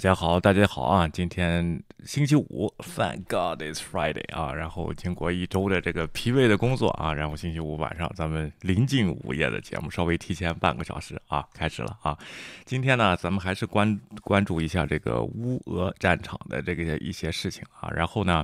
[0.00, 1.06] 大家好，大家好啊！
[1.06, 4.50] 今天星期五，Thank God it's Friday 啊！
[4.50, 12.16] 然后经过一周的这个疲惫的工作啊，然后星期五晚上咱们临近午夜的节目，稍微提前半个小时啊，开始了啊！
[12.64, 18.42] 今天呢，咱们还是关关注一下这个乌俄战场的这个一些事情啊，然后呢。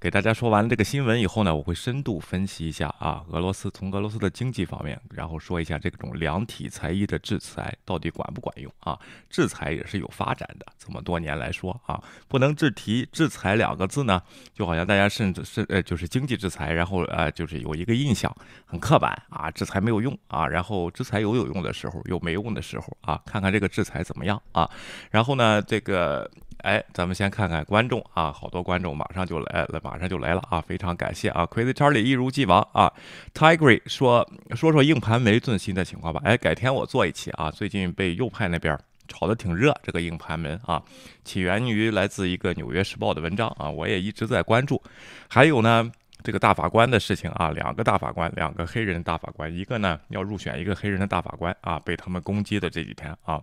[0.00, 8.98] 给大家说完了这个新闻以后呢，我会深度分析一下啊，俄罗斯从俄罗斯的经济方面，然后说一下这种量体裁衣的制裁到底管不管用啊？
[9.28, 14.22] 制裁也是有发展的，这么多年来说啊，不能只提制裁两个字呢，
[14.54, 24.70] 就好像大家甚至是呃就是经济制裁，然后呃就是有一个印象很刻板啊，制裁没有用啊，然后制裁有有用的时候，有没用的时候啊，看看这个制裁怎么样啊？
[25.10, 26.30] 然后呢，这个。
[26.62, 30.60] 哎，咱们先看看观众啊，好多观众马上就来了，马上就来了啊！
[30.60, 32.92] 非常感谢啊，Crazy Charlie 一如既往啊
[33.34, 36.20] ，Tiger 说说说硬盘没最新的情况吧。
[36.24, 40.82] 哎，改天我做一期啊，最近被右派那边炒得挺热，这个硬盘门啊，
[41.24, 44.80] 起源于来自一个纽约时报的文章啊，我也一直在关注。
[45.28, 45.90] 还有呢，
[46.22, 53.40] 这个大法官的事情啊，两个大法官，两个黑人大法官，一个呢要入选一个黑人的大法官啊，被他们攻击的这几天啊。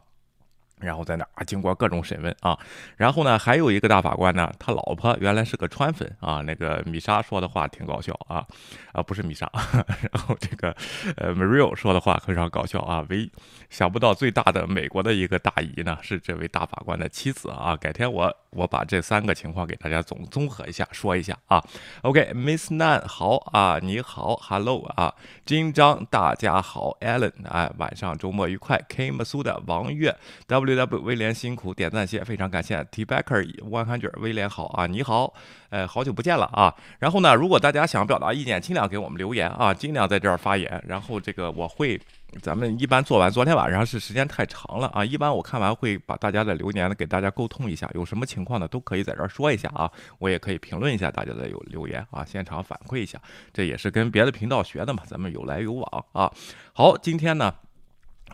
[0.80, 2.58] 然后在那啊，经过各种审问啊，
[2.98, 8.46] 然后呢，还有一个大法官呢，他老婆原来是个川粉啊，那个米莎说的话挺搞笑啊，
[8.92, 9.50] 啊不是米莎，
[10.12, 10.76] 然后这个
[11.16, 13.30] 呃 Mario 说的话非常搞笑啊，唯
[13.70, 21.64] 想不到最大的美国的一个大姨呢是这位大法官的妻子啊，改天我我把这三个情况给大家总综合一下说一下啊
[22.04, 30.67] ，OK，Miss Nan 好啊，你好，Hello 啊，金章大家好，Allen 哎，晚上周末愉快，K 马苏的王月 W。
[30.76, 32.84] W 威廉辛苦点赞谢，非常感谢。
[32.92, 35.34] T Backer One Hundred 威廉好啊，你好，
[35.70, 36.74] 呃，好久不见了啊。
[37.00, 40.84] 然后呢，如果大家想表达意见，尽量给我们留言啊，尽量在这儿发言。
[40.88, 42.00] 然后这个我会，
[42.42, 45.04] 咱们一般做完，昨天晚上是时间太长了啊。
[45.04, 49.92] 一般我看完会把大家的留言呢给大家沟通一下，有什么情况呢都可以在这儿说一下啊。
[50.20, 53.20] 我也可以评论一下大家的有留言啊，现场反馈一下，
[53.54, 56.32] 这也是跟别的频道学的嘛，咱们有来有往啊。
[56.74, 57.54] 好，今天呢。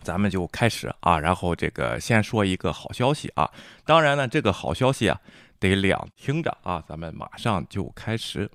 [0.01, 3.49] 咱们就开始啊，然后这个先说一个好消息啊，
[3.85, 5.19] 当然呢，这个好消息啊
[5.59, 8.49] 得两听着啊，咱们马上就开始。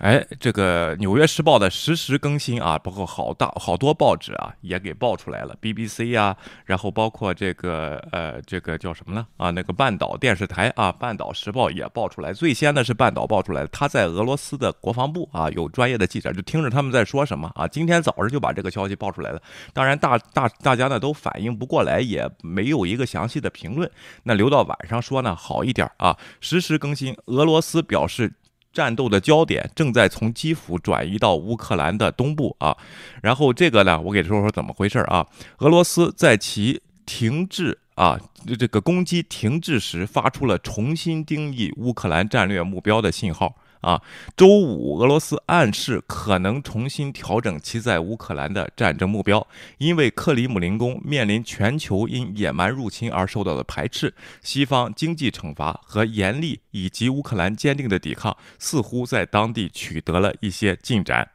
[0.00, 6.34] 哎，这个《纽约时报》的实时更新啊，包括好大好多报纸啊，也给爆出来了，BBC 啊，
[6.64, 9.26] 然后包括这个呃，这个叫什么呢？
[9.36, 12.32] 啊，那个半岛电视台啊，《半岛时报》也爆出来。
[12.32, 17.68] 最先的是半岛爆出来的，他在俄罗斯的国防部啊，有专业的记者就听着他们在说什么啊。
[17.68, 19.42] 今天早上就把这个消息爆出来了。
[19.74, 23.90] 当然，大大大家呢都反应不过来，也没有一个详细的评论。
[24.22, 26.16] 那留到晚上说呢，好一点啊。
[26.40, 28.32] 实时更新，俄罗斯表示。
[28.72, 32.76] 战斗的焦点正在从基辅转移到乌克兰的东部啊，
[33.22, 35.26] 然后这个呢，我给说说怎么回事啊？
[35.58, 38.18] 俄罗斯在其停滞啊
[38.58, 43.56] 这个攻击停滞时，发出了重新定义乌克兰战略目标的信号。
[43.80, 44.02] 啊，
[44.36, 49.46] 周五，俄罗斯暗示可能重新调整其在乌克兰的战争目标，
[49.78, 61.30] 因为克里姆林宫面临全球因野蛮入侵而受到的排斥、西方经济惩罚和严厉，以及乌克兰坚定的抵抗，似乎在当地取得了一些进展。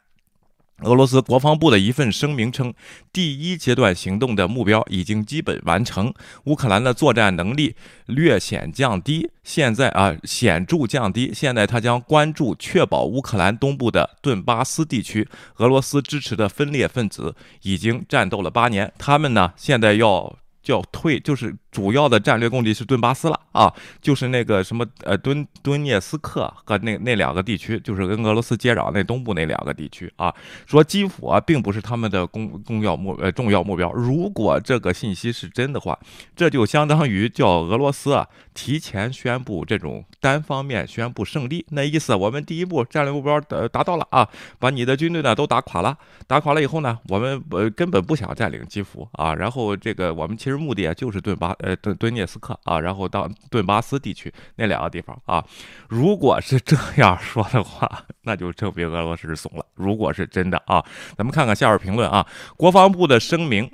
[0.83, 2.73] 俄罗斯国防部的一份声明称，
[3.13, 6.13] 第一阶段行动的目标已经基本完成，
[6.43, 7.75] 乌克兰的作战能力
[8.07, 11.31] 略显降低，现在啊显著降低。
[11.33, 15.27] 现在他将关注确保乌克兰东部的顿巴斯地区，
[15.57, 21.55] 俄罗斯支持的分裂分子已经战斗了八年，他们呢现在要叫退，就是。
[21.75, 30.33] 主要的战略供地是顿巴斯了啊，就是那个什么呃顿顿涅斯克和那那两个地区，就是跟俄罗斯接壤那东部那两个地区啊。
[30.65, 33.91] 说基辅啊并不是他们的公公要目呃重要目标。
[33.91, 35.99] 如果这个信息是真的话，
[36.33, 41.65] 这就相当于叫俄罗斯啊提前宣布这种单方面宣布胜利。
[41.71, 44.25] 那意思我们第一步战略目标达达到了啊，
[44.59, 49.35] 把你的军队呢都打垮了，打垮了以后呢，我们呃根本不想占领基辅啊。
[49.35, 51.53] 然后这个我们其实目的啊就是顿巴。
[51.65, 55.43] 呃，顿顿涅斯克啊，然后到顿巴斯地区那两个地方啊，
[55.89, 59.65] 如果是这样说的话，那就证明俄罗斯是怂了。
[59.73, 60.85] 如果是真的啊，
[61.17, 62.23] 咱们看看下边评论啊，
[62.55, 63.67] 国防部的声明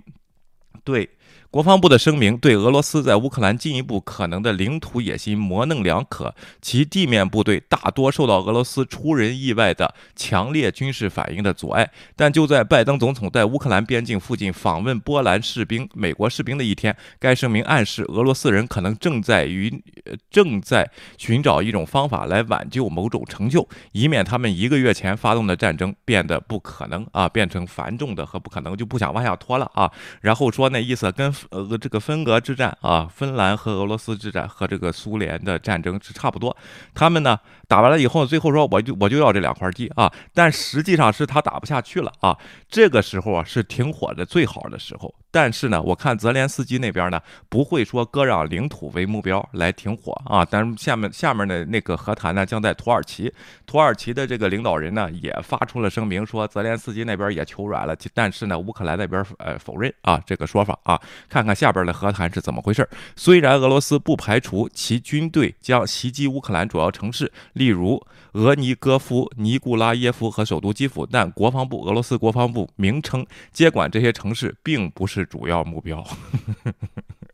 [0.86, 1.10] 对
[1.52, 11.92] 国防部的声明对俄罗斯在乌克兰进一步可能的领土野心模棱两可，其地面部队大多受到俄罗斯出人意外的强烈军事反应的阻碍。
[12.16, 19.84] 但就在拜登总统在乌克兰边境附近访问波兰士兵、美国士兵的一天，该声明暗示俄罗斯人可能正在于
[20.30, 29.92] 正在寻找一种方法来挽救某种成就，以免他们一个月前发动的战争变得不可能啊，变成繁重的和不可能，就不想往下拖了啊。
[30.22, 31.34] 然后说那意思跟。
[31.50, 36.56] 呃，这个分隔之战啊，芬兰和俄罗斯之战和这个苏联的战争是差不多。
[36.94, 37.40] 他们呢
[37.72, 42.38] 打完了以后，最后说我就我就要这两块地啊，但实际上是他打不下去了啊。
[42.70, 45.16] 这个时候啊是停火的最好的时候。
[45.34, 50.44] 但是呢，我看泽连斯基那边呢不会说割让领土为目标来停火啊。
[50.44, 53.34] 但是下面下面的那个和谈呢将在土耳其，
[53.66, 61.00] 土耳其的这个领导人呢也发出了声明，说泽连斯基那边也求软了，但是呢乌克兰那边呃否认啊这个说法啊。
[61.30, 62.86] 看看下边的和谈是怎么回事。
[63.16, 73.24] 虽然俄罗斯不排除其军队将袭击乌克兰主要城市，例如俄尼戈夫、尼古拉耶夫和首都基辅，但国防部俄罗斯国防部名称
[73.54, 76.04] 接管这些城市并不是主要目标。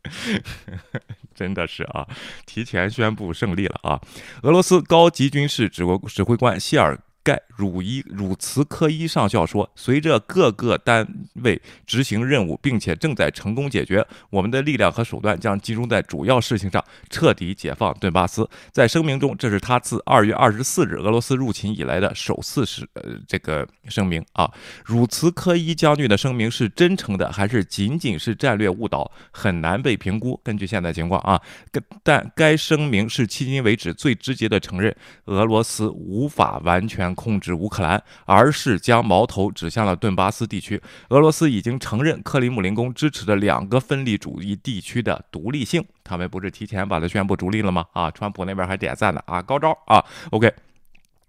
[1.34, 2.06] 真的是啊，
[2.44, 3.98] 提前宣布胜利了啊！
[4.42, 7.00] 俄罗斯高级军事指挥指挥官谢尔。
[7.28, 11.06] 盖汝伊汝茨科伊上校说：“随着各个单
[11.42, 24.50] 位执行任务，并且正在成功解决，我们的力量和手段将集中在主要事情上，彻底解放顿巴斯。”在声明中，这是他自二月二十四日俄罗斯入侵以来的首次是呃这个声明啊。
[24.82, 30.40] 汝茨科伊将军的声明是真诚的，还是仅仅是战略误导，很难被评估。
[30.42, 31.38] 根据现在情况啊，
[32.02, 34.96] 但该声明是迄今为止最直接的承认
[35.26, 37.14] 俄罗斯无法完全。
[37.18, 40.80] 控制乌克兰，而是将矛头指向了顿巴斯地区。
[41.08, 45.84] 俄罗斯已经承认克里姆林宫支持的两个分离主义地区的独立性。
[46.04, 47.84] 他们不是提前把它宣布独立了吗？
[47.92, 50.50] 啊，川普那边还点赞呢啊，高招啊！OK，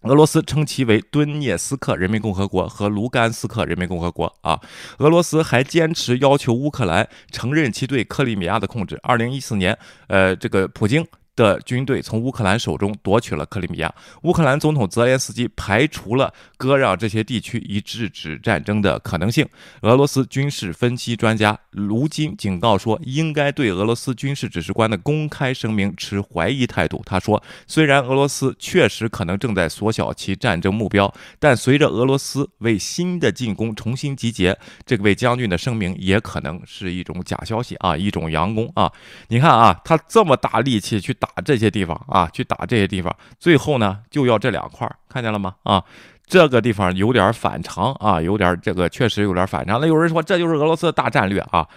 [0.04, 4.62] 俄罗斯称其为顿涅斯克人民共和国和卢甘斯克人民共和国啊。
[5.00, 9.00] 俄罗斯还坚持要求乌克兰承认其对克里米亚的控制。
[9.02, 9.76] 二零一四年，
[10.08, 11.04] 呃，这个普京。
[11.40, 13.90] 的军队从乌克兰手中夺取了克里米亚，
[14.24, 19.48] 乌克兰总统泽连斯基排除了割让这些地区以制止战争的可能性。
[19.84, 27.02] 俄罗斯军事分析专家卢金警告说，应该对俄罗斯军事指挥官的公开声明持怀疑态度。
[27.06, 38.92] 他说，虽然俄罗斯确实可能正在缩小其战争目标，但随着俄罗斯为新的进攻重新集结，这位将军的声明也可能是一种假消息啊，一种佯攻啊！
[39.30, 41.29] 你看啊，他这么大力气去打。
[41.36, 45.56] 打这些地方啊，去打这些地方，最后呢就要这两块，看见了吗？
[45.64, 45.84] 啊，
[46.26, 49.80] 这个地方有点反常啊，有点这个确实有点反常。
[49.80, 51.68] 那有人说这就是俄罗斯的大战略啊。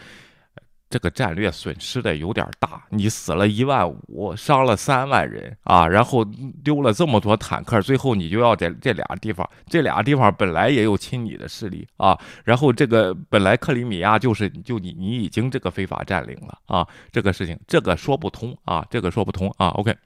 [0.93, 6.23] 这个战略损失的有点大，你死了一万五，伤了三万人啊，然后
[6.63, 19.97] 丢了这么多坦克，最后你就要在这俩地方，这俩地方本来也有亲你的势力啊，然后这个本来克里米亚就是就你你已经这个非法占领了啊，这个事情这个说不通啊，这个说不通啊，OK。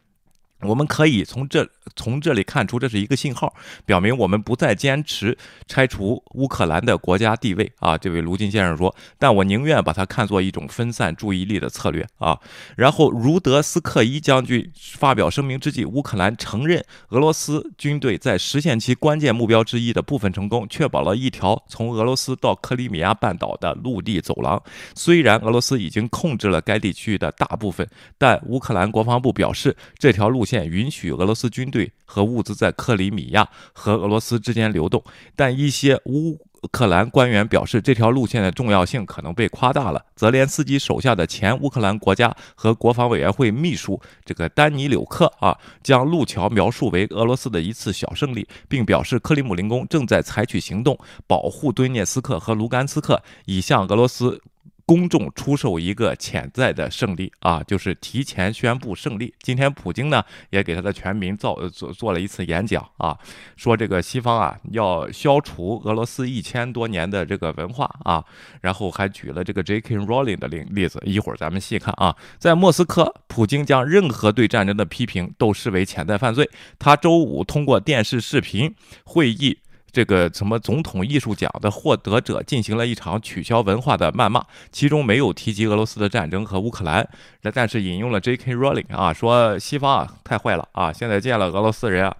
[0.62, 5.36] 我们可以从这从这里看出，这是一个信号，表明我们不再坚持
[5.66, 7.96] 拆除乌克兰的国家地位啊。
[7.98, 12.38] 这位卢金先生说，但我宁愿把它看作一种分散注意力的策略啊。
[12.74, 24.60] 然后，如德斯克伊将军发表声明之际，乌克兰承认俄罗斯军队在实现其关键目标之一的部分成功，确保了一条从俄罗斯到克里米亚半岛的陆地走廊。
[24.94, 27.86] 虽然俄罗斯已经控制了该地区的大部分，
[28.16, 30.45] 但乌克兰国防部表示，这条路。
[30.46, 36.38] 线允许俄罗斯军队和物资在克里米亚和俄罗斯之间流动，但一些乌
[36.72, 40.04] 克兰官员表示，这条路线的重要性可能被夸大了。
[40.16, 54.40] 泽连斯基手下的前乌克兰国家和国防委员会秘书这个丹尼柳克啊，将路桥描述为俄罗斯的一次小胜利，并表示克里姆林宫正在采取行动保护顿涅斯克和卢甘斯克，以向俄罗斯。
[54.86, 59.34] 公众出售一个潜在的胜利啊，就是提前宣布胜利。
[59.40, 63.18] 今天普京呢也给他的全民造做做了一次演讲啊，
[63.56, 68.24] 说这个西方啊要消除俄罗斯一千多年的这个文化啊，
[68.60, 69.96] 然后还举了这个 J.K.
[69.96, 72.14] Rowling 的例例子，一会儿咱们细看啊。
[72.38, 76.48] 在莫斯科，普京将任何对战争的批评都视为潜在犯罪。
[76.78, 78.72] 他周五通过电视视频
[79.04, 79.58] 会议。
[79.96, 87.08] 这个什么总统艺术奖的获得者进行了一场取消文化的谩骂，其中没有提及俄罗斯的战争和乌克兰，
[87.54, 88.54] 但是引用了 J.K.
[88.54, 92.14] Rowling 啊，说西方啊太坏了啊，现在见了俄罗斯人啊。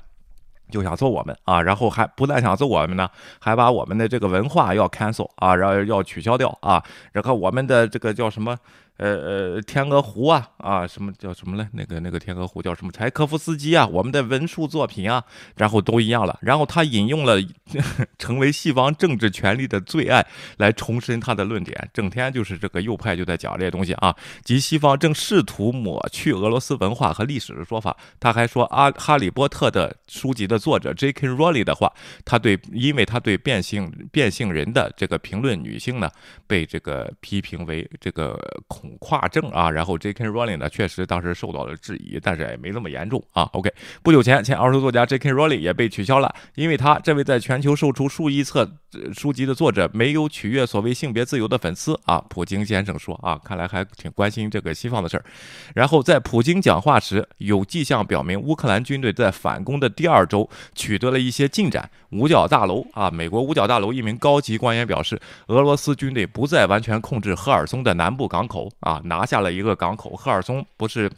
[0.70, 3.06] 就想揍我们啊，然后还不但想揍我们呢，
[3.38, 8.56] 还把我们的这个文化要 cancel 啊，然后要取消掉啊，然后我们的这个叫什么？
[8.98, 11.68] 呃呃，天鹅湖啊啊，什么叫什么嘞？
[11.72, 12.90] 那个那个天鹅湖叫什么？
[12.90, 15.22] 柴可夫斯基啊，我们的文术作品啊，
[15.56, 16.38] 然后都一样了。
[16.40, 17.36] 然后他引用了
[18.18, 20.26] 成为西方政治权力的最爱
[20.56, 24.16] 来重申他的论点，整天就是这个右派就在讲这些东西啊。
[24.42, 27.94] 即西方正试图抹去俄罗斯文化和历史的说法。
[28.18, 31.28] 他还说啊，《哈利波特》的书籍的作者 J.K.
[31.28, 31.92] Rowling 的话，
[32.24, 36.10] 他对，因为他对变性变性人的这个评论女性呢，
[36.46, 38.85] 被这个批评为这个恐。
[38.98, 40.28] 跨政啊，然后 J.K.
[40.28, 43.48] Rowling 呢，确实当时受到了质疑，但是也没那么严重啊。
[43.52, 45.32] OK，不久前，前儿童作家 J.K.
[45.32, 48.70] Rowling 也被取消了，因为他这位在全球售出数亿册
[49.14, 52.22] 书籍的作者没有取悦所谓性别自由的粉丝啊。
[52.28, 55.24] 普京先生说啊，看来还挺关心这个西方的事儿。
[55.74, 61.90] 然后在普京讲话时，有迹象表明乌克兰军队在反攻的第二周取得了一些进展。
[62.10, 68.70] 五角大楼啊，美国五角大楼一名高级官员表示，俄罗斯军队不再完全控制赫尔松的南部港口。
[68.80, 71.10] 啊，拿下了一个港口，赫尔松不是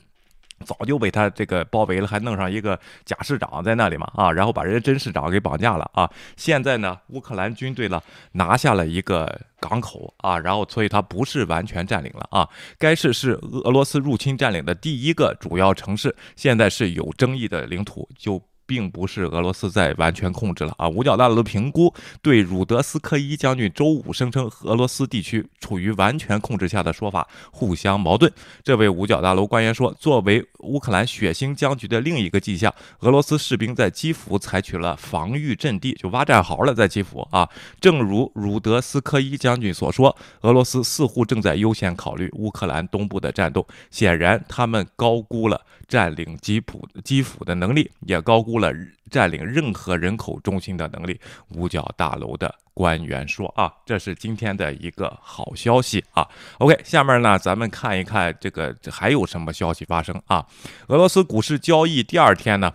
[0.65, 4.11] 早就被他这个包围了，还弄上一个假市长在那里嘛？
[4.15, 6.11] 啊，然后把人家真市长给绑架了啊！
[6.37, 8.01] 现在呢，乌克兰军队呢
[8.33, 12.49] 拿下了一个港口啊，然后所以它不是完全占领了啊。
[12.79, 13.33] 该市是
[13.65, 18.43] 俄罗斯入侵占领的第一个主要城市，现在是有争议的领土就。
[18.69, 20.87] 并不是俄罗斯在完全控制了啊！
[20.87, 28.31] 五角大楼的评估对鲁德斯科伊将军周五声称俄罗斯地区处于完全控制下的说法互相矛盾。
[28.63, 37.49] 这位五角大楼官员说：“作为乌克兰血腥僵局的另一个迹象，俄罗斯士兵在基辅采取了防御阵地，就挖战壕了，在基辅啊。
[37.81, 43.67] 正如鲁德斯科伊将军所说，俄罗斯似乎正在优先考虑乌克兰东部的战斗。
[43.91, 48.73] 显然，他们高估了占领基辅基辅的能力，也高估。”了
[49.09, 56.27] 占领任何人口中心的能力，五角大楼的官员说啊，这是今天的一个好消息啊。
[56.59, 60.47] OK，下面呢，咱们看一看这个还有什么消息发生啊？
[60.89, 62.73] 俄罗斯股市交易第二天呢？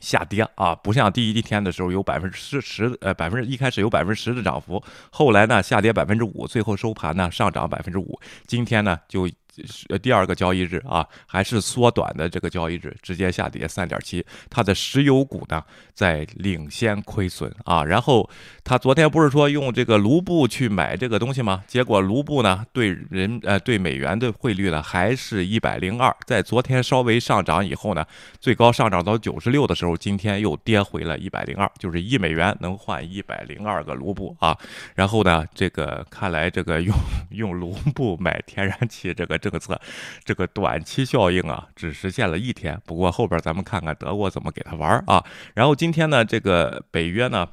[0.00, 8.18] 下跌啊，不像第一天的时候有百分之十十呃百分之一开始有百分之十的涨幅，后来呢下跌百分之五，最后收盘呢上涨百分之五。
[8.46, 9.28] 今天呢就
[9.66, 14.24] 是第二个交易日啊，还是缩短的这个交易日，直接下跌三点七。
[14.48, 15.62] 它的石油股呢
[15.94, 18.28] 在领先亏损啊，然后
[18.64, 21.62] 他昨天不是说用这个卢布去买这个东西吗？
[21.66, 28.04] 结果卢布呢对人呃对美元的汇率呢还是一百零二，在昨天稍微上涨以后呢，
[28.40, 29.90] 最高上涨到九十六的时候。
[30.00, 34.56] 今天又跌回了一百零二，就是一美元能换一百零二个卢布啊。
[34.94, 36.94] 然后呢，这个看来这个用
[37.32, 39.80] 用卢布买天然气这个政策，
[40.24, 42.80] 这个短期效应啊，只实现了一天。
[42.86, 45.24] 不过后边咱们看看德国怎么给他玩啊。
[45.54, 47.48] 然后今天呢，这个北约呢。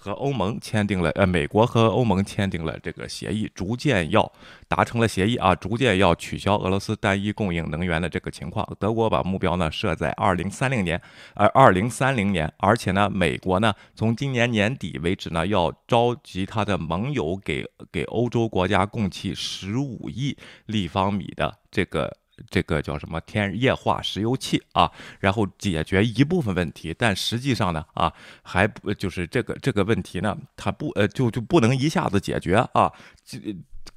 [0.00, 4.30] 和欧盟签订了，呃，美国和欧盟签订了这个协议，逐渐要
[4.68, 8.64] 达成了协议啊，逐渐要取消俄罗斯单一供应能源的这个情况。
[8.78, 11.00] 德国把目标呢设在二零三零年，
[11.34, 20.36] 呃，二零三零年，而且呢，美国呢从今年年底为止呢，要召集他的盟友给给欧洲国家供气十五亿
[20.66, 22.16] 立方米的这个。
[22.50, 24.90] 这个叫什么天液化石油气啊？
[25.20, 30.36] 然后解决一部分问题，但实际上呢，啊，还不就是这个这个问题呢？
[30.56, 32.92] 它不呃，就就不能一下子解决啊？
[33.24, 33.38] 这。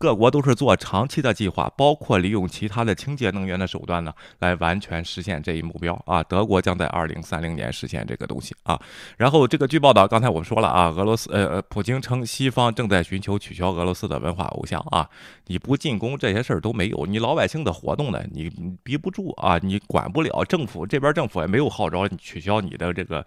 [0.01, 6.24] 各国都是做长期的计划，包括利用其他的清洁能源的手段呢，来完全实现这一目标啊。
[6.24, 8.81] 德国将在二零三零年实现这个东西啊。
[9.15, 15.08] 然后这个据报道，刚才我说了啊，俄罗斯呃，普京称西方正在寻求取消俄罗斯的文化偶像啊。
[15.46, 18.50] 你不进攻这些事儿都没有，你老百姓的活动呢，你
[18.81, 20.46] 逼不住啊，你管不了。
[20.46, 23.24] 政府这边政府也没有号召你取消你的这个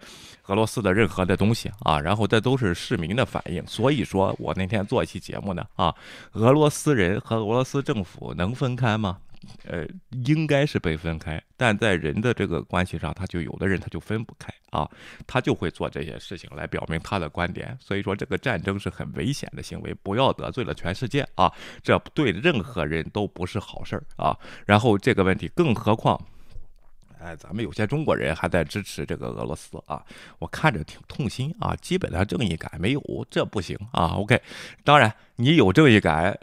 [0.47, 1.99] 俄罗斯的任何的东西啊。
[1.99, 5.93] 然后这都是市民的反应，所以说我那天做一期节目呢啊，
[6.33, 6.55] 俄。
[6.55, 9.19] 罗俄罗斯人和俄罗斯政府能分开吗？
[9.65, 9.85] 呃，
[10.25, 14.89] 应该是被分开，但在人的这个关系上，他就有的人他就分不开啊，
[15.27, 17.77] 他就会做这些事情来表明他的观点。
[17.79, 21.53] 所以说，这个战争是很危险的行为，不要得罪了全世界啊，
[21.83, 24.35] 这对任何人都不是好事儿啊。
[24.65, 26.19] 然后这个问题，更何况。
[27.19, 30.03] 哎，咱们有些中国人还在支持这个俄罗斯啊，
[30.39, 31.75] 我看着挺痛心啊。
[31.75, 34.15] 基本上正义感没有，这不行啊。
[34.17, 34.41] OK，
[34.83, 36.37] 当然你有正义感，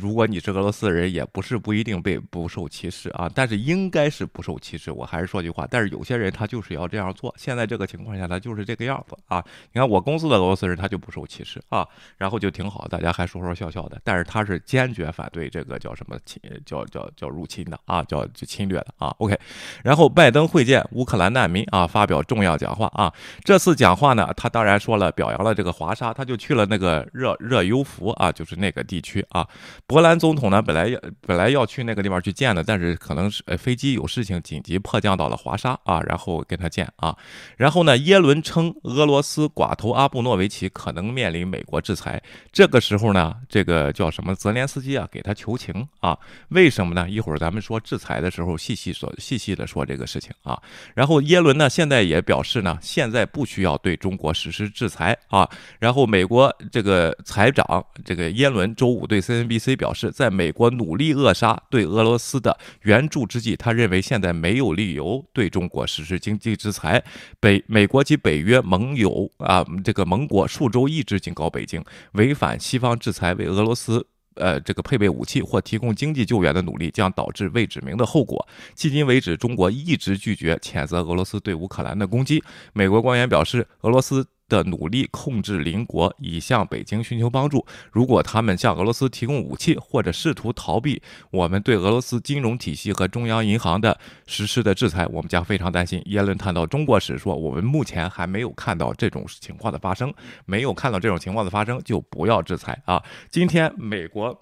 [0.00, 4.90] 如果你是俄罗斯人，也不是不一定被不受歧视啊，但是应该是不受歧视。
[4.90, 7.32] 我还是说句话，但是有些人他就是要这样做。
[7.38, 9.44] 现在这个情况下，他就是这个样子啊。
[9.72, 11.86] 你看我公司的俄罗斯人，他就不受歧视啊，
[12.18, 14.00] 然后就挺好，大家还说说笑笑的。
[14.02, 19.14] 但是他是坚决反对这个叫什么侵，叫叫叫入侵的啊，叫侵略的啊。
[19.18, 19.38] OK，
[19.84, 23.14] 然后拜登会见乌克兰难民啊，发表重要讲话啊。
[23.44, 28.23] 这次讲话呢，他当然说了表扬了这个华沙，他就去了那个热热尤福啊。
[28.24, 29.46] 啊，就是那个地区啊，
[29.86, 37.14] 波兰总统呢，本来要本来要去那个地方去见的，但是可能是呃飞机有事情，紧急迫降到了华沙啊，然后跟他见啊。
[37.58, 42.22] 然后呢，耶伦称俄罗斯寡头阿布诺维奇可能面临美国制裁。
[42.50, 46.18] 这个时候呢，这个叫什么泽连斯基啊，给他求情啊？
[46.48, 47.06] 为什么呢？
[47.10, 50.58] 一会儿咱们说制裁的时候，细细说，细细的说这个事情啊。
[50.94, 55.46] 然后耶伦呢，现在也表示呢，现在不需要对中国实施制裁啊。
[55.78, 58.13] 然后美国这个财长这。
[58.14, 67.02] 这个耶伦周五对 CNBC 表示，在美国努力扼杀对俄罗斯的援助之际，他认为现在没有理由对中国实施经济制裁。
[67.40, 74.06] 北美国及北约盟友啊，这个盟国数周一直警告北京，违反西方制裁为俄罗斯
[74.36, 78.46] 呃这个配备武器或提供经济救援的努力，将导致未指明的后果。
[78.76, 82.40] 迄今为止，中国一直拒绝谴责俄罗斯对乌克兰的攻击。
[82.74, 84.24] 美国官员表示，俄罗斯。
[84.54, 87.66] 的努力控制邻国，以向北京寻求帮助。
[87.90, 96.00] 如果他们向俄罗斯提供武器，或者试图逃避我们对俄罗斯金融体系和中央银行的实施的制裁，我们将非常担心。
[96.06, 100.14] 耶伦谈到中国时说：“我们目前还没有看到这种情况的发生，
[100.46, 104.40] 没有看到这种情况的发生，就不要制裁啊！”今天美国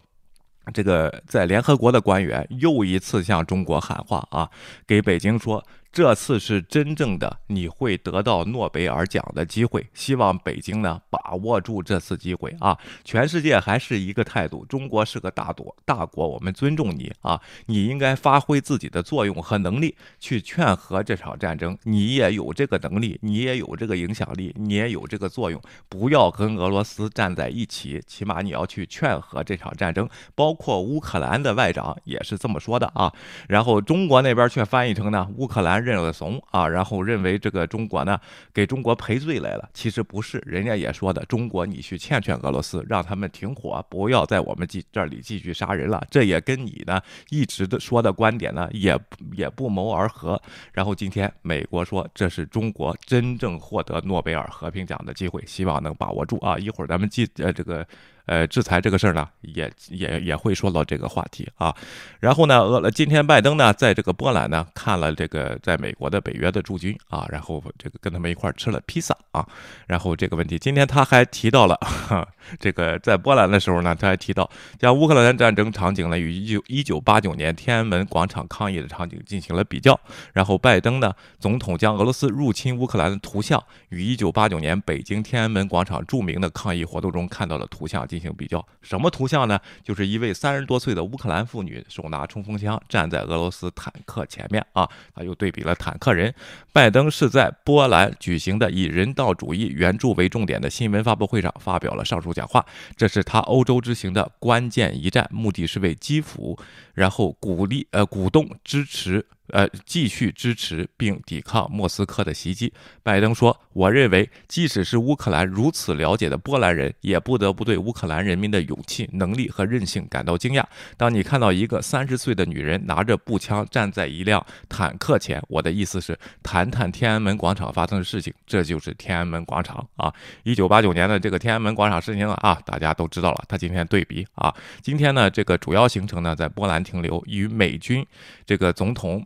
[0.75, 4.51] 这个在联合国的官员又一次向中国喊话啊，
[4.87, 5.65] 给北京说。
[5.93, 12.79] 这次是真正的你会得到诺贝尔奖的机会，希望北京呢把握住这次机会啊！
[13.05, 17.39] 全世界还是一个态度，中国是个大国，大国我们尊重你啊！
[17.67, 30.09] 你应该发挥自己的作用和能力去劝和这场战争，你也有这个能力，你也有这个影响力，你也有这个作用，不要跟俄罗斯站在一起，起码你要去劝和这场战争。
[30.35, 33.13] 包括乌克兰的外长也是这么说的啊，
[33.47, 35.82] 然后中国那边却翻译成呢乌克兰。
[35.83, 38.19] 认了怂啊，然后认为这个中国呢
[38.55, 48.99] 给中国赔罪来了，其实不是，人家也说的，中国你去劝劝俄罗斯，让他们停火，不要在我们继这里继续杀人了，这也跟你呢一直的说的观点呢也
[49.33, 50.41] 也不谋而合。
[50.73, 56.57] 然后今天美国说这是中国真正获得诺贝尔和平奖的机会，希望能把握住啊！
[56.59, 57.87] 一会儿咱们记呃这个。
[58.27, 61.75] 呃，制裁这个事儿呢，也也也会说到这个话题啊。
[62.21, 69.45] 然后呢，俄今天拜登呢，在这个波兰呢，看了这个在美国的北约的驻军啊，然后这个跟他们一块吃了披萨啊。
[69.89, 71.77] 然后这个问题，今天他还提到了
[72.61, 79.99] 这个在波兰的时候呢，他还提到将乌克兰战争场景呢与一九一九八九年天安门广场抗议的场景进行了比较。
[80.33, 88.07] 然后拜登呢，总统将俄罗斯入侵乌克兰的图像与一九八九年北京天安门广场著名的抗议活动中看到的图像。
[88.13, 89.59] 进行比较，什么图像呢？
[89.83, 96.35] 就是一位三十多岁的乌克兰妇女手拿冲锋枪站在俄罗斯坦克前面啊，他又对比了坦克人。
[96.75, 102.63] 拜登是在波兰举行的以人道主义援助为重点的新闻发布会上发表了上述讲话，
[102.95, 106.59] 这是他欧洲之行的关键一战，目的是为基辅，
[106.95, 109.25] 然后鼓励呃鼓动支持。
[109.49, 112.73] 呃，继续支持并抵抗莫斯科的袭击。
[113.03, 120.65] 拜登说：“我认为，即使是乌克兰如此了解的波兰人，也不得不对乌克兰人民的勇气、能力和韧性感到惊讶。
[120.97, 128.33] 当你看到一个三十岁的女人拿着步枪站在一辆坦克前，我的意思是，谈谈天安门广场发生的事情。
[128.47, 130.11] 这就是天安门广场啊！
[130.45, 133.45] 一九八九年的这个天安门广场事情啊，大家都知道了。
[133.49, 138.07] 他今天对比啊，今天呢，这个主要行程呢在波兰停留，与美军
[138.47, 139.25] 这个总统。”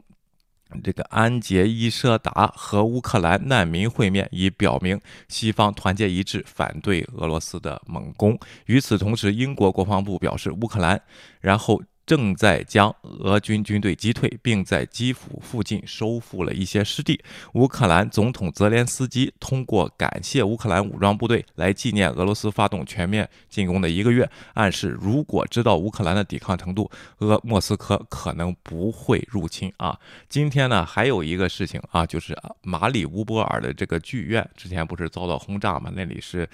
[0.82, 8.36] 这个安杰伊舍达和乌克兰难民会面，以表明西方团结一致反对俄罗斯的猛攻。
[8.66, 11.00] 与此同时，英国国防部表示，乌克兰
[11.40, 11.82] 然后。
[12.06, 17.20] 正在将俄军军队击退，并在基辅附近收复了一些失地。
[17.54, 26.88] 乌克兰总统泽连斯基通过感谢乌克兰武装部队来纪念俄罗斯发动全面进攻的一个月，暗示如果知道乌克兰的抵抗程度，
[27.18, 29.98] 俄莫斯科可能不会入侵啊。
[30.28, 35.90] 今天呢，还有一个事情啊，就是马里乌波尔的这个剧院之前不是遭到轰炸吗？
[35.92, 36.48] 那里是。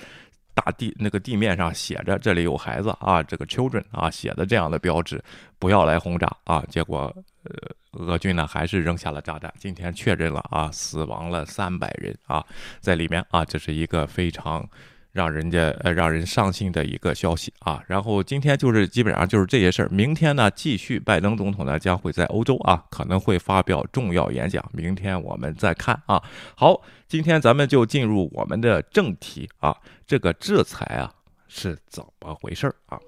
[0.55, 5.23] 大地那个地面上写着“这里有孩子啊”，这个 children 啊写的这样的标志，
[5.59, 6.63] 不要来轰炸啊。
[6.69, 7.53] 结果，呃，
[7.93, 9.53] 俄军呢还是扔下了炸弹。
[9.59, 12.45] 今天确认了啊，死亡了三百人啊，
[12.81, 14.69] 在里面啊，这是一个非常
[15.13, 26.23] 让人家呃让人伤心的一个消息啊，然后今天就是基本上就是这些事儿，明天呢继续拜登总统呢将会在欧洲啊可能会发表重要演讲，明天我们再看啊。
[26.57, 31.13] 好，今天咱们就进入我们的正题啊，这个制裁啊
[31.47, 32.99] 是怎么回事儿啊？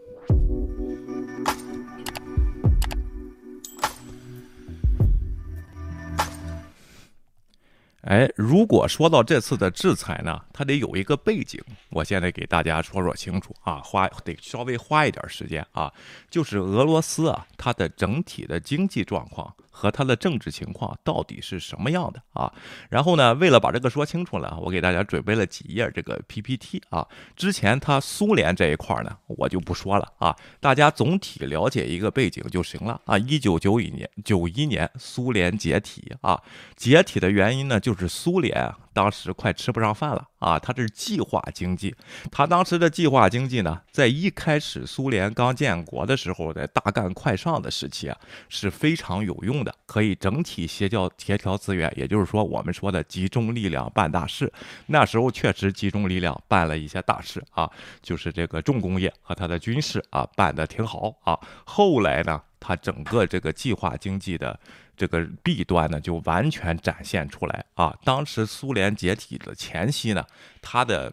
[8.04, 15.90] 哎，如果说到这次的制裁呢，它得有一个背景，我现在给大家说说清楚啊，花得稍微花一点时间啊，
[16.28, 19.54] 就是俄罗斯啊，它的整体的经济状况。
[19.76, 22.52] 和他的政治情况到底是什么样的啊？
[22.88, 27.04] 然后呢，为了把这个说清楚了，我给大家准备了几页这个 PPT 啊。
[27.34, 33.18] 之前他苏联这一块呢，我就不说了啊，大家总体了解一个背景就行了啊。
[33.18, 36.40] 一九九一年，九一年苏联解体啊，
[36.76, 38.72] 解体的原因呢，就是苏联。
[38.94, 40.58] 当时快吃不上饭了啊！
[40.58, 41.94] 他这是计划经济，
[42.30, 48.16] 他当时的计划经济呢，在一开始苏联刚建国的时候，在大干快上的时期啊，
[48.48, 54.50] 是非常有用的，可以整体协调协调资源，也就是说我们说的集中力量办大事。
[54.86, 57.68] 那时候确实集中力量办了一些大事啊，
[58.00, 61.36] 就是这个重工业和它的军事啊办得挺好啊。
[61.64, 64.58] 后来呢，它整个这个计划经济的。
[64.96, 67.96] 这个弊端呢，就完全展现出来啊！
[68.04, 70.24] 当时苏联解体的前夕呢，
[70.62, 71.12] 他的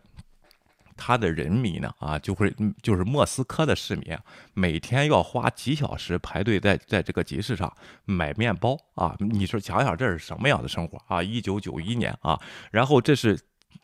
[0.96, 4.18] 他的人民呢，啊，就会就是莫斯科的市民，
[4.54, 7.72] 每天要花几小时排队在在这个集市上
[8.06, 9.16] 买面包啊！
[9.20, 11.22] 你说想想这是什么样的生活啊？
[11.22, 12.40] 一九九一年啊，
[12.72, 13.40] 然后这是。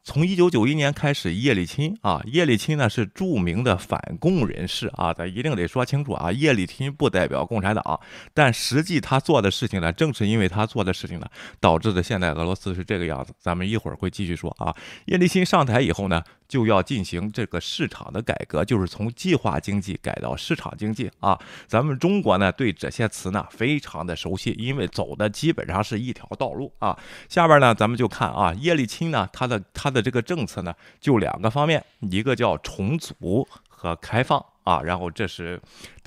[0.08, 8.00] 从一九九一年开始，叶利钦啊，叶利钦呢是著名的反共人士啊，咱一定得说清楚啊，叶利钦不代表共产党，
[8.34, 11.28] 但实际他做的事情呢，正是因为他做的事情呢，
[11.60, 13.34] 导致的现在俄罗斯是这个样子。
[13.38, 14.74] 咱们一会儿会继续说啊，
[15.08, 16.24] 叶利钦上台以后呢。
[16.48, 21.38] 就要进行这个市场的改革，就是从计划经济改到市场经济啊。
[21.68, 26.98] 咱们中国呢，对这些词呢非常的熟悉，因为走的基本上是一条道路啊。
[27.28, 34.44] 下边呢，咱们就看啊，叶利钦呢，他的他的这个政策呢，就两个方面，一个叫重组和开放。
[34.64, 35.58] 啊，然后这是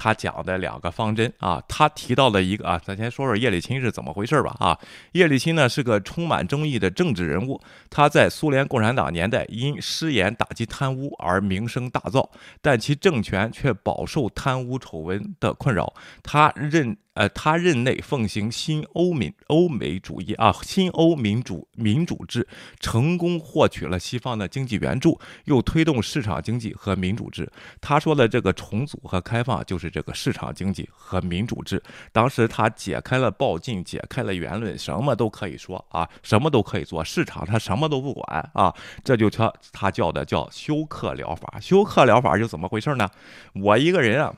[0.01, 1.63] 他讲的两个方针啊。
[1.69, 4.79] 他提到了一个啊，咱先说说叶利钦是怎么回事吧啊。
[5.13, 7.61] 叶利钦呢是个充满争议的政治人物，
[7.91, 12.27] 他在苏联共产党年代因失言打击贪污而名声大噪，
[12.63, 15.93] 但其政权却饱受贪污丑闻的困扰。
[16.23, 16.97] 他任。
[17.15, 22.47] 呃，他任内奉行新欧民欧美主义啊，新欧民主民主制，
[22.79, 27.51] 成功获取了西方的经济援助，又推动市场经济和民主制。
[27.81, 31.83] 他说的这个重组和开放，就是这个市场经济和民主制。
[32.13, 38.75] 当时他解开了报禁，解开了言论，什么都可以说啊，什么都可以做，市场他什么都不管啊，
[39.05, 41.59] 这就他他叫的叫休克疗法。
[41.61, 43.09] 休克疗法就怎么回事呢？
[43.55, 44.35] 我一个人啊。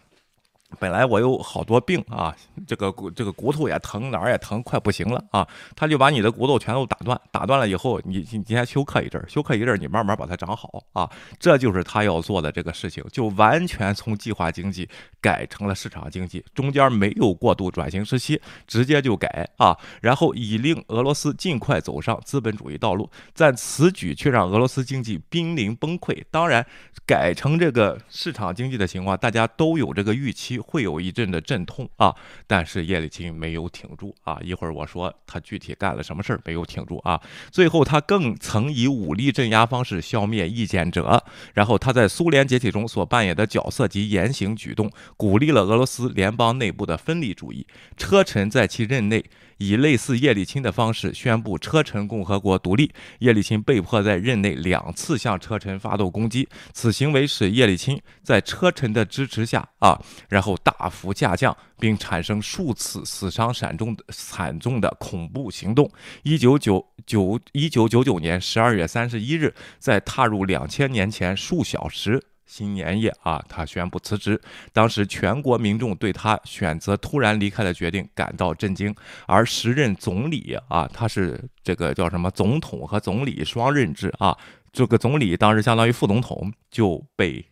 [0.79, 2.35] 本来我有好多病啊，
[2.67, 5.47] 这个骨这个骨头也疼，哪儿也疼，快不行了啊！
[5.77, 11.11] 他就把你的骨头全都打断，打断了以后，你你先休克一阵儿，休克一阵儿，你慢慢把它长好啊！
[11.39, 14.89] 这就是他要做的这个事情，就完全从计划经济
[15.21, 19.77] 改成了市场经济，中间没有过渡转型时期，直接就改啊！
[20.01, 26.23] 然后以令俄罗斯尽快走上资本主义道路，但此举却让俄罗斯经济濒临崩溃。
[26.31, 26.65] 当然，
[27.05, 30.62] 改成这个市场经济的情况，大家都有这个预期。
[30.63, 32.15] 会有一阵的阵痛啊，
[32.47, 34.39] 但是叶利钦没有挺住啊。
[34.43, 37.21] 一会儿我说他具体干了什么事儿，没有挺住啊。
[37.51, 41.23] 最后他更曾以武力镇压方式消灭意见者。
[41.53, 47.67] 然后他在苏联解体中所扮演的角色及言行举动，鼓励了俄罗斯联邦内部的分离主义。
[47.97, 49.25] 车臣在其任内。
[49.63, 59.97] 以类似叶利钦的方式宣布车臣共和国独立，叶利钦被迫在任内两次向车臣发动攻击，此行为使叶利钦在车臣的支持下啊，
[60.29, 65.89] 然后大幅下降，并产生数次死伤惨重惨重的恐怖行动。
[66.25, 72.21] 一九九九一九九九年十二月三十一日，在踏入两千年前数小时。
[72.47, 74.41] 新年夜啊，他宣布辞职。
[74.73, 78.95] 当时全国民众对他选择突然离开的决定感到震惊，
[79.27, 84.37] 而时任总理啊，他是这个叫什么总统和总理双任制啊，
[84.73, 87.45] 这个总理当时相当于副总统就被。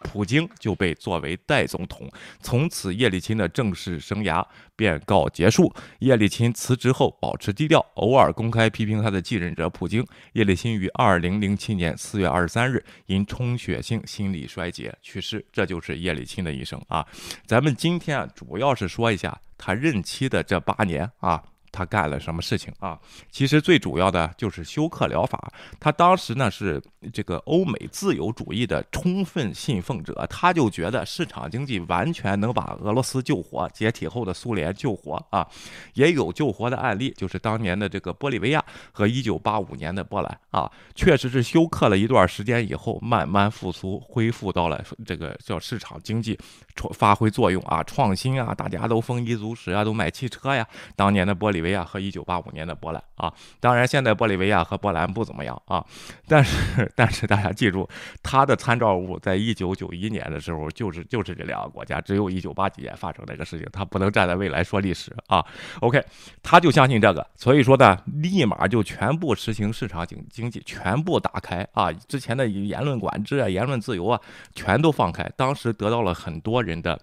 [0.00, 2.10] 普京就被作为代总统，
[2.40, 5.72] 从此叶利钦的正式生涯便告结束。
[6.00, 10.04] 叶利钦辞职后保持低调，偶尔公开批评他的继任者普京。
[10.32, 15.44] 叶利钦于二零零七年四月二十三日因充血性心力衰竭去世。
[15.52, 17.06] 这就是叶利钦的一生啊。
[17.46, 21.42] 咱们今天啊，主要是说一下他任期的这八年啊。
[21.72, 22.98] 他干了什么事情啊？
[23.30, 25.52] 其实最主要的就是休克疗法。
[25.78, 35.46] 他当时呢是这个欧美自由主义的充分信奉者，他就觉得市场经济完全能把俄罗斯救活，解体后的苏联救活啊。
[35.94, 46.38] 也有救活的案例，就是当年的这个玻利维亚和一九八五年的波兰啊，确实是休克了一段时间以后，慢慢复苏，恢复到了这个叫市场经济
[46.94, 50.66] 发挥作用啊，创新啊，大家都丰衣足食啊，都买汽车呀。
[50.96, 55.84] 当年的玻利维亚和一九八五年的波兰啊，当然现在玻利维亚和波兰不怎么样啊，
[56.26, 57.88] 但是 但是大家记住，
[58.22, 65.44] 他的参照物在一九九一年的时候就是就是这两个国家，只有一九八几年发生这个事情，他不能站在未来说历史啊。
[65.80, 66.02] OK，
[66.42, 74.20] 他就相信这个，所以说呢，立马就全部实行市场经经济，全部打开啊，之前的言论管制啊、言论自由啊，
[74.54, 76.98] 全都放开，当时得到了很多人的。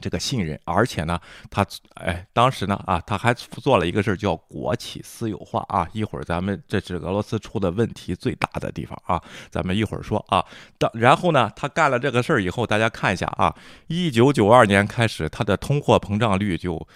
[0.00, 5.88] 这个信任，而且呢，他哎，当时呢啊，他还做了一个事儿，叫国企私有化啊。
[5.92, 10.44] 一会儿咱们这是俄罗斯出的问题最大的地方啊，咱们一会儿说啊。
[10.78, 13.54] 当然后呢，他干了这个事儿以后，大家看一下啊，
[13.86, 16.86] 一九九二年开始，他的通货膨胀率就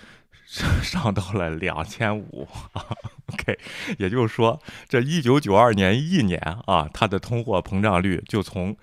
[0.82, 2.84] 上 到了两千五啊。
[3.32, 3.58] OK，
[3.98, 8.76] 也就是说，这一九九二年一年啊，他的通货膨胀率就从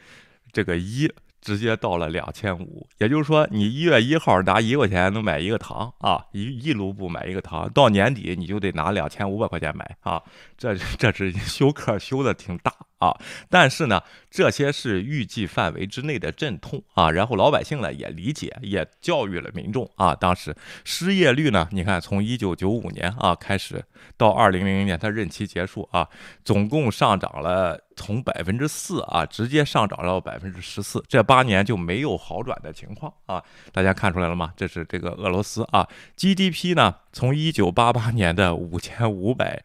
[0.52, 1.12] 这个一。
[1.46, 10.20] 直接到了两千五，也就是说，你一月一号拿一块钱能买一个糖啊，一一卢布买一个糖，到年底你就得拿两千五百块钱买啊，
[10.58, 12.74] 这这是 休克休的挺大。
[13.06, 13.16] 啊，
[13.50, 20.16] 但是呢，这些是预计范围之内的阵痛啊，然后老百姓呢也理解，也教育了民众啊。
[20.16, 23.84] 当时失业率呢，你看从一九九五年啊开始
[24.18, 26.08] 到二零零零年他任期结束啊，
[26.44, 33.44] 总共上涨了从百分之四啊，直接上涨到百分之十四，这八年就没有好转的情况啊。
[33.72, 34.52] 大家看出来了吗？
[34.58, 35.88] 这是这个俄罗斯啊
[36.18, 39.64] ，GDP 呢，从一九八八年的五千五百。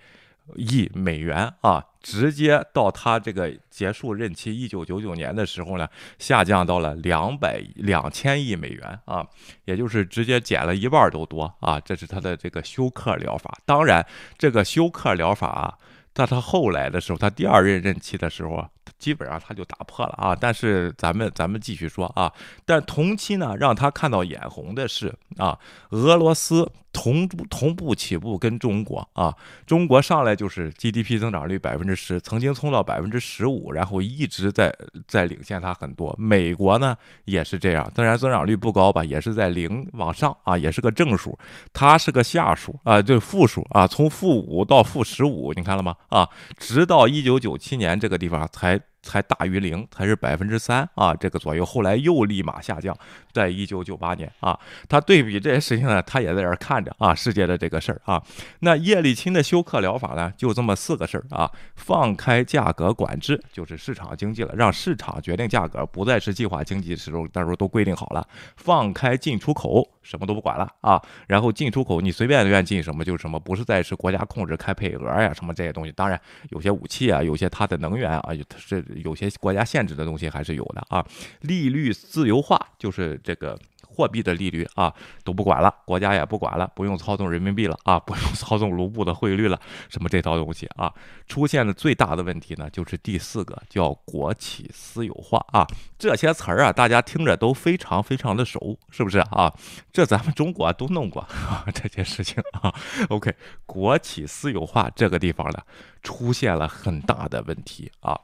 [0.56, 9.26] 亿美元啊，直接到他这个结束任期一九九九年的时候呢，下降到了两百两千亿美元啊，
[9.64, 11.78] 也就是直接减了一半都多啊。
[11.80, 13.58] 这是他的这个休克疗法。
[13.64, 14.06] 当然，
[14.38, 15.78] 这个休克疗法啊，
[16.14, 18.68] 在他后来的时候，他第二任任期的时候。
[18.98, 22.32] 基本上他就打破了啊，但是咱们咱们继续说啊，
[22.64, 25.58] 但同期呢，让他看到眼红的是啊，
[25.90, 29.32] 俄罗斯同同步起步跟中国啊，
[29.64, 34.74] 中国上来就是 GDP 增长率百分之十，曾经冲到百分之十五，然后一直在
[35.06, 36.12] 在领先他很多。
[36.18, 41.38] 美国呢也是这样，虽然增长率不高吧，也是在零往上啊，也是个正数，
[41.72, 45.94] 它是个下数啊，就是负数啊，从负五到负十五，你看了吗？
[46.08, 48.79] 啊，直到一九九七年这个地方才。
[49.02, 52.96] 才大于零，才是百分之三啊，这个左右，后来又立马下降，
[53.32, 54.58] 在一九九八年啊，
[54.88, 58.22] 他对比这些事情呢，他也在这儿看着啊，世界的这个事儿啊，
[58.60, 78.84] 那叶利钦的休克疗法呢，就这么四个事儿啊，放开价格管制，就是市场经济了，让市场决定价格，不再是计划经济时候，到时候都规定好了，放开进出口，什么都不管了啊，然后进出口你随便愿进什么就什么，不是再是国家控制开配额呀，什么这些东西，当然有些武器啊，有些它的能源啊，它是。
[79.04, 81.04] 有些国家限制的东西还是有的啊，
[81.40, 90.92] 利率自由化就是这个货币的利率啊都不管了，国家也不管了，不用操纵人民币了啊，不用操纵卢布的汇率了，什么这套东西啊，
[91.26, 95.66] 出现的最大的问题呢，就是第四个叫国企私有化啊，
[95.98, 99.52] 这些词儿啊，大家听着都非常非常的熟，是不是啊？
[99.92, 102.72] 这咱们中国都弄过啊 这件事情啊。
[103.08, 103.34] OK，
[103.66, 105.58] 国企私有化这个地方呢，
[106.02, 108.18] 出现了很大的问题啊。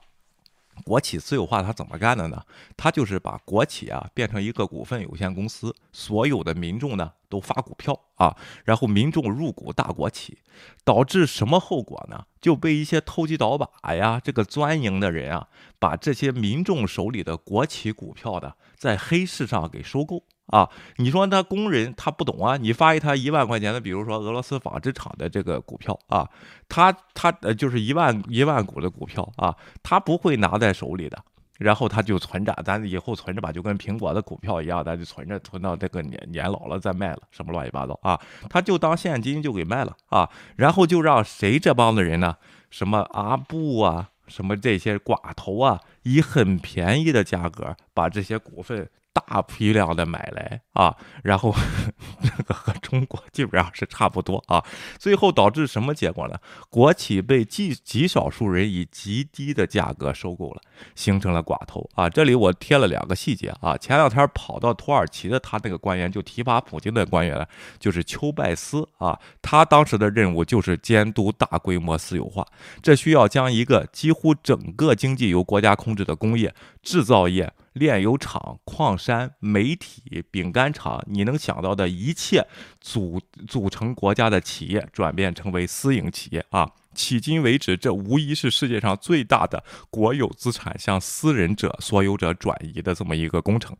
[0.84, 2.42] 国企私有化它怎么干的呢？
[2.76, 10.38] 它就是把国企啊变成一个股份有限公司，所有的民众呢都发股票啊，然后民众入股大国企，
[10.84, 12.26] 导致什么后果呢？
[12.40, 20.22] 就被一些投机倒把呀，这个钻营的人啊，把这些民众手里的国企股票的在黑市上给收购。
[20.46, 22.56] 啊，你说他工人他不懂啊？
[22.56, 26.28] 你发给他一万块钱的，比如说俄罗斯纺织厂的这个股票啊，
[26.68, 31.18] 他他呃就是一万一万股的股票啊，他不会拿在手里的，
[31.58, 42.36] 然后他就存着，咱以后存着吧，就跟苹果的股票一样，咱就存着，存到这个年年老了再卖了，什么乱七八糟啊，他就当现金就给卖了啊，然后就让谁这帮的人呢，
[42.70, 48.88] 什么阿布啊，什么这些寡头啊，以很便宜的价格把这些股份。
[49.16, 51.54] 大批量的买来啊，然后
[52.22, 54.62] 这个和中国基本上是差不多啊。
[54.98, 56.38] 最后导致什么结果呢？
[56.68, 60.60] 国企被极极少数人以极低的价格收购了，
[60.94, 62.10] 形成了寡头啊。
[62.10, 63.74] 这里我贴了两个细节啊。
[63.78, 67.48] 前两天跑到土耳其的他那个官员就提拔普京的官员，
[67.78, 69.18] 就是丘拜斯啊。
[69.40, 72.46] 他当时的任务就是监督大规模私有化，
[72.82, 77.50] 这需要将一个几乎整个经济由国家控制的工业制造业。
[77.76, 82.46] 炼油厂、矿山、媒体、饼干厂，你能想到的一切
[82.80, 86.70] 组组成国家的企业，转变成为私营企业啊！
[86.94, 93.76] 迄今为止，这无疑是世界上最大的国有资产向私人者所有者转移的这么一个工程。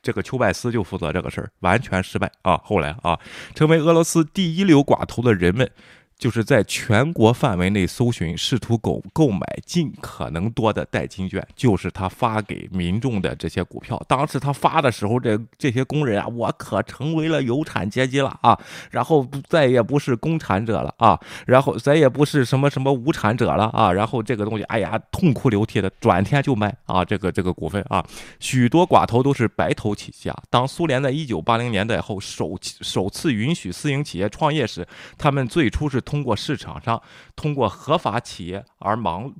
[0.00, 2.56] 这个丘拜斯就负责这个事儿，完全失败啊！
[2.64, 3.20] 后来啊，
[3.54, 5.70] 成为俄罗斯第一流寡头的人们。
[6.18, 14.02] 就是在全国范围内搜寻，试图购购买尽可能多的代金券，就是他发给民众的这些股票。
[14.08, 18.58] 当时他发的时候，这这些工人啊，我可成为了有产阶级了啊，
[18.90, 28.02] 然后再也不是共产者了啊，然后再也不是什么什么无产者了啊，然后这个东西，哎呀，痛哭流涕的，转天就卖啊，这个这个股份啊，
[28.40, 30.34] 许多寡头都是白头起家。
[30.48, 36.02] 当苏联在一九八零年代后首首次允许私营企业创业时，他们最初是。
[36.06, 37.02] 通过市场上，
[37.34, 39.34] 通过合法企业而忙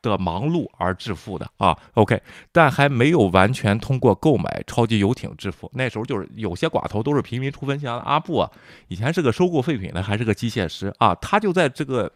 [0.00, 5.70] 的忙碌而致富的啊，OK，但还没有完全通过购买超级游艇致富。
[5.74, 8.50] 那时候就是有些寡头都是平民出身，像阿布啊，
[8.88, 12.12] 以前是个收购废品的，还是个机械师啊，他就在这个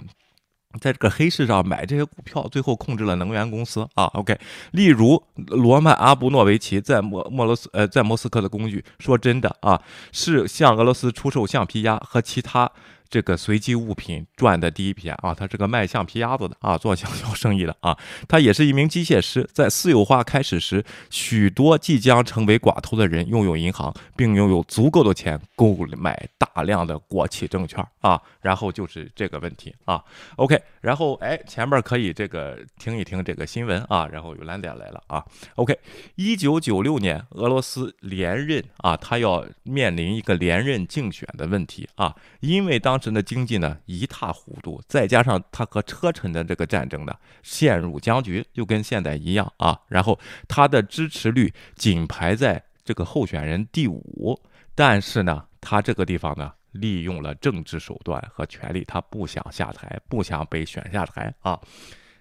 [0.80, 4.36] 在这个黑市上买这些股票，最后控制了能源公司啊，OK。
[4.72, 12.68] 例如罗曼阿布诺维奇在莫莫罗斯呃在莫斯科的工具，说真的啊，是向俄罗斯出售橡皮鸭和其他。
[13.08, 19.48] 这个随机物品赚的第一笔啊，他是个卖橡皮鸭子的啊，做小销生意的啊，他也是一名机械师。
[19.52, 28.20] 在私有化开始时，许多即将成为寡头的人拥有银行，并拥有足够的钱购买大量的国企证券啊。
[28.40, 30.02] 然后就是这个问题啊。
[30.36, 34.06] OK，然后哎，前面可以这个听一听这个新闻啊。
[34.06, 35.24] 然后有蓝点来了啊。
[35.54, 35.78] OK，
[36.16, 42.95] 一九九六年俄罗斯连任啊，他要面临一个连任竞选的问题啊，因为当。
[42.96, 49.78] 当时的经济呢一塌糊涂，再加上他和车臣的这个战争呢陷入僵局，就跟现在一样啊。
[49.86, 54.34] 然后他的支持率仅排在这个候选人第五，
[54.74, 61.60] 但是呢，他这个地方呢利用了政治手段和权力，他不想下台，不想被选下台啊。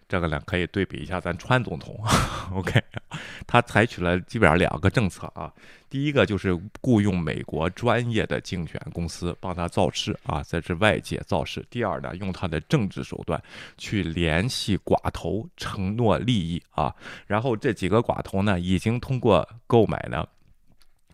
[0.08, 2.00] 这个呢，可以对比一下咱川总统，
[2.54, 2.82] OK，
[3.48, 5.52] 他采取了基本上两个政策啊。
[5.90, 11.66] 第一个就是雇佣美国专业的竞选公司帮他造势啊，在这外界造势。
[11.70, 13.42] 第二呢，用他的政治手段
[13.78, 16.94] 去联系寡头，承诺利益啊。
[17.28, 20.26] 然后这几个寡头呢，已经通过购买呢。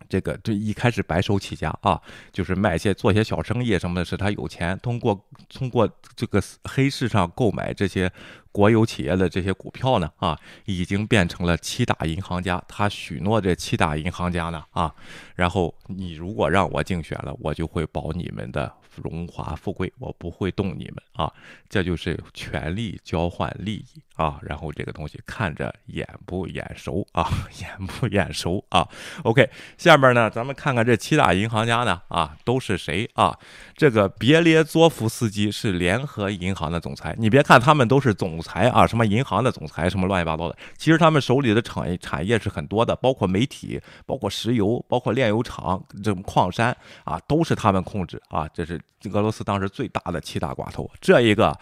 [0.08, 1.98] 这个这一开始白手起家啊，
[2.32, 4.78] 就是卖些做些小生意什么的，使他有钱。
[4.80, 8.12] 通过通过这个黑市上购买这些
[8.52, 12.62] 国有企业的这些股票呢，啊，已经变成了七大银行家。
[12.68, 14.94] 他许诺这七大银行家呢，啊，
[15.34, 18.72] 然后你如果让我竞选了，我就会保你们的。
[19.02, 21.32] 荣华富贵，我不会动你们啊！
[21.66, 24.38] 这就是权力交换利益啊！
[24.42, 27.26] 然后这个东西看着眼不眼熟啊？
[27.58, 28.86] 眼不眼熟啊
[29.22, 33.38] ？OK，下面呢，咱们看看这七大银行家呢啊，都是谁啊？
[33.74, 37.16] 这个别列佐夫斯基是联合银行的总裁。
[37.18, 48.48] 你别看他们都是总裁啊，什么银行的总裁，什么乱七八糟的，其实他们手里的产业产业是很多的，包括媒体，包括石油，包括炼油厂，这种矿山啊，都是他们控制啊。
[48.52, 48.80] 这是。
[49.12, 51.52] 俄罗斯当时最大的七大寡头，这一个，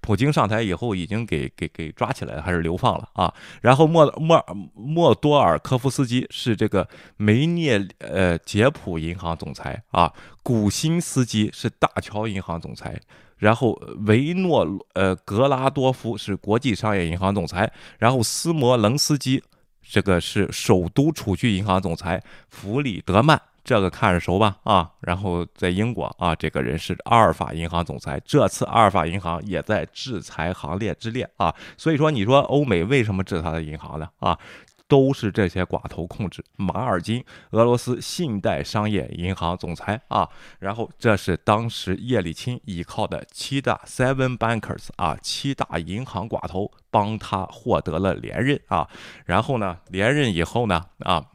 [0.00, 3.32] 普京上台以后已经给给给抓起来了，还是流放了啊？
[3.60, 4.44] 然后莫莫
[4.74, 13.00] 莫多尔科夫斯基是这个梅涅呃捷普银行总裁啊，古辛斯基是大桥银行总裁，
[13.38, 13.72] 然后
[14.06, 19.42] 维诺呃格拉多夫是国际商业银行总裁，然后斯摩棱斯基
[19.82, 23.40] 这个是首都储蓄银行总裁，弗里德曼。
[23.66, 34.38] 这个看着熟吧啊，然后在英国啊，这个人是阿尔法银行总裁，这次阿尔法银行也在制裁行列之列啊，所以说你说欧美为什么制裁的银行呢啊，
[34.86, 36.44] 都是这些寡头控制。
[36.54, 40.28] 马尔金，俄罗斯信贷商业银行总裁啊，
[40.60, 48.88] 然后这是当时叶利钦依靠的七大 Seven Bankers 啊，七大银行寡头帮他获得了连任啊，
[49.24, 51.26] 然后呢，连任以后呢啊。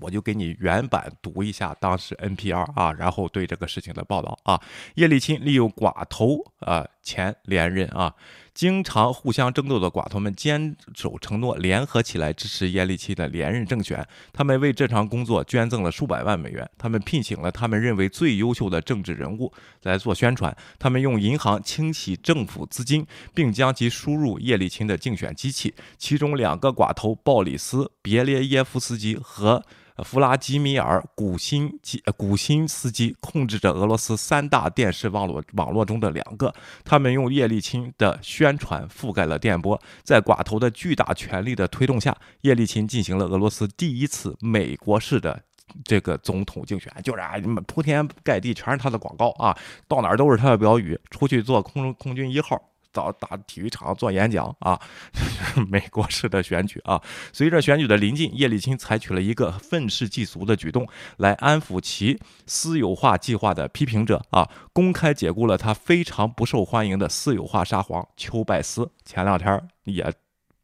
[0.00, 4.60] 我就给你原版读一下当时 NPR 啊，然后对这个事情的报道啊。
[4.94, 8.12] 叶利钦利用寡头啊前连任啊，
[8.52, 14.06] 经常互相争斗的寡头们坚守承诺，联合起来支持叶利钦的连任政权。
[14.32, 16.68] 他们为这场工作捐赠了数百万美元。
[16.76, 20.56] 他们聘请了他们认为最优秀的政治人物来做宣传。
[20.78, 25.74] 他们用银行清洗政府资金，并将其输入叶利钦的竞选机器。
[25.96, 29.62] 其中两个寡头鲍里斯·别列耶夫斯基和。
[30.04, 39.80] 弗拉基米尔·古辛基古辛斯基控制着俄罗斯三大电视网络网络中的两个，他们用叶利钦的宣传覆盖了电波。
[40.02, 45.42] 在寡头的巨大权力的推动下，叶利钦进行了俄罗斯第一次美国式的
[45.84, 47.34] 这个总统竞选，就是啊，
[47.66, 49.56] 铺天盖地全是他的广告啊，
[49.88, 52.60] 到哪儿都是他的标语，出去做空中空军一号。
[52.96, 54.80] 到大体育场做演讲啊，
[55.68, 57.00] 美国式的选举啊。
[57.32, 60.88] 随着选举的临近，叶利钦采取了一个愤世嫉俗的举动，
[61.18, 68.90] 来安抚其私有化计划的批评者啊，公开解雇了他非常不受欢迎的私有化沙皇丘拜斯。
[69.04, 70.12] 前两天也。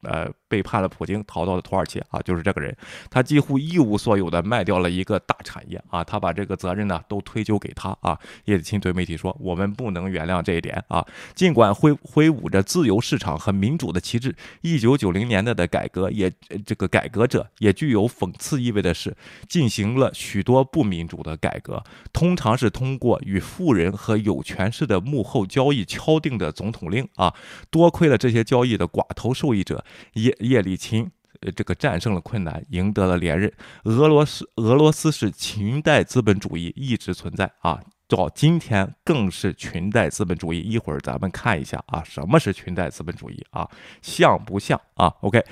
[0.02, 2.76] 呃，背叛了普京，逃到了土耳其啊，就是这个人，
[3.08, 8.18] 他几乎一无所有的卖掉了一个大产业啊，他把这个责任呢都推究给他啊。
[8.46, 16.32] 叶利钦对媒体说：“我们不能原谅这一点啊。”尽管挥挥舞着自由市场和民主的旗帜，一九九零年代的改革也
[16.66, 19.16] 这个改革者也具有讽刺意味的是，
[19.48, 21.82] 进行了许多不民主的改革，
[22.12, 27.32] 通常是通过与富人和有权势的幕后交易敲定的总统令啊。
[27.70, 29.84] 多亏了这些交易的寡头受益者。
[30.14, 33.52] 叶叶利钦，呃，这个战胜了困难，赢得了连任。
[33.84, 40.60] 俄罗斯，俄罗斯是裙带资本主义一直存在啊，到今天更是裙带资本主义。
[40.60, 43.68] 一会儿咱们看一下啊，什么是裙带资本主义啊？
[44.00, 45.44] 像不像啊？OK，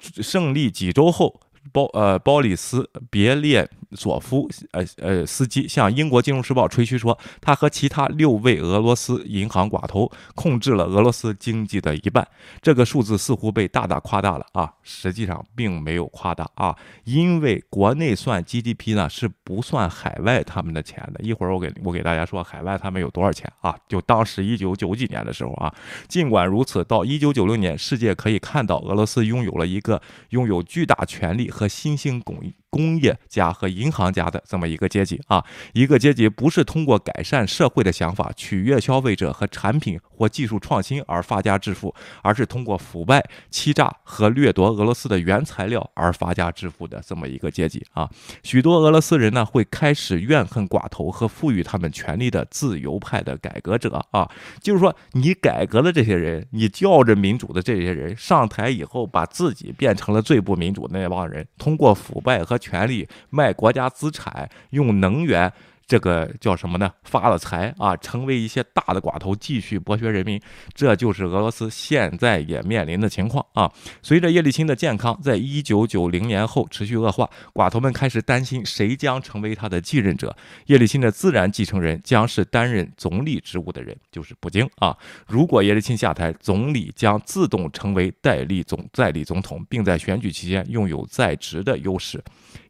[0.00, 1.40] 胜利几周后。
[1.70, 12.26] 包呃，鲍里斯别列佐夫呃呃司机向英国金融时报吹嘘说，他和其他六位俄罗斯银行寡头控制了俄罗斯经济的一半。
[12.62, 21.20] 这个数字似乎被大大夸大了啊，实际上并没有夸大啊，因为国内算 GDP 呢是不算海外他们的钱的。
[21.22, 23.76] 一会儿我给我给大家说海外他们有多少钱啊？
[23.88, 25.74] 就当时一九九几年的时候啊，
[26.06, 31.48] 尽管如此，到一九九六年，世界可以看到俄罗斯拥有了一个拥有巨大权力。
[31.48, 32.54] 和新兴工艺。
[32.70, 48.08] 工业家和银行家的这么一个阶级啊，一个阶级不是通过改善社会的想法、取悦消费者和产品或技术创新而发家致富，而是通过腐败、欺诈和掠夺俄罗斯的原材料而发家致富的这么一个阶级啊。
[48.42, 65.52] 许多俄罗斯人呢会开始怨恨寡头和赋予他们权力的自由派的改革者啊，就是说你改革的这些人，你叫着民主的这些人上台以后，把自己变成了最不民主的那帮人，通过腐败和权力卖国家资产，用能源。
[65.88, 66.92] 这个叫什么呢？
[67.02, 70.38] 发了财啊，成为一些大的寡头，继续剥削人民，
[70.74, 73.72] 这就是俄罗斯现在也面临的情况啊。
[74.02, 80.36] 随着叶利钦的健康在一九九零年后持续恶化，寡头们开始担心谁将成为他的继任者。
[80.66, 84.94] 叶利钦的自然继承人将是担任总理职务的人，就是普京啊。
[85.26, 92.22] 如果叶利钦下台，总理将自动成为代理总代理总统，并在选举期间拥有在职的优势。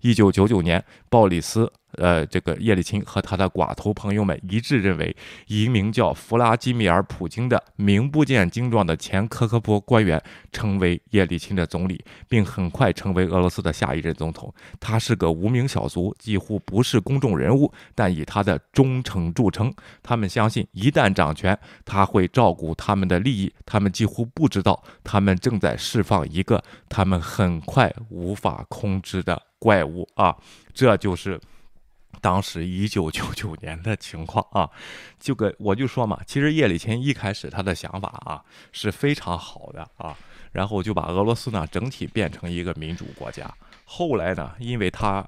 [0.02, 1.72] 一九九九年，鲍里斯。
[1.92, 5.16] 呃，这个叶利钦和他的寡头朋友们一致认为，
[5.46, 10.22] 一名叫弗拉基米尔·普京的名不见经传的前科科波官员
[10.52, 14.52] 成为叶利钦的总理，并很快成为俄罗斯的下一任总统。
[14.78, 19.72] 他是个无名小卒，几乎不是公众人物，但以他的忠诚著称。
[20.02, 23.52] 他们相信，一旦掌权，他会照顾他们的利益。
[23.64, 30.36] 他们几乎不知道，他们正在释放一个他们很快无法控制的怪物啊！
[30.74, 31.40] 这就是。
[32.20, 34.70] 当时一九九九年的情况啊，
[35.18, 40.16] 就跟我就说嘛，其实叶利钦一开始他的想法啊是非常好的啊，
[40.52, 43.52] 然后就把俄罗斯呢整体变成一个民主国家。
[43.84, 45.26] 后来呢，因为他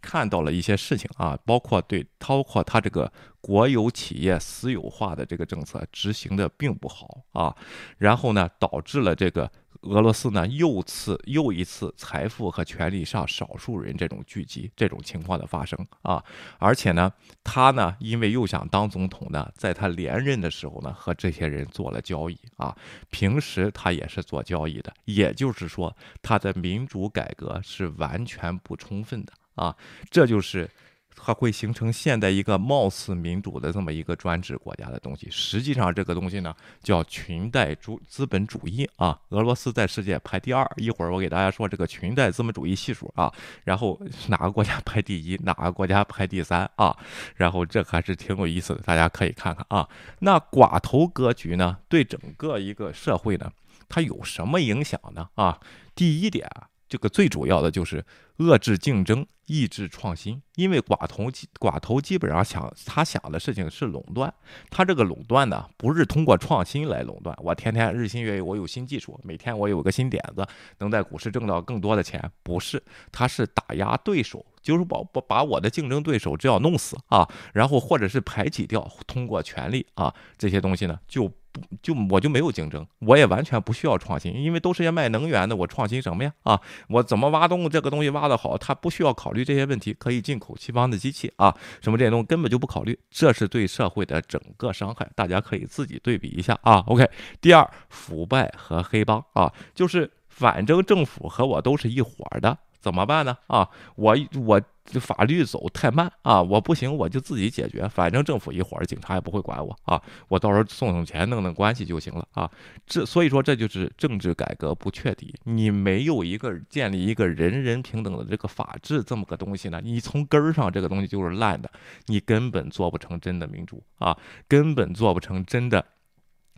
[0.00, 7.54] 看到了一些事情啊，包括对包括他这个国有企业私有化的这个政策执行的并不好啊，
[7.98, 9.50] 然后呢导致了这个。
[9.82, 15.78] 俄罗斯呢，又次又一次财富和权力上少数人这种聚集这种情况的发生。
[16.02, 16.22] 啊，
[16.58, 17.12] 而且呢，
[17.42, 22.76] 他呢，因为又想当总统呢，在他连任的时候呢，和这些人做了交易啊，
[23.10, 29.32] 平时他也是做交易的，也就是说，他的民主改革是完全不充分的。
[29.56, 29.76] 啊，
[30.10, 30.70] 这就是
[31.16, 35.28] 它会形成现代一个貌似民主的这么一个专制国家的东西。
[35.30, 39.18] 实际上，这个东西呢叫裙带主资本主义啊。
[39.28, 40.68] 俄罗斯在世界排第二。
[40.76, 43.32] 一会儿我给大家说这个裙带资本主义系数啊，
[43.64, 46.96] 然后哪个国家排第一，哪个国家排第三啊？
[47.36, 49.88] 然后这还是挺有意思的，大家可以看看啊。
[50.20, 53.52] 那寡头格局呢，对整个一个社会呢，
[53.88, 55.28] 它有什么影响呢？
[55.34, 55.58] 啊，
[55.94, 56.48] 第一点。
[56.90, 58.04] 这个最主要的就是
[58.38, 60.42] 遏制竞争，抑制创新。
[60.56, 61.30] 因为寡头
[61.60, 64.34] 寡头基本上想他想的事情是垄断，
[64.68, 67.34] 他这个垄断呢不是通过创新来垄断。
[67.40, 70.44] 我天天日新月异，我有新技术，每天我有个新点子，
[70.78, 72.20] 能在股市挣到更多的钱。
[72.42, 72.82] 不是，
[73.12, 81.30] 他是打压对手，就是把把把我的竞争对手只要弄死啊，然后或者是排挤掉，通过权力啊这些东西呢就。
[81.52, 86.32] 不就我就没有竞争，我也完全不需要创新，因为都是些卖能源的，我创新什么呀？
[86.44, 91.52] 啊，我怎么挖洞这个东西挖得好，它不需要考虑这些问题，可以进口西方的机器啊，
[91.82, 96.84] 什么这些东西根本就不考虑，这是对社会的整个伤害，大家可以自己对比一下啊。
[96.86, 102.56] OK，第二，腐败和黑帮啊，就是反正政府和我都是一伙的。
[102.80, 103.36] 怎么办呢？
[103.46, 104.60] 啊，我我
[104.98, 107.86] 法律走太慢啊，我不行，我就自己解决。
[107.86, 112.50] 反正政府一会儿，警察也不会管我啊，我到时候送送钱，弄弄关系就行了啊。
[112.86, 115.34] 这所以说，这就是政治改革不彻底。
[115.44, 121.70] 你没有一个建立一个人人平等的这个法治这么个东西呢，你从根儿上这个东西就是烂的，
[122.06, 124.16] 你根本做不成真的民主啊，
[124.48, 125.84] 根本做不成真的。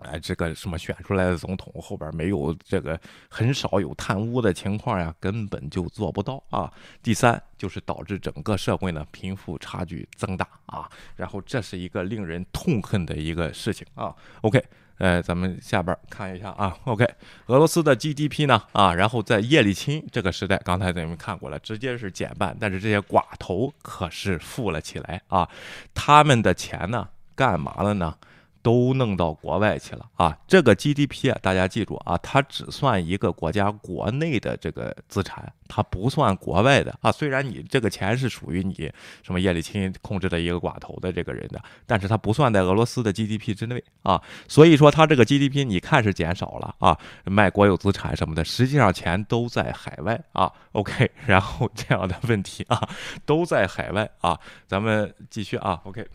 [0.03, 2.99] 哎，这个什么选出来的总统后边没有这个
[3.29, 6.73] 很少有贪污的情况呀，根本就做不到啊。
[7.03, 14.15] 第三就是导致整个社会呢贫富差距增大啊，然后这是一个令人痛恨的一个事情啊。
[14.43, 14.63] OK，
[14.99, 16.77] 呃，咱们下边看一下啊。
[16.85, 17.05] OK，
[17.47, 25.49] 俄罗斯的 GDP 呢啊，然后在叶利钦这个时代，刚才咱们看过了，直接是减半，但是这些寡头可是富了起来啊，
[25.95, 28.17] 他们的钱呢干嘛了呢？
[28.63, 30.39] 都弄到国外去了啊！
[30.47, 37.11] 这个 GDP 啊，大家记住啊，它只算一个国家国内的这个资产，它不算国外的啊。
[37.11, 38.91] 虽然你这个钱是属于你
[39.25, 44.23] 什么叶利钦控制的一个寡头的这个人的，但是它不算在俄罗斯的 GDP 之内啊。
[44.47, 50.53] 所以说，它这个 GDP 你看是减少了啊，卖国有资产什么的，实际上钱都在海外啊。
[50.71, 52.89] OK， 然后这样的问题啊，
[53.27, 54.39] 都在海外啊。
[54.69, 55.81] 咱们继续啊。
[55.85, 56.07] OK。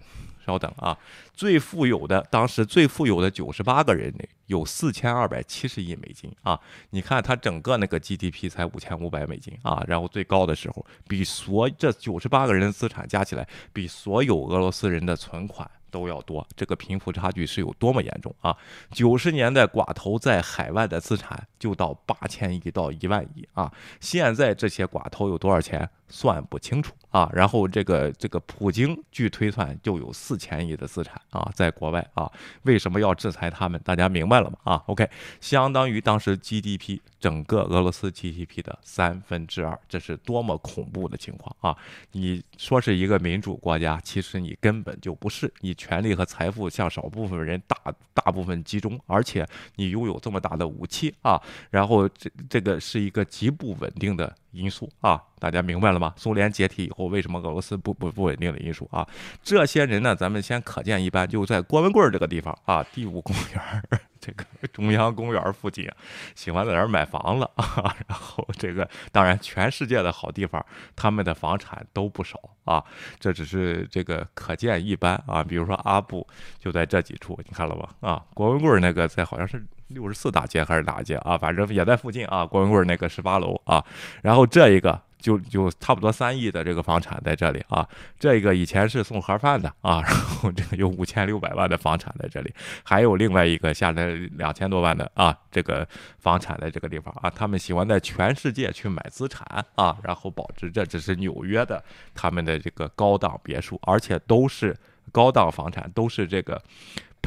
[0.47, 0.97] 稍等啊，
[1.33, 6.57] 最富有的当时最富有的九十八个人呢有四千二百七十亿美金啊！
[6.91, 15.69] 你看他整个那个 GDP 才五千五百美金啊，然后最高的时候比所这九十八个人的资产加起来比所有俄罗斯人的存款。
[15.89, 18.55] 都要多，这个贫富差距是有多么严重啊！
[18.91, 27.29] 九十年代寡头在海外的资产就到八千亿到一万亿啊，现在这些寡头有多少钱算不清楚啊。
[27.33, 32.31] 然后这个这个普京据推算就有四千亿的资产啊，在国外啊，
[32.63, 33.81] 为什么要制裁他们？
[33.83, 34.57] 大家明白了吗？
[34.63, 35.09] 啊，OK，
[35.39, 41.77] 相当于当时 GDP 整个俄罗斯 GDP 的三分之二，这是多么恐怖的情况啊！
[42.11, 45.77] 你说是一个民主国家，其实你根本就不是你。
[45.77, 47.77] 权力和财富向少部分人大
[48.11, 51.39] 大部分集中，而且你拥有这么大的武器啊，
[51.69, 56.13] 然后这这个是一个极不稳定的因素啊，大家明白了吗？
[56.17, 59.07] 苏联解体以后，为什么俄罗斯不不不稳定的因素啊？
[59.43, 63.83] 这些人呢，咱们先可见一斑，就在郭文贵这个地方啊，第五公园。
[64.27, 65.89] 这个 中央公园附近，
[66.35, 70.63] 喜欢在那儿买房子啊， 然后这个当然全世界的好地方，
[70.97, 72.83] 他们的房产都不少啊，
[73.19, 75.41] 这只是这个可见一斑啊。
[75.41, 76.27] 比如说阿布
[76.59, 77.95] 就在这几处，你看了吧？
[78.01, 81.37] 啊，郭文贵那个在好像是六十四大街还是哪街啊？
[81.37, 82.45] 反正也在附近啊。
[82.45, 83.81] 郭文贵那个十八楼啊，
[84.21, 85.06] 然后这一个。
[85.19, 87.87] 就就差不多三亿的这个房产在这里啊，
[88.19, 92.53] 这个以前是送盒饭的啊，然后这个有五千六百万的房产在这里，
[92.83, 94.07] 还有另外一个下来
[94.37, 95.87] 两千多万的啊，这个
[96.19, 99.45] 房产在这个地方啊，他们喜欢在全世界去买资产
[99.75, 104.75] 啊，然后保值，这只是纽约的他们的这个高档别墅，而且都是
[105.11, 106.61] 高档房产，都是这个。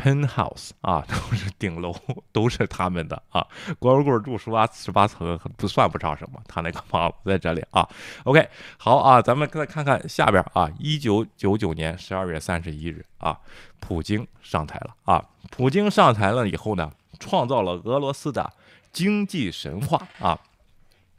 [0.00, 1.94] Penthouse 啊， 都是顶楼，
[2.32, 3.46] 都是他们的啊。
[3.78, 7.86] 光棍住十八十八层，不算不上什么，他那个房子在这里啊。
[8.24, 8.48] OK，
[8.78, 10.70] 好啊，咱们再看看下边啊。
[10.78, 13.38] 一九九九年十二月三十一日啊，
[13.78, 15.22] 普京上台了啊。
[15.50, 18.50] 普京上台了以后呢，创造了俄罗斯的
[18.92, 20.38] 经济神话啊。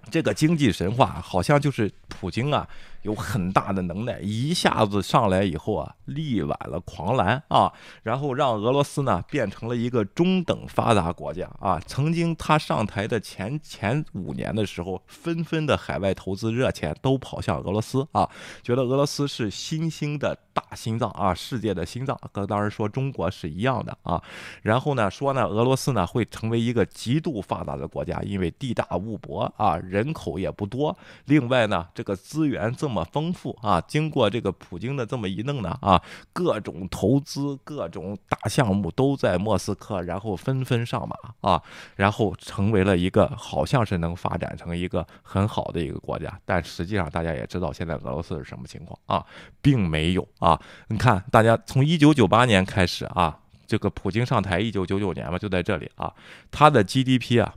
[0.09, 2.67] 这个经济神话好像就是普京啊
[3.03, 7.71] 有很大的能耐，一下子上来以后啊，力挽了狂澜啊，
[8.03, 11.81] 然后让俄罗斯呢变成了一个中等发达国家啊。
[11.87, 18.29] 曾经他上台的前前五年的时候，纷纷的海外投资热钱都跑向俄罗斯啊，
[18.61, 24.21] 觉得俄罗斯是新兴的大心脏啊，世界的心脏，跟当时说中国是一样的啊。
[24.61, 30.95] 然后呢说呢，俄罗斯呢会成为一个极度发达的国家，因为地大物博啊，人口也不多。
[31.25, 36.01] 另外呢，这这个资源这么丰富啊，经过这个普京的这么一弄呢啊，
[36.33, 41.15] 各种投资、各种大项目都在莫斯科，然后纷纷上马
[41.47, 41.61] 啊，
[41.95, 49.23] 然后成为了一个好像是能发展成一个很好的一个国家，但实际上大家也知道现在俄罗斯是什么情况啊，
[49.61, 50.59] 并没有啊。
[50.87, 53.37] 你看，大家从一九九八年开始啊，
[53.67, 56.11] 这个普京上台一九九九年嘛，就在这里啊，
[56.49, 57.53] 他的 GDP 啊。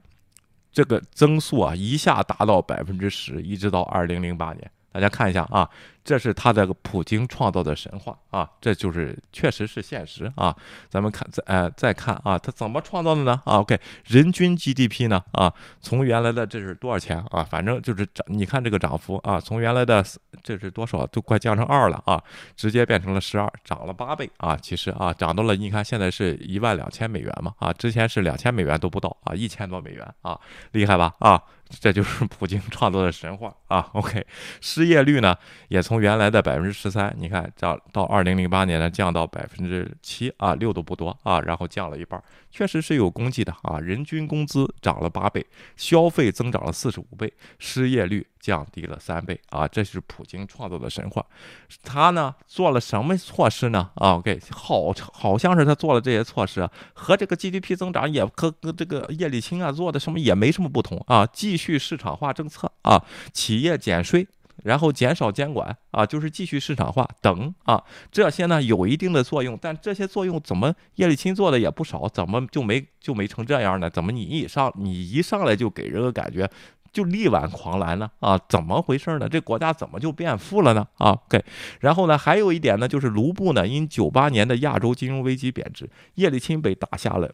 [0.75, 5.69] 这个增速啊，一下达到百分之十，一直到二零零八年，大家看一下啊。
[6.05, 10.55] 这是他的普京创造的神话啊，这就是确实是现实啊。
[10.91, 13.41] 咱们看再呃再看啊，他怎么创造的呢？
[13.47, 15.25] 啊，OK，人均 GDP 呢？
[15.33, 17.43] 啊，从原来的这是多少钱啊？
[17.43, 20.05] 反正就是涨，你看这个涨幅啊，从原来的
[20.43, 22.23] 这是多少，都快降成二了啊，
[22.55, 24.55] 直接变成了十二，涨了八倍啊。
[24.61, 30.39] 其实啊，涨到了你看现在是一万两千美元嘛啊，之前是两千美元都不到啊，一千多美元啊，
[30.73, 31.43] 厉害吧啊？
[31.81, 33.89] 这就是普京创造的神话啊。
[33.93, 34.27] OK，
[34.61, 35.37] 失业率呢
[35.69, 42.23] 也从原来的百分之十三，你看降到二零零八年呢，降到百分之七啊，六都不多啊，然后降了一半，
[42.55, 43.81] 确实是有功绩的啊。
[43.81, 45.45] 人均工资涨了八倍，
[45.77, 51.27] 消费增长了四十五倍，失业率降低了三倍啊，这是普京创造的神话。
[51.83, 53.91] 他呢做了什么措施呢？
[53.97, 64.29] 啊，OK，好，好像是他做了这些措施，和这个 GDP 增长也和和这个叶利钦啊做的什么也没什么不同啊，继续市场化政策啊，企业减税。
[64.63, 73.91] 然后减少监管啊，就是继续市场化等啊，这些呢有一定的作用，但这些作用怎么叶利钦做的也不少，怎么就没就没成这样呢？
[73.91, 76.49] 怎么你一上你一上来就给人个感觉
[76.93, 78.09] 就力挽狂澜呢？
[78.21, 79.29] 啊，怎么回事呢？
[79.29, 80.87] 这国家怎么就变富了呢？
[80.99, 81.45] 啊，OK，
[81.81, 87.31] 然后呢还有一点呢，就是卢布呢因九八年的亚洲金融危机贬值，叶利钦被打下了。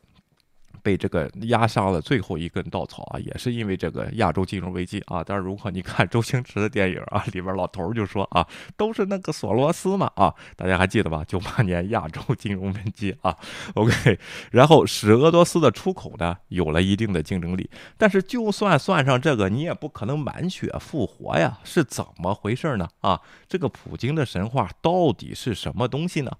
[0.82, 5.22] 被这个压伤了最后一根稻草啊，也是因为这个亚洲金融危机啊。
[5.24, 11.24] 但是如果你看周星驰的电影啊，里边老头就说啊，都是那个索罗斯嘛啊，大家还记得吧？
[11.26, 13.36] 九八年亚洲金融危机啊
[13.74, 14.18] ，OK，
[14.50, 17.68] 然后使俄罗斯的出口呢有了一定的竞争力。
[17.96, 22.88] 但是就算算上这个，你也不可能满血复活呀，是怎么回事呢？
[23.00, 26.30] 啊，这个普京的神话到底是什么东西呢？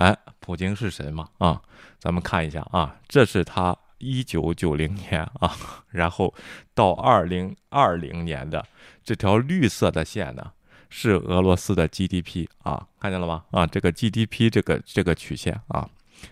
[0.00, 1.28] 哎，普京是谁嘛？
[1.36, 1.60] 啊，
[1.98, 5.54] 咱们看一下啊，这是他一九九零年啊，
[5.90, 6.34] 然后
[6.74, 8.66] 到二零二零年的
[9.04, 10.52] 这条绿色的线呢，
[10.88, 13.44] 是俄罗斯的 GDP 啊，看见了吗？
[13.50, 15.86] 啊，这个 GDP 这个这个曲线啊，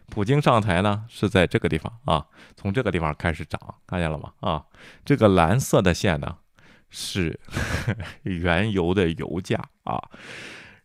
[0.08, 2.24] 普京上台呢是在这个地方啊，
[2.56, 4.32] 从这个地方开始涨，看见了吗？
[4.40, 4.64] 啊，
[5.04, 6.38] 这个蓝色的线呢
[6.88, 7.38] 是
[8.24, 10.02] 原油的油价啊。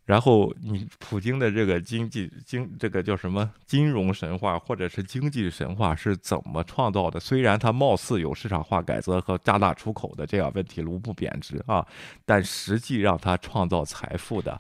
[0.05, 7.19] 然后你普京的这个经济经这个叫什么金融神话或者是经济神话是怎么创造的？
[7.19, 11.85] 虽然它貌似有市场化改革和加大出口的这样问题，卢布贬值啊，
[12.25, 14.57] 但实际让他创造财富的。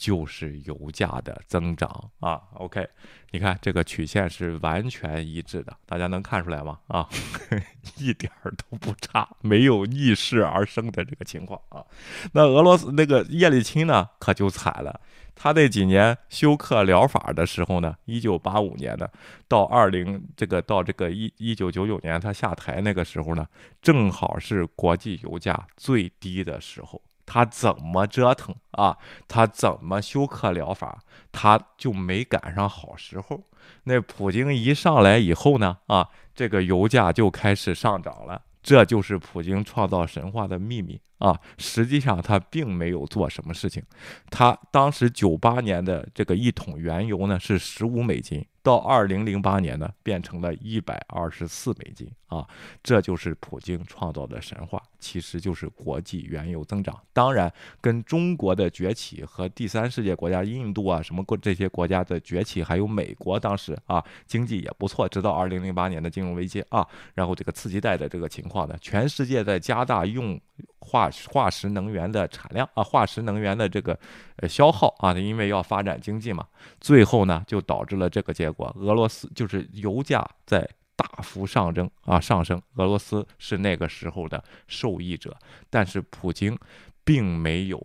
[0.00, 2.88] 就是油价的增长啊，OK，
[3.32, 6.78] 你看这个曲线是完全一致的，大家能看出来吗？
[6.86, 7.06] 啊，
[8.00, 11.84] 一点儿都不差，没有逆势而生的这个情况啊。
[12.32, 14.98] 那俄罗斯那个叶利钦呢，可就惨了，
[15.34, 19.12] 他那几年休克疗法的时候呢，一九八五年的
[19.46, 23.46] 到二零这个到这个一一九九九年他下台那个时候呢，
[23.82, 27.02] 正好是国际油价最低的时候。
[27.32, 28.98] 他怎么折腾啊？
[29.28, 30.98] 他怎么休克疗法？
[31.30, 33.44] 他就没赶上好时候。
[33.84, 35.76] 那普京一上来以后呢？
[35.86, 38.42] 啊，这个油价就开始上涨了。
[38.60, 41.38] 这就是普京创造神话的秘密啊！
[41.56, 43.80] 实际上他并没有做什么事情。
[44.28, 48.44] 他当时九八年的这个一桶原油呢是十五美金。
[48.62, 52.46] 到二零零八年呢，变成了一百二十四美金啊，
[52.82, 56.98] 这就是普京创造的神话，其实就是国际原油增长。
[57.12, 70.38] 当然，跟中国的崛起和第三世界国家印度啊什么国这些国家的崛起，还有美国当时啊经济也不错，直到二零零八年的金融危机啊，然后这个次级贷的这个情况呢，全世界在加大用。
[70.82, 73.98] 化化石能源的产量啊，化石能源的这个
[74.36, 76.46] 呃消耗啊，因为要发展经济嘛，
[76.80, 85.36] 最后呢就导致了这个结俄罗斯就是油价在大幅上升啊，上升，俄罗斯是那个时候的受益者，
[85.68, 86.58] 但是普京。
[87.02, 87.84] 并没有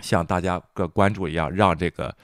[0.00, 2.14] 像大家个关注一样，让这个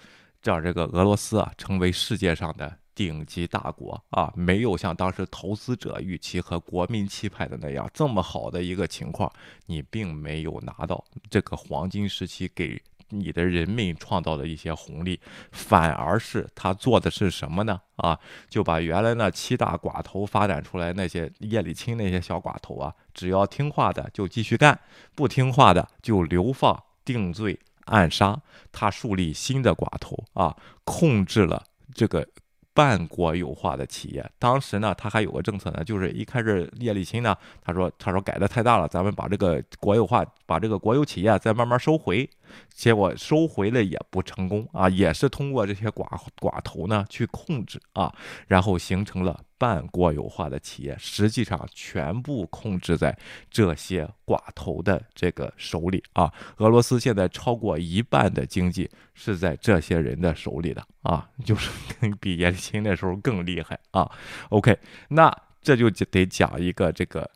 [0.43, 9.33] 让这个俄罗斯啊成为世界上的顶级大国啊，没有像当时投资者预期和国民期盼的那样这么好的一个情况，
[9.65, 12.83] 你并没有拿到这个黄金时期给。
[13.13, 15.21] 你的人民创造的一些红利，
[15.53, 17.81] 反而是他做的是什么呢？
[17.97, 24.79] 啊，就把原来那七大寡头发展出来那些叶利钦那些小寡头啊，只要听话的就继续干，
[25.15, 28.41] 不听话的就流放、定罪、暗杀。
[28.73, 31.63] 他树立新的寡头啊，控制了
[31.95, 32.27] 这个。
[32.75, 42.27] 半国有化的企业，当时呢，他还有个政策呢，就是一开始叶利钦呢，他说他说改的太大了，咱们把这个国有化，把这个国有企业再慢慢收回，
[42.75, 46.07] 结果收回了也不成功啊，也是通过这些寡
[46.41, 48.15] 寡头呢去控制啊，
[48.47, 49.41] 然后形成了。
[49.63, 53.17] 半国有化的企业，实际上全部控制在
[53.49, 56.33] 这些寡头的这个手里啊。
[56.57, 61.71] 俄罗斯现在超过一半的经济是在这些人的手里的啊，就是
[62.21, 64.11] 比叶利钦那时候更厉害啊。
[64.49, 64.77] OK，
[65.11, 65.33] 那
[65.63, 67.31] 这就得讲一个这个。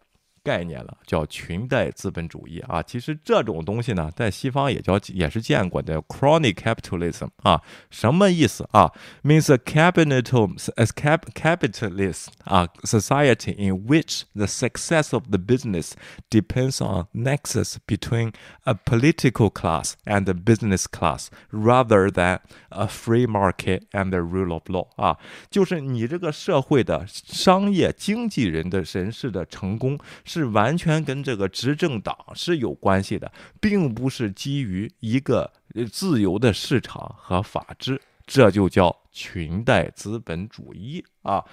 [0.46, 2.82] 概念了，叫裙带资本主义啊。
[2.82, 8.92] 其实这种东西呢，在西方也叫也是见过的，crony capitalism 啊，什么意思啊？
[9.24, 15.92] means a capital as cap capitalist 啊，society in which the success of the business
[16.32, 18.34] depends on nexus between
[18.64, 22.40] a political class and the business class rather than
[22.70, 25.20] a free market and the rule of law 啊，
[25.52, 30.00] 就是你这个社会的商业经纪人的人士的成功。
[30.37, 35.51] 是完全跟这个执政党是有关系的，并不是基于一个
[35.91, 41.05] 自由的市场和法治，这就叫裙带资本主义。
[41.23, 41.45] 啊，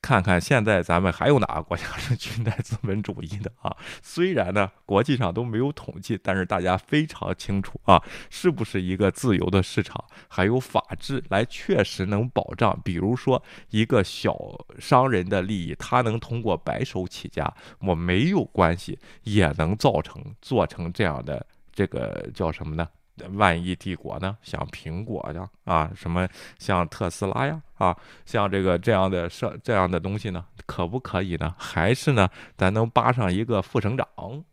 [0.00, 3.76] 看看现在咱们还有哪个国家是裙带资本主义的啊？
[4.02, 12.78] 虽然呢，国际上都没有统计，但是大家非常清楚啊，是不是一个自由的市场还有法治来确实能保障？
[12.82, 14.36] 比如说一个小
[14.78, 22.88] 商人的利益，他能通过白手起家，我没有关系，也能造成做成这样的这个叫什么呢？
[23.32, 24.36] 万亿帝国呢？
[24.42, 27.60] 像苹果呀，啊，什么像特斯拉呀？
[27.80, 31.54] 啊，像这个这样的设这样的东西呢，可不可以呢？
[31.58, 34.06] 还是呢，咱能扒上一个副省长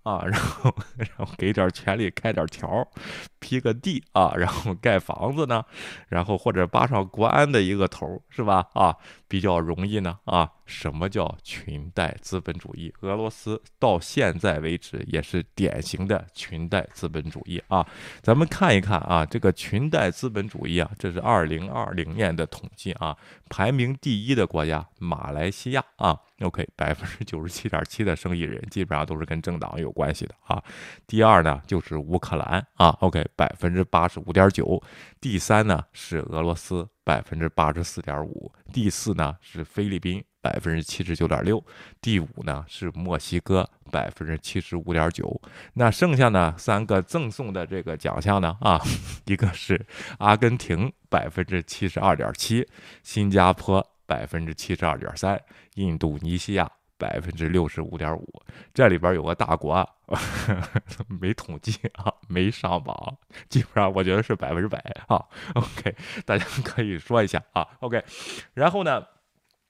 [0.03, 2.87] 啊，然后 然后给点权力开点条，
[3.39, 5.61] 批个地啊，然后盖房子呢，
[6.07, 8.65] 然后或者扒上国安的一个头，是吧？
[8.73, 8.95] 啊，
[9.27, 10.49] 比较容易呢啊。
[10.65, 12.93] 什么叫裙带资本主义？
[12.99, 17.87] 俄罗斯到现在为止也是典型的裙带资本主义啊。
[18.21, 23.16] 咱们看一看啊，这个裙带资本主义啊，这是二零二零年的统计啊。
[23.49, 30.63] 排名第一的国家马来西亚啊，OK，百分之九十七点七的生意人基本上都是跟政党有关系的啊。
[31.05, 34.81] 第二呢就是乌克兰啊，OK，百分之八十五点九。
[35.19, 38.51] 第三呢是俄罗斯，百分之八十四点五。
[38.73, 41.61] 第四呢是菲律宾，百分之七十九点六。
[42.01, 45.41] 第五呢是墨西哥，百分之七十五点九。
[45.73, 48.79] 那剩下呢三个赠送的这个奖项呢啊，
[49.25, 49.85] 一个是
[50.19, 50.91] 阿根廷。
[51.09, 52.67] 百分之七十二点七，
[53.01, 55.41] 新加坡百分之七十二点三，
[55.75, 58.43] 印度尼西亚百分之六十五点五。
[58.73, 59.89] 这里边有个大国
[61.07, 63.17] 没统计啊，没上榜，
[63.47, 64.77] 基本上我觉得是百分之百
[65.07, 65.23] 啊。
[65.55, 65.95] OK，
[66.25, 67.65] 大家可以说一下啊。
[67.79, 68.03] OK，
[68.53, 69.01] 然后呢，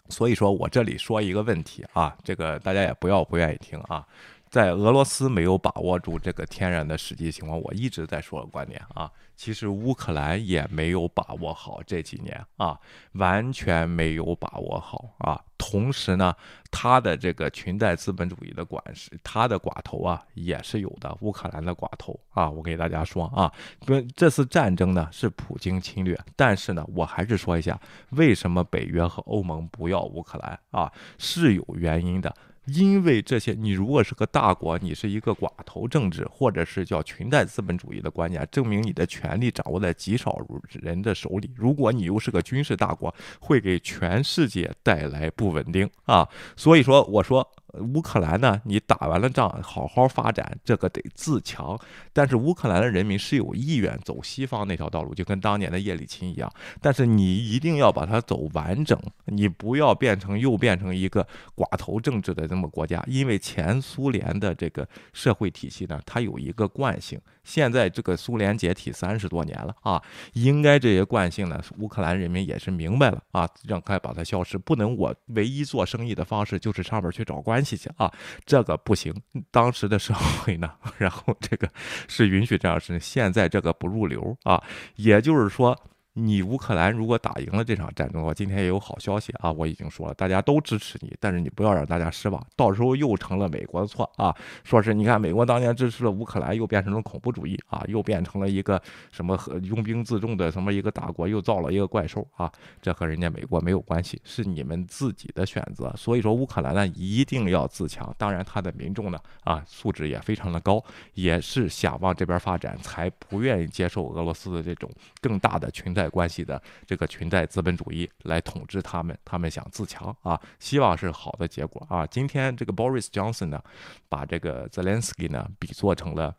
[0.10, 4.06] 所以说我这里说一个问题啊，这个大家也不要不愿意听啊。
[4.50, 9.12] 在俄罗斯没有把握住这个天然的实际情况，我一直在说的观点啊。
[9.36, 12.80] 其实乌克兰也没有把握好这几年啊，
[13.12, 15.40] 完全没有把握好啊。
[15.60, 16.34] 同时呢，
[16.72, 21.16] 他的这个裙带资本主义的管事，他的寡头啊也是有的。
[21.22, 23.52] 乌克兰的寡头啊，我给大家说啊，
[23.86, 27.80] 不，这次战争呢是普京侵略，但是呢，我还是说一下，
[28.12, 32.36] 为什么北约和欧盟不要乌克兰啊，是有原因的。
[32.68, 40.38] 因为这些，你如果是个大国，你是一个寡头政治，或者是叫裙带资本主义的观念，证明你的权力掌握在极少
[40.72, 41.50] 人的手里。
[41.56, 46.28] 如果你又是个军事大国，会给全世界带来不稳定啊。
[46.56, 47.50] 所以说，我说。
[47.80, 48.62] 乌克兰呢？
[48.66, 51.78] 你打完了仗，好好发展，这个得自强。
[52.14, 56.52] 但是乌克兰的人民是有意愿走西方那条道路，就跟当年的叶利钦一样。
[56.82, 63.04] 但是你一定要把它走完整，你不要变成又变成一个寡头政治的这么国家。
[63.08, 67.20] 因为前苏联的这个社会体系呢，它有一个惯性。
[67.48, 78.12] 现在这个苏联解体三十多年了啊，应该这些惯性呢，乌克兰人民也是明白了啊，让开把它消失，不能我唯一做生意的方式就是上面去找关系去啊，
[78.46, 79.14] 这个不行。
[79.50, 81.70] 当时的社会呢， 然后这个
[82.10, 84.62] 是允许这样事，现在这个不入流啊，
[84.98, 85.80] 也就是说。
[86.20, 89.52] 你乌克兰如果打赢了这场战争的话，今天也有好消息啊！
[89.52, 94.36] 我已经说了，大家都支持你，但是你不要让大家失望，到时候又成了美国的错啊！
[94.64, 102.52] 说是你看美国当年支持了乌克兰，又变成了恐怖主义啊，又变成了一个什么和拥兵自重的什么一个大国，又造了一个怪兽啊！
[102.82, 105.94] 这和人家美国没有关系，是你们自己的选择。
[105.96, 114.90] 所以说乌克兰呢一定要自强，当然他的民众呢啊素质也非常的高，也是想往这边发展，才不愿意接受俄罗斯的这种
[115.22, 116.07] 更大的裙带。
[116.10, 122.06] 关系的这个裙带资本主义来统治他们，他们想自强啊，希望是好的结果啊。
[122.08, 123.62] 今天这个 Boris Johnson 呢，
[124.10, 126.36] 把这个 Zelensky 呢比作成了。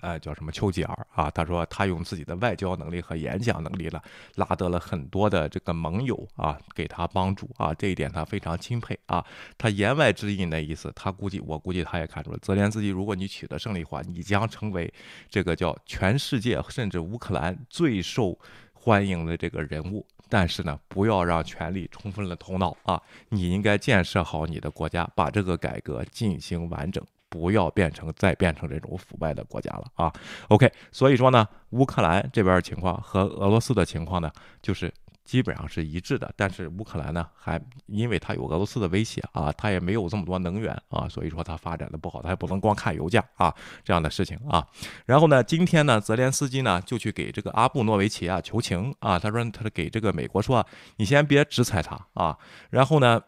[0.00, 1.30] 呃，叫什么丘吉尔啊？
[1.30, 4.02] 他说他用自己的外交能力和演讲能力了，
[4.36, 9.24] 拉得了很多的这个盟友啊，给他帮助啊，这一点他非常钦佩啊。
[9.56, 14.92] 他言外之意那意思，他估计我估计他也看出了，泽连斯基，如果你取得胜利的话，你将成为
[15.28, 18.38] 这个叫全世界甚至乌克兰最受
[18.72, 20.06] 欢迎的这个人物。
[20.30, 23.02] 但是呢，不要让权力冲昏了头脑啊！
[23.30, 27.02] 你应该建设好你的国家，把这个改革进行完整。
[27.28, 30.12] 不要变成再变成这种腐败的国家了啊
[30.48, 34.30] ！OK，所以说呢，乌克兰这边情况和俄罗斯的情况呢，
[34.62, 34.92] 就是。
[35.28, 43.54] 基本上是一致的，但是乌克兰呢，还因为它有俄罗斯的威胁啊，它也没有这么多能源啊，所以说它发展的不好，它也不能光看油价啊
[43.84, 44.66] 这样的事情啊。
[45.04, 50.66] 然后呢，今天呢，泽连斯基呢就去给这个阿布诺维奇啊求情啊，他说他给这个美国说，
[50.96, 52.38] 你先别制裁他啊。
[52.70, 53.20] 然后呢，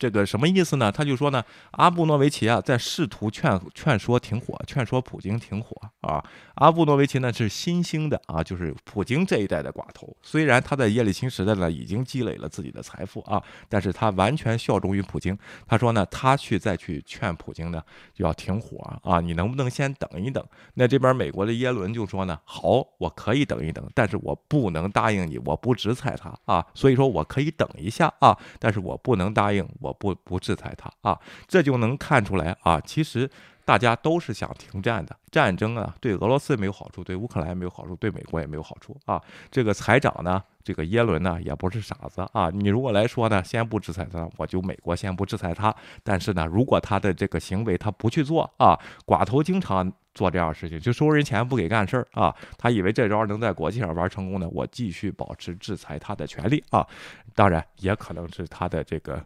[0.00, 0.90] 这个什么意思呢？
[0.90, 6.24] 他就说呢，阿布诺维奇啊在试图劝劝说停火，劝说普京停火啊。
[6.54, 11.10] 阿布诺维奇呢是新兴的啊，就是普京这一代的寡头，虽然他在叶利。
[11.10, 15.36] 钦时代呢，已经积累了自己的财富啊，但是他完全效忠于普京。
[15.66, 17.82] 他说呢，他去再去劝普京呢，
[18.14, 20.42] 就要停火啊，你能不能先等一等？
[20.74, 26.64] 那这边美国的耶伦就说呢，好，我可以等一等，但是我不能答应你，我不制裁他啊。
[26.74, 31.18] 所以说我可以等一下啊，但是我不能答应，我不不制裁他啊。
[31.46, 33.30] 这就能看出来啊，其实
[33.64, 35.16] 大家都是想停战的。
[35.30, 39.22] 战争啊，对俄罗斯没有好处，对乌克兰也没有好处，对美国也没有好处啊。
[39.48, 42.50] 这个财长呢，这个耶伦呢，也不是傻子啊。
[42.52, 45.72] 你如果来说呢，先不制裁他，我就美国先不制裁他。
[46.02, 48.76] 但是呢，如果他的这个行为他不去做啊，
[49.06, 52.34] 寡头经常做这样的事情，就收人钱不给干事儿啊。
[52.58, 56.86] 他以为这招能在国际上玩成功呢，我继续保持制裁他的权利啊。
[57.34, 59.24] 当然，也可能是他的这个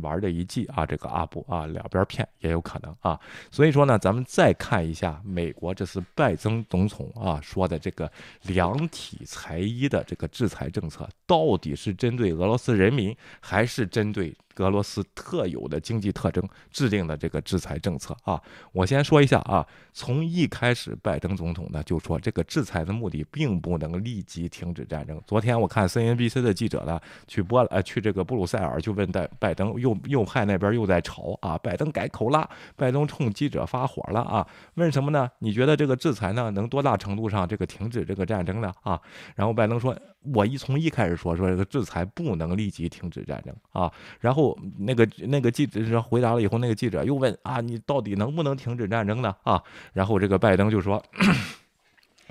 [0.00, 3.20] 玩的一计啊，这个阿布啊，两边骗也有可能啊。
[3.50, 5.50] 所以说呢，咱们再看一下美。
[5.52, 8.10] 国这次拜登总统啊说的这个
[8.42, 14.34] 量体裁衣的这个制裁政策，到底是针对俄罗斯人民，还是针对？
[14.56, 18.40] 俄罗斯特有的经济特征制定的这个制裁政策啊，
[18.72, 25.20] 我先说一下啊，从一开始，拜登总统呢就说这个制裁的目的并不能立即停止战争。
[25.26, 35.30] 昨天我看 CNBC 的记者呢去播呃去这个布鲁塞尔就问拜拜登右右派那边又在吵啊，拜登改口了，拜登冲记者发火了啊，问什么呢？
[35.38, 39.00] 你觉得这个制裁呢能多大程度上这个停止这个战争呢啊？
[39.34, 39.96] 然后拜登说。
[40.22, 43.90] 我一从一开始说说这个制裁不能立即停止战争啊，
[44.20, 49.62] 然后那个那个记者回答了以后，那个记者又问啊，你到底能不能停止战争呢啊？
[49.92, 51.02] 然后这个拜登就说。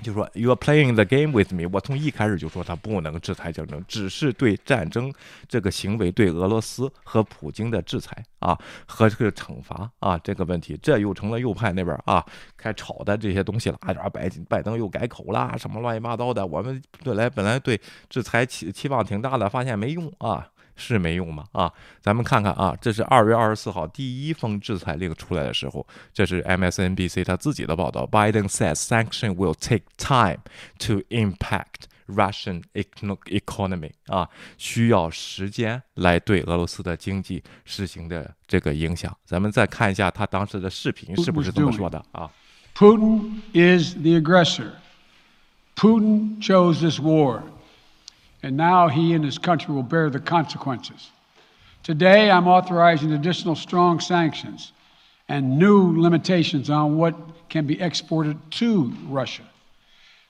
[0.02, 1.68] 就说 you're playing the game with me。
[1.72, 5.12] 我从一开始就说他不能制裁战争，只是对战争
[5.48, 12.24] 这个行为对俄罗斯和普京的制裁啊和这个惩罚啊这个问题，这又成了右派那边啊
[12.56, 13.92] 开吵的这些东西了啊！
[14.08, 16.46] 拜拜登又改口啦，什么乱七八糟的。
[16.46, 20.48] 我们本来本来对制裁期期望挺大的，发现没用啊。
[20.80, 21.44] 是没用吗？
[21.52, 21.70] 啊，
[22.00, 28.06] 咱们看看啊，这是二月二十四号第一封制裁令出来的时候，这是 MSNBC 他自己的报道。
[28.06, 30.38] Biden says sanction will take time
[30.78, 39.14] to impact Russian economy 啊，需要时间来对俄罗斯的经济实行的这个影响。
[39.24, 42.30] 咱们再看一下他当时的视频是不是这么说的啊
[42.74, 44.70] ？Putin is the aggressor.
[45.76, 47.42] Putin chose this war.
[48.41, 51.11] and now he and his country will bear the consequences.
[51.83, 54.71] Today, I'm authorizing additional strong sanctions
[55.27, 57.13] and new limitations on what
[57.49, 59.43] can be exported to Russia.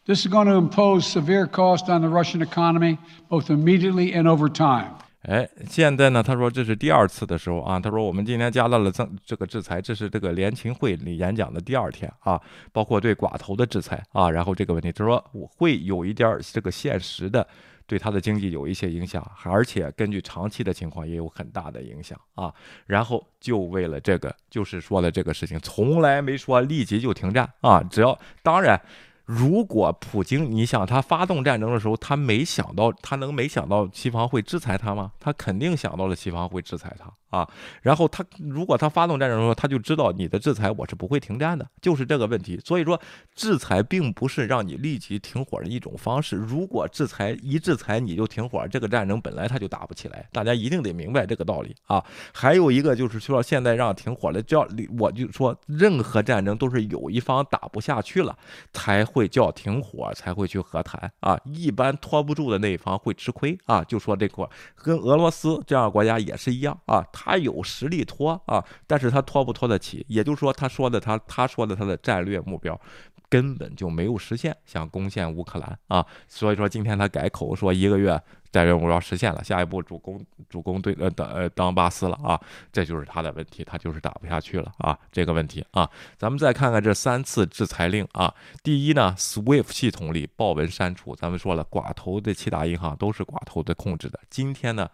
[0.06, 2.98] This is going to impose severe cost on the Russian economy,
[3.30, 4.92] both immediately and over time.
[5.28, 12.40] 哎，现在呢，他说这是第二次的时候啊，他说我们今天加大了增这个制裁，这是这个联勤会里演讲的第二天啊，
[12.72, 17.48] 包括对寡头的制裁啊，然后这个问题，他说我会有一点这个现实的
[17.91, 22.55] 对他的经济有一些影响，而且根据长期的情况也有很大的影响啊，
[22.87, 28.81] 然后就为了这个，就是说了这个事情，从来没说立即就停战啊，只要当然。
[29.25, 35.13] 如果普京，你想他发动战争的时候，他没想到，他能没想到西方会制裁他吗？
[35.21, 37.09] 他肯定想到了西方会制裁他。
[37.31, 37.49] 啊，
[37.83, 42.61] 然后他如果他发动战争的时候，他就知道你的制裁我是不会停战的，就是这个问题。
[42.65, 43.01] 所以说，
[43.35, 46.37] 制裁并不是让你立即停火的一种方式。
[46.37, 50.29] 如果制裁一制裁你就停火，这个战争本来他就打不起来。
[50.33, 52.05] 大家一定得明白这个道理啊。
[52.33, 54.67] 还有一个就是说，现在让停火了，叫
[54.99, 58.37] 我就说，任何战争都是有一方打不下去了
[58.73, 61.39] 才会叫停火，才会去和谈啊。
[61.45, 63.85] 一般拖不住的那一方会吃亏啊。
[63.85, 67.05] 就说这块跟俄罗斯这样国家也是一样啊。
[67.23, 70.03] 他有实力拖啊，但是他拖不拖得起？
[70.09, 72.81] 也就是说，他说的他他说的他的战略目标
[73.29, 76.07] 根本就没有实现，想攻陷乌克兰啊。
[76.27, 78.19] 所以说今天他改口说一个月
[78.51, 82.41] 战略目标实现了，下一步主攻主攻对呃当呃当巴斯了啊，
[82.73, 85.87] 这就是他的问题，他就是打不下去了啊，这个问题啊。
[86.17, 94.19] 咱们再看看这三次制裁令啊，第一呢，SWIFT 系统里豹纹删除，咱们说了，寡头的七大银行都是寡头的控制的。
[94.31, 94.89] 今天呢，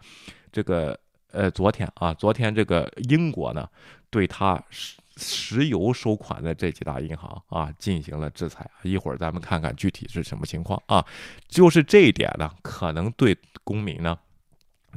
[0.51, 0.99] 这个。
[1.31, 3.67] 呃，昨天啊，昨天这个英国呢，
[4.09, 8.69] 对他石石油收款的这几大银行啊，进行了制裁。
[8.83, 11.05] 一会儿咱们看看具体是什么情况啊。
[11.47, 14.17] 就是这一点呢，可能对公民呢。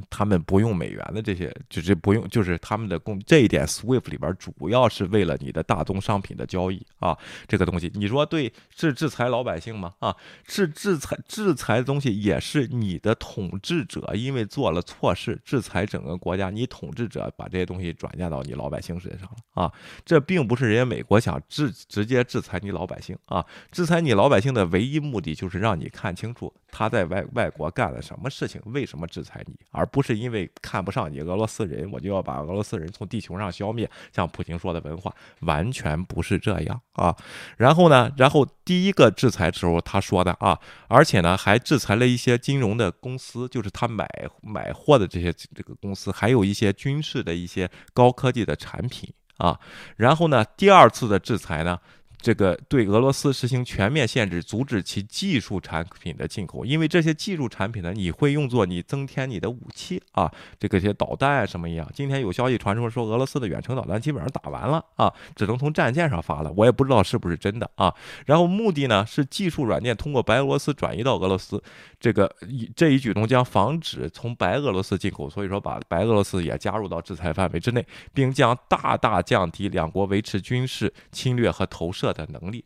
[0.09, 7.17] 他们不用美元的这些，就是不用，就是他们的供这一点，SWIFT 里边主要是为了你的大宗商品的交易啊，
[7.47, 9.93] 这个东西，你说对是制裁老百姓吗？
[9.99, 10.15] 啊，
[10.47, 19.63] 是制裁制裁的东西也是你的统治者因为做了错事，制裁整个国家，你统治者把这些东西转嫁到你老百姓身上了。
[19.63, 19.71] 啊，
[20.05, 23.17] 这并不是人家美国想制直接制裁你老百姓。
[23.25, 29.85] 啊，制裁你老百姓的唯一目的就是让你看清楚他在外外国干了什么事情，为什么制裁你，而。
[29.91, 33.89] 不是因为看不上你俄罗斯人，我就要把俄罗斯人从地球上消灭。
[34.13, 37.13] 像普京说的文化，完全不是这样啊。
[37.57, 40.57] 然后呢，然后第一个制裁时候他说的啊，
[40.87, 44.07] 而且呢还制裁了一些金融的公司，就是他买
[44.41, 49.59] 买货的这些这个公司，还有一些军事的一些高科技的产品啊。
[49.97, 51.77] 然后呢，第二次的制裁呢。
[52.21, 61.89] 这个对俄罗斯实行全面限制，阻止其技术产品的进口，因为这些技术产品呢，你会用作你增添你的武器啊，这个些导弹什么一样。
[61.95, 67.91] 今天有消息传出说，俄罗斯的远程导弹基本上打完了啊，只能从战舰上发了，我也不知道是不是真的啊。
[68.27, 71.59] 然后目的呢是技术软件通过白俄罗斯转移到俄罗斯，
[71.99, 82.10] 这个一这一举动将防止从白俄罗斯进口，所以说把白俄罗斯也加入到制裁范围之内，并将大大降低两国维持军事侵略和投射。
[82.13, 82.63] 的能力，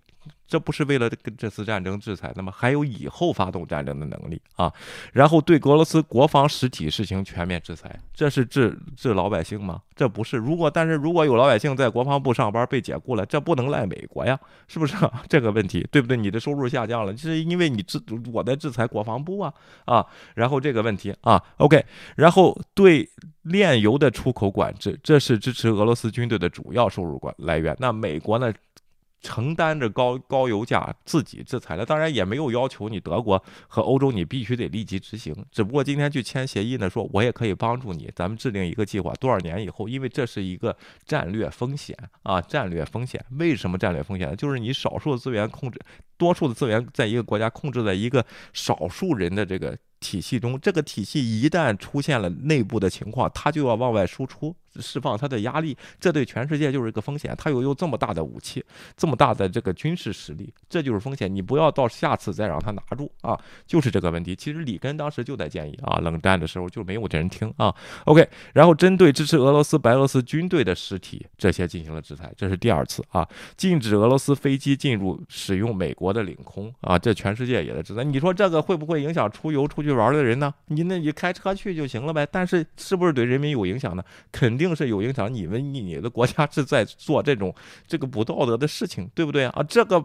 [0.48, 2.52] 这不是为了跟这次战争制裁那么？
[2.52, 4.72] 还有以后发动战争的能力啊！
[5.12, 9.82] 然后对俄罗斯国防实体实行全面制裁，这是治治老百姓吗？
[9.96, 10.38] 这不是。
[10.38, 14.96] 如果但是如果有老百姓在国防部上班被解雇了，这不能赖美国呀，是不是
[15.28, 15.88] 这个问题？
[15.92, 16.16] 对不对？
[16.16, 18.00] 你的收入下降了，这是因为你制
[18.32, 19.54] 我在制裁国防部啊
[19.86, 20.06] 啊！
[20.36, 21.84] 然后这个问题啊，OK，
[22.16, 23.10] 然后对
[23.44, 27.76] 炼油的出口管制，这是支持俄罗斯军队的主要收入管来源。
[27.80, 28.54] 那美国呢？
[29.22, 35.36] 承担着高高油价，自己制裁了，当然也没有要求你德国和欧洲，你必须得立即执行。
[35.52, 43.24] 只不过今天去签协议呢，说我也可以帮助你，咱们制定一个计划，多少年以后，因为这是一个战略风险啊，战略风险。
[43.32, 44.36] 为什么战略风险？
[44.36, 45.80] 就是你少数的资源控制，
[46.18, 49.78] 多数的资源在一个国家控制在一个少数人的这个。
[50.02, 57.36] 体系中，这个体系一旦出现了内部的情况，它就要往外输出，释放他的压力，这对全世界就是一个风险。
[57.38, 58.64] 他有有这么大的武器，
[58.96, 61.34] 这么大的这个军事实力，这就是风险。
[61.34, 64.36] 你不要到下次再让他拿住啊，就是这个问题。
[64.36, 67.74] 其实里根当时就在建议啊，冷战的时候就没有这人听啊。
[68.06, 78.04] OK，然后针对支持俄罗斯白俄罗斯军队的实体，这些进行了制裁，这是第二次啊，禁止俄罗斯飞机进入使用美国的领空啊，这全世界也在制裁。
[78.04, 79.96] 你说这个会不会影响出游出去？
[79.96, 80.54] 玩的人呢？
[80.66, 82.28] 你那你开车去就行了呗。
[82.30, 84.04] 但是是不是对人民有影响呢？
[84.30, 85.32] 肯定是有影响。
[85.32, 87.54] 你们你你的国家是在做这种
[87.86, 89.62] 这个不道德的事情，对不对啊？
[89.68, 90.04] 这个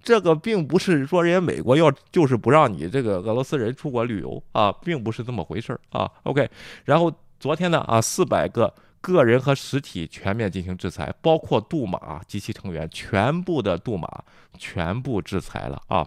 [0.00, 6.08] 这个并不是说人家美国要就是不让你这个俄罗斯人出国旅游啊，并不是这么回事儿啊。
[6.22, 6.48] OK，
[6.84, 14.08] 然后昨天呢啊，四百个个人和实体全面进行制裁，包括杜马及其成员，全部的杜马
[14.56, 16.06] 全部制裁了啊。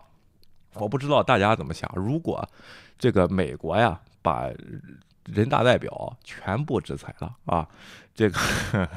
[0.76, 2.47] 我不知道大家怎么想，如果
[2.97, 4.49] 这个美国呀把
[5.26, 7.67] 人大代表全部制裁了啊！
[8.13, 8.39] 这个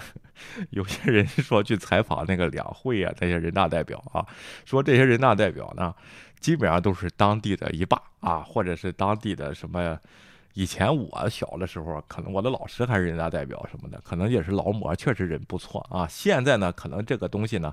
[0.71, 4.27] 有些人说去采访那个两会啊，那些人大代表啊，
[4.65, 5.95] 说这些人大代表呢，
[6.41, 9.99] 基本上都是当地的一霸啊，或者是当地的什么。
[10.57, 16.07] 以前我小的时候，可能我的老师还是人大代表什么的，可能也是劳模，确实人不错啊。
[16.09, 17.73] 现在呢，可能这个东西呢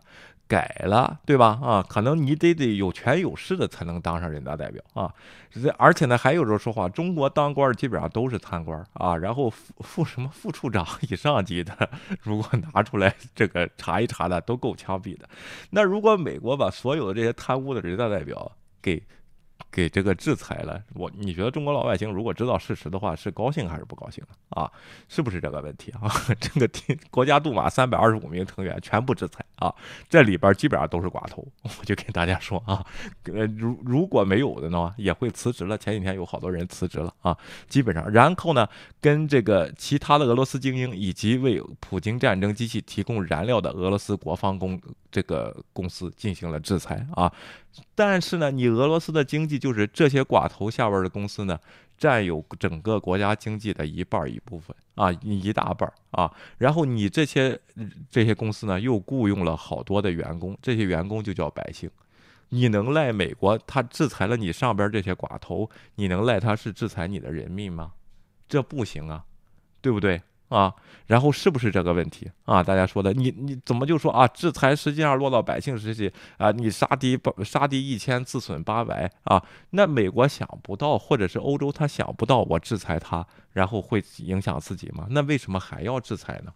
[0.51, 1.57] 改了，对吧？
[1.63, 5.09] 啊，可能你得得有权有势的才能当上人大代表啊。
[5.49, 9.15] 这而且呢，还有人说话，中国当官基本上都是贪官啊。
[9.15, 11.89] 然后副副什么副处长以上级的，
[12.21, 15.29] 如果拿出来这个查一查的，都够枪毙的。
[15.69, 19.01] 那如果美国把所有的这些贪污的人大代表给
[19.71, 24.71] 给这个制裁了，我你觉得中国老百姓如果知道事实的话，是高兴还是不高兴啊？
[25.09, 26.09] 是不是这个问题啊？
[26.39, 26.69] 这个
[27.09, 29.73] 国家杜马三百二十五名成员全部制裁啊，
[30.09, 32.85] 这里边基本上都是寡头， 我就跟大家说啊，
[33.25, 35.77] 呃，如如果没有的呢，也会辞职了。
[35.77, 37.37] 前几天有好多人辞职了啊，
[37.67, 38.67] 基本上，然后呢，
[38.99, 47.31] 跟这个其他的俄罗斯精英以及为普京战争机器提供燃料的俄罗斯国防公这个公司进行了制裁啊。
[47.95, 51.57] 但是呢，你俄罗斯的经济就是这些寡头下边的公司呢，
[51.97, 56.31] 占有整个国家经济的一半一部分啊，一大半啊。
[56.57, 57.57] 然后你这些
[58.09, 61.89] 这些公司呢，又雇佣了好多的员工，这些员工就叫百姓。
[62.49, 65.69] 你能赖美国他制裁了你上边这些寡头？
[65.95, 67.93] 你能赖他是制裁你的人民吗？
[68.49, 69.23] 这不行啊，
[69.79, 70.21] 对不对？
[70.51, 70.73] 啊，
[71.07, 72.61] 然后是不是这个问题啊？
[72.61, 74.27] 大家说的，你你怎么就说啊？
[74.27, 79.41] 制裁实际上落到百姓实际啊，你杀敌杀敌一千，自损八百啊？
[79.69, 85.07] 那美国想不到，或者是欧洲他想不到，我制裁他，然后会影响自己吗？
[85.09, 86.51] 那为什么还要制裁呢？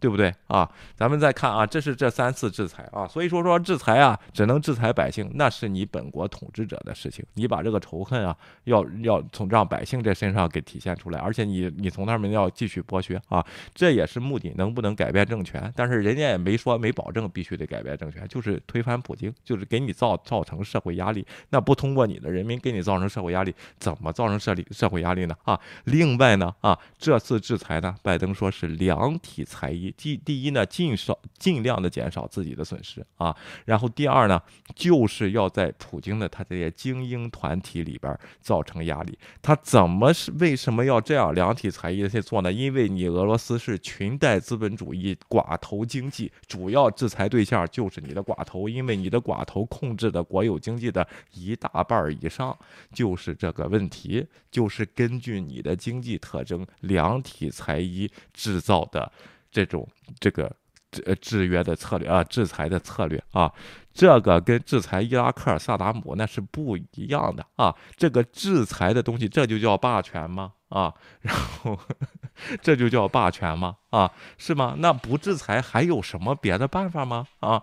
[0.00, 0.68] 对不对啊？
[0.96, 7.24] 咱们再看啊，这是这三次制裁啊，所以说说制裁啊，只能制裁百姓，那是你本国统治者的事情。
[7.34, 14.48] 你把这个仇恨啊，要要从让百姓这身上给体现出来，而且你你从他们要继续剥削啊，这也是目的。
[14.56, 15.72] 能不能改变政权？
[15.76, 21.24] 但是人家也没说没保证必须得改变政权，就是推翻普京，就是给你造造成社会压力。
[21.50, 25.36] 那不通过你的人民给你造成社会压力，怎么造成社力社会压力呢？
[25.44, 29.87] 啊，另外呢啊，这次制裁呢，拜登说是量体裁衣。
[29.92, 33.34] 第第一呢，尽少尽量的减少自己的损失啊，
[33.64, 34.40] 然后第二呢，
[34.74, 39.18] 就是要在普京的他这些精英团体里边造成压力。
[39.40, 42.52] 他怎么是为什么要这样量体裁衣的去做呢？
[42.52, 52.56] 因为你俄罗斯是裙带资本主义寡头经济，主要制裁对象就是你的寡头，因为你的寡头控制的国有经济的一大半以上
[52.92, 59.10] 就是这个问题，就是根据你的经济特征量体裁衣制造的。
[59.50, 59.86] 这种
[60.20, 60.54] 这个
[60.90, 63.52] 制制约的策略啊，制裁的策略啊，
[63.92, 67.74] 这个跟制裁伊拉克萨达姆那是不一样的啊。
[67.96, 70.52] 这个制裁的东西，这就叫霸权吗？
[70.68, 71.78] 啊，然后
[72.62, 73.76] 这就叫霸权吗？
[73.90, 74.74] 啊，是吗？
[74.78, 77.26] 那不制裁还有什么别的办法吗？
[77.40, 77.62] 啊，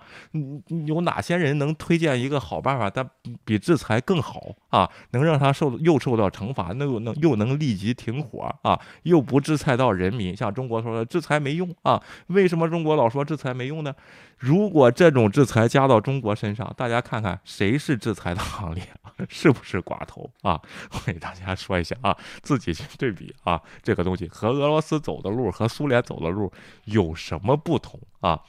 [0.87, 3.07] 有哪些人能推荐一个好办法，但
[3.43, 4.89] 比制裁更好啊？
[5.11, 8.79] 能让他受又受到惩罚，那又能又能立即停火啊？
[9.03, 10.35] 又不制裁到人民？
[10.35, 12.01] 像中国说的制裁没用啊？
[12.27, 13.93] 为什么中国老说制裁没用呢？
[14.37, 18.83] 如果这种制裁加到中国身上，大家看看谁是制裁的行列，
[19.29, 20.59] 是不是寡头啊？
[20.91, 26.14] 我给大家说一下啊，自己去对比啊，这个东西和俄罗斯走的路和苏联走。
[26.15, 26.51] 走的路
[26.85, 28.39] 有什么不同啊？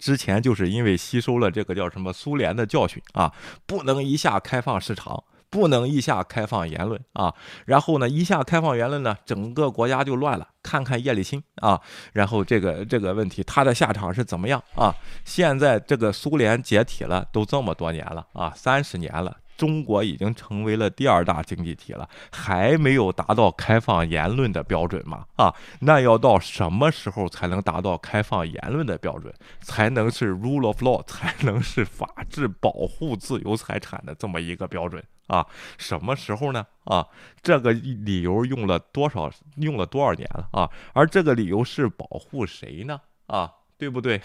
[0.00, 3.32] 之前就是因为吸收了这个叫什么苏联的教训啊，
[3.66, 7.32] 不能一下开放市场，不能一下开放言论啊。
[7.66, 10.48] 然后呢，一下开放言论呢，整个国家就乱了。
[10.62, 11.80] 看看叶利钦啊，
[12.14, 14.94] 然后这个这个问题他的下场是怎么样啊？
[15.24, 19.36] 现在这个苏联解体了，都这么多年了啊，三十年了。
[19.56, 25.26] 中国已经成为了第二大经济体了，还没有达到开放言论的标准吗？
[25.36, 35.46] 啊，那要到什么时候才能达到开放言论的标准，才能是 rule of law，才能是法治保护自由财产的这么一个标准啊？
[35.78, 36.66] 什么时候呢？
[36.84, 37.06] 啊，
[37.42, 40.68] 这个理由用了多少，用了多少年了啊？
[40.92, 43.00] 而这个理由是保护谁呢？
[43.26, 43.50] 啊？
[43.82, 44.20] 对不对？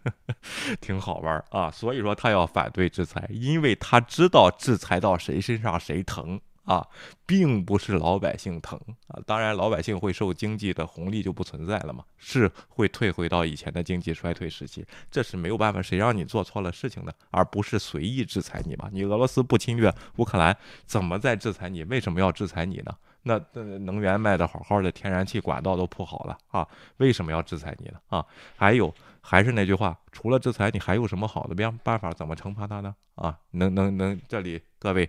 [0.80, 6.86] 挺好玩啊，所以说他要反对制裁，因为他知道制裁到谁身上谁疼啊，
[7.26, 9.20] 并不是老百姓疼啊。
[9.26, 18.88] 当然，老百姓会受经济的红利就不存在了嘛，是会退回到以前的经济衰退时期，这是没有办法，谁让你做错了事情的，而不是随意制裁你嘛。
[18.90, 21.84] 你俄罗斯不侵略乌克兰，怎么在制裁你？
[21.84, 22.96] 为什么要制裁你呢？
[23.22, 23.38] 那
[23.80, 26.66] 能源卖的好好的，天然气管道都铺好了啊，
[26.98, 27.98] 为什么要制裁你呢？
[28.08, 28.24] 啊，
[28.56, 32.12] 还有还是那句话，除了制裁，你还有什么好的办办法？
[32.12, 32.94] 怎么惩罚他呢？
[33.16, 35.08] 啊，能能能，这里各位，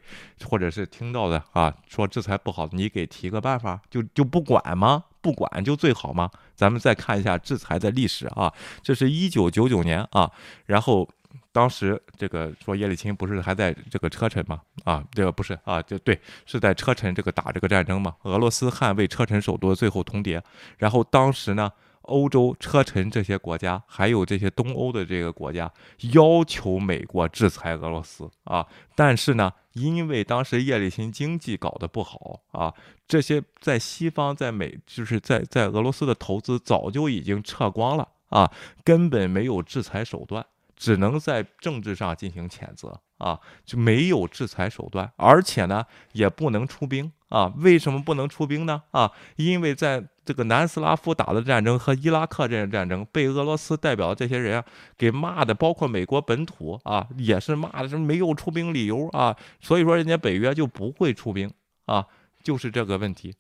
[0.50, 5.06] 或者是听到的啊，说制裁不好，你给提个办法，就就不管吗？
[5.22, 6.32] 不管就最好吗？
[6.56, 8.52] 咱们再看一下制裁的历史啊，
[8.82, 10.32] 这是一九九九年啊，
[10.66, 11.08] 然后
[11.52, 14.62] 当时这个说叶利钦不是还在这个车臣吗？
[14.84, 20.42] 啊，这个不是啊，就对，是在车臣这个打这个战争嘛，俄罗斯捍卫车臣首都，最后通牒，
[20.78, 21.72] 然后当时呢。
[22.04, 25.72] 欧洲车臣这些国家，还有这些东欧的这个国家，
[26.14, 28.66] 要求美国制裁俄罗斯啊。
[28.96, 32.74] 但是呢，因为当时叶利钦经济搞得不好啊，
[33.08, 38.52] 这些在西方、在美，就是在在俄罗斯的投资早就已经撤光了啊，
[38.84, 40.44] 根本没有制裁手段，
[40.80, 47.54] 只能在政治上进行谴责啊，就没有制裁手段，而且呢，也不能出兵啊。
[47.58, 48.82] 为什么不能出兵呢？
[48.92, 54.66] 啊，因为在这个南斯拉夫打的战争和伊拉克这个战争，被俄罗斯代表的这些人啊
[54.98, 61.52] 给骂的，包括美国本土啊，也是骂的是没有出兵理由啊，所以说人家北约就不会出兵
[61.88, 62.08] 啊，
[62.42, 63.36] 就是这个问题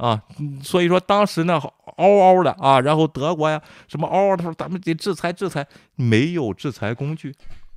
[0.00, 0.20] 啊，
[0.62, 1.60] 所以说当时呢
[1.96, 7.34] 嗷嗷的啊，然后德国呀什么嗷嗷的说咱们得制裁制裁，没有制裁工具。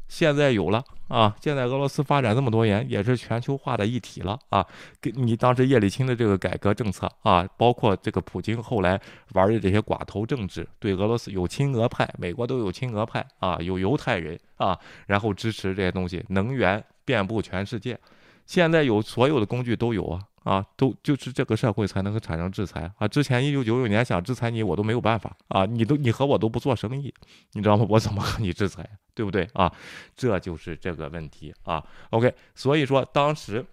[0.07, 1.35] 现在有了啊！
[1.41, 4.63] 现在俄罗斯发展这么多年，也是全球化的一体了啊！
[5.01, 8.99] 给你当时叶利钦的这个改革政策啊，包括这个普京后来
[9.33, 14.77] 玩的这些寡头政治，对俄罗斯有亲俄派，美国都有亲俄派啊，有犹太人啊，
[15.07, 17.97] 然后支持这些东西，能源遍布全世界，
[18.45, 20.21] 现在有所有的工具都有啊。
[20.43, 23.07] 啊，都就是这个社会才能够产生制裁啊！
[23.07, 25.65] 之前一九九九年想制裁你，我都没有办法啊！
[25.65, 27.13] 你都你和我都不做生意，
[27.53, 27.85] 你知道吗？
[27.89, 28.87] 我怎么和你制裁？
[29.13, 29.71] 对不对啊？
[30.15, 31.83] 这就是这个问题啊。
[32.09, 33.65] OK，所以说当时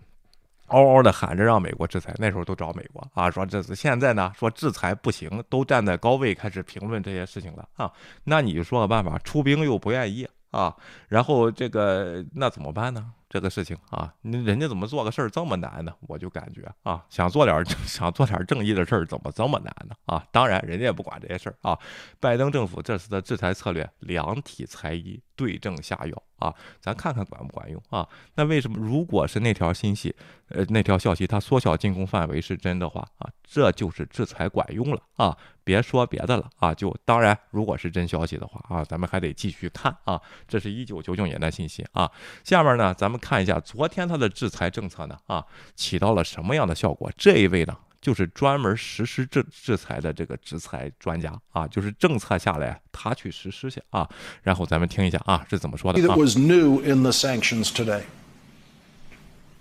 [0.68, 7.90] 嗷嗷的喊着让美国制裁，那时候都找美国啊，说这次现在呢说制裁不行，都站在高位开始评论这些事情了啊。
[8.24, 10.76] 那你就说个办法，出兵又不愿意啊，
[11.08, 13.12] 然后这个那怎么办呢？
[13.30, 15.94] 这个事情啊，人家怎么做个事儿这么难呢？
[16.00, 19.94] 我就感觉啊，想做点 想做点正义的事儿，怎么这么难呢？
[20.06, 21.78] 啊，当然人家也不管这些事儿啊。
[22.18, 28.06] 拜登政府这次的制裁策略，量体裁衣，对症下药啊，咱看看管不管用啊？
[28.34, 30.12] 那为什么如果是那条信息，
[30.48, 35.38] 呃，那条消息它缩小进攻范围是真的话啊，这就是制裁管用了啊。
[35.62, 40.20] 别说别的了啊，就当然，如果是真消息的话啊，咱们还得继续看啊。
[40.48, 42.10] 这是一九九九年的信息啊。
[42.42, 45.44] 下面呢，咱们看一下昨天他的制裁政策呢啊，
[45.76, 47.08] 起到了什么样的效果？
[47.16, 54.08] 这一位呢，就是专门实施制制裁的这个制裁专家啊，就是政策下来他去实施去啊。
[54.42, 58.02] 然后咱们听一下啊，是怎么说的啊？Was new in the sanctions today.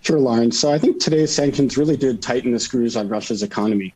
[0.02, 0.58] Sure, Lawrence.
[0.60, 3.92] So I think today's sanctions really did tighten the screws on Russia's economy.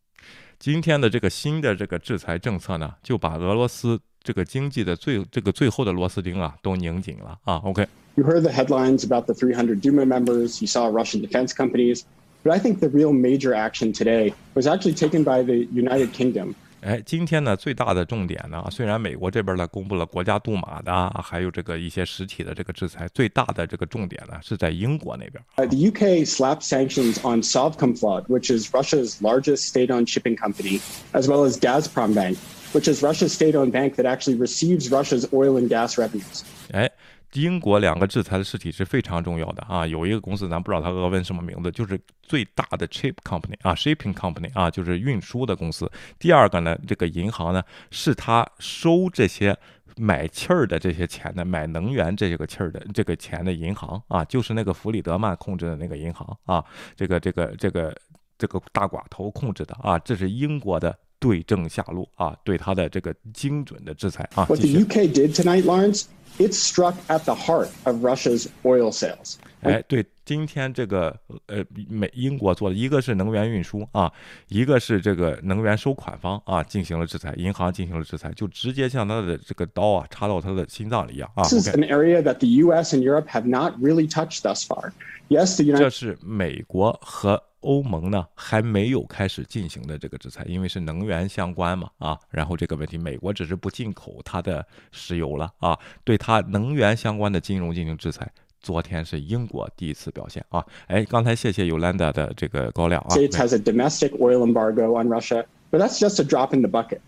[0.60, 7.57] 今天的这个新的这个制裁政策呢，就把俄罗斯这个经济的最这个最后的螺丝钉啊都拧紧了啊。
[7.65, 10.61] OK。You heard the headlines about the 300 Duma members.
[10.61, 12.03] You saw Russian defense companies.
[12.45, 16.55] But I think the real major action today was actually taken by the United Kingdom.
[16.81, 25.43] 哎，今天呢，最大的重点呢，虽然美国这边呢公布了国家杜马的，还有这个一些实体的这个制裁，最大的这个重点呢是在英国那边。
[25.57, 30.81] Uh, the UK slapped sanctions on Sovcomflot, which is Russia's largest state-owned shipping company,
[31.13, 32.37] as well as Gazprom Bank,
[32.74, 36.42] Which is Russia's state-owned bank that actually receives Russia's oil and gas revenues.
[36.72, 36.92] 哎。
[37.36, 45.92] 英国两个制裁的实体是非常重要的啊，有一个公司咱不知道它俄文什么名字，就是最大的 chip company 啊，shipping company 啊，就是运输的公司。
[46.20, 49.58] 第二个呢，这个银行呢，是他收这些
[49.98, 56.64] 买气儿的这些钱的，买能源这个气儿的这个钱的银行啊，就是那个弗里德曼控制的那个银行啊，
[56.96, 57.98] 这个这个这个
[58.38, 64.44] 这个大寡头控制的啊，这是英国的对症下药啊，对他的这个精准的制裁啊。
[64.50, 66.08] What the UK did tonight, Lawrence?
[66.40, 69.36] it struck at the heart of Russia's oil sales.
[69.62, 71.18] 哎，对，今天这个
[71.48, 74.12] 呃，美英国做的一个是能源运输啊，
[74.50, 81.44] 一个是这个能源收款方啊，进行了制裁，银行进行了制裁，就直接像他的这个刀啊插到他的心脏里一样啊。
[81.44, 82.94] This is an area that the U.S.
[82.96, 84.92] and Europe have not really touched thus far.
[85.30, 85.78] Yes, the United.
[85.78, 98.32] 这是美国和欧盟呢还没有开始进行的这个制裁，因为是能源相关嘛啊，然后这个问题美国只是不进口它的石油了啊，对它能源相关的金融进行制裁。
[98.62, 103.16] 昨天是英国第一次表现啊，哎，刚才谢谢 Yolanda 的这个高亮啊。
[103.16, 107.00] States has a domestic oil embargo on Russia, but that's just a drop in the bucket.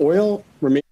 [0.00, 0.82] Oil remains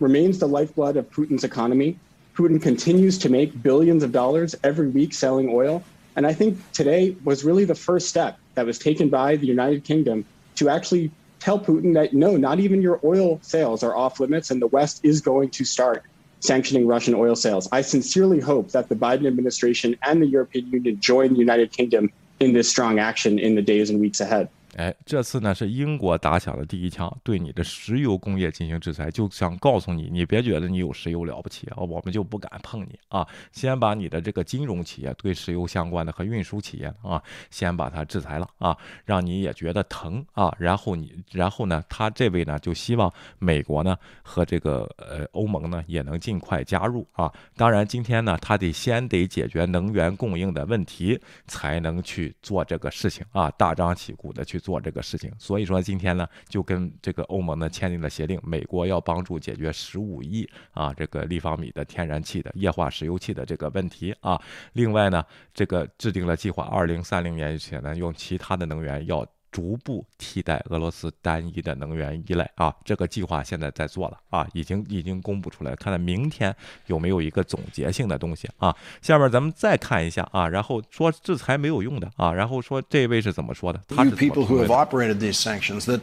[0.00, 1.96] remains the lifeblood of Putin's economy.
[2.36, 5.82] Putin continues to make billions of dollars every week selling oil.
[6.16, 9.84] And I think today was really the first step that was taken by the United
[9.84, 10.24] Kingdom
[10.56, 11.10] to actually
[11.40, 15.00] tell Putin that no, not even your oil sales are off limits, and the West
[15.04, 16.04] is going to start
[16.40, 17.68] sanctioning Russian oil sales.
[17.72, 22.12] I sincerely hope that the Biden administration and the European Union join the United Kingdom
[22.40, 24.48] in this strong action in the days and weeks ahead.
[24.76, 33.24] 哎，这次呢是英国打响了第一枪，对你的石油工业进行制裁，就想告诉你，你别觉得你有石油了不起啊，我们就不敢碰你啊。
[33.52, 40.52] 先把你的这个金融企业对石油相关的和运输企业啊，先把它制裁了啊，让你也觉得疼啊。
[40.58, 47.32] 然后你，然后呢，他这位呢就希望美国呢和这个呃欧盟呢也能尽快加入啊。
[47.56, 54.60] 当然，今天呢他得先得解决能源供应的问题，才能去做这个事情啊，大张旗鼓的去。
[54.64, 64.40] 做这个事情，所以说今天呢，就跟这个欧盟呢签订了协定，美国要帮助解决十五亿啊这个立方米的天然气的液化石油气的这个问题啊。
[64.72, 65.22] 另外呢，
[65.52, 69.26] 这个制定了计划，二零三零年以前呢，用其他的能源要。
[69.54, 76.52] 逐步替代俄罗斯单一的能源依赖啊，这个计划现在在做了啊，已经已经公布出来，看看明天
[76.86, 78.74] 有没有一个总结性的东西啊。
[79.00, 83.80] 下面咱们再看一下啊，然后说制裁没有用的啊，然后说这位是怎么说的？
[83.86, 86.00] 他是 people who have operated these sanctions that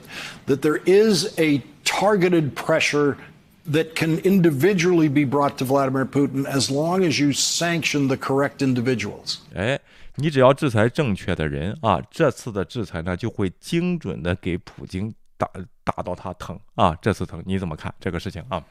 [0.48, 3.18] that there is a targeted pressure
[3.70, 8.62] that can individually be brought to Vladimir Putin as long as you sanction the correct
[8.62, 9.40] individuals.
[9.54, 9.78] 哎。
[10.21, 15.51] 你只要制裁正确的人啊，这次的制裁呢就会精准的给普京打
[15.85, 18.65] 打到他疼啊，这次疼，你怎么看这个事情啊？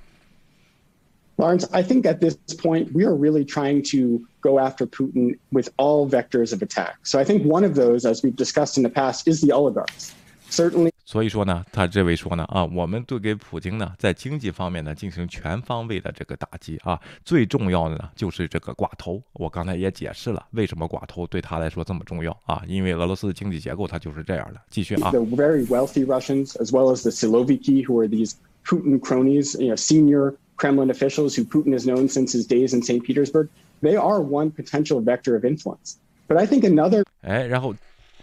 [1.38, 5.70] Lawrence, I think at this point we are really trying to go after Putin with
[5.78, 6.96] all vectors of attack.
[7.04, 10.16] So I think one of those, as we've discussed in the past, is the oligarchs.
[10.50, 10.89] Certainly.
[11.11, 19.21] 所以说呢，他这位说呢，啊，我们对给普京呢，在经济方面呢进行全方位的这个打击啊，最重要的呢就是这个寡头。
[19.33, 22.63] 我刚才也解释了，为什么寡头对他来说这么重要啊？
[22.69, 24.61] 因为俄罗斯的经济结构它就是这样的。
[24.71, 25.11] 继续啊。
[25.11, 28.35] The very wealthy Russians, as well as the Siloviki, who are these
[28.65, 32.83] Putin cronies, you know, senior Kremlin officials who Putin has known since his days in
[32.83, 33.03] St.
[33.03, 33.49] Petersburg,
[33.83, 35.97] they are one potential vector of influence.
[36.29, 37.03] But I think another.
[37.23, 37.75] 哎，然后。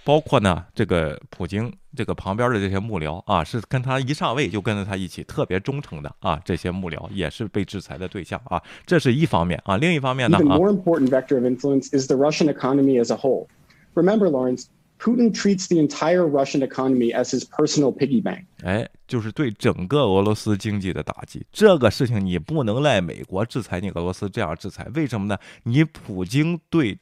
[0.05, 9.75] 包括呢，这个普京这个旁边的这些幕僚啊，是跟他一上位就跟着他一起，特别忠诚的啊，这些幕僚也是被制裁的对象啊，这是一方面啊。
[9.77, 10.55] 另一方面呢，啊。
[10.55, 13.47] More important vector of influence is the Russian economy as a whole.
[13.95, 14.65] Remember, Lawrence,
[14.99, 18.45] Putin treats the entire Russian economy as his personal piggy bank.
[18.63, 21.45] 哎，就是对整个俄罗斯经济的打击。
[21.51, 25.37] 这个事情你不能赖美国制裁你俄罗斯这样制裁，为什么呢？
[25.63, 26.99] 你普京对。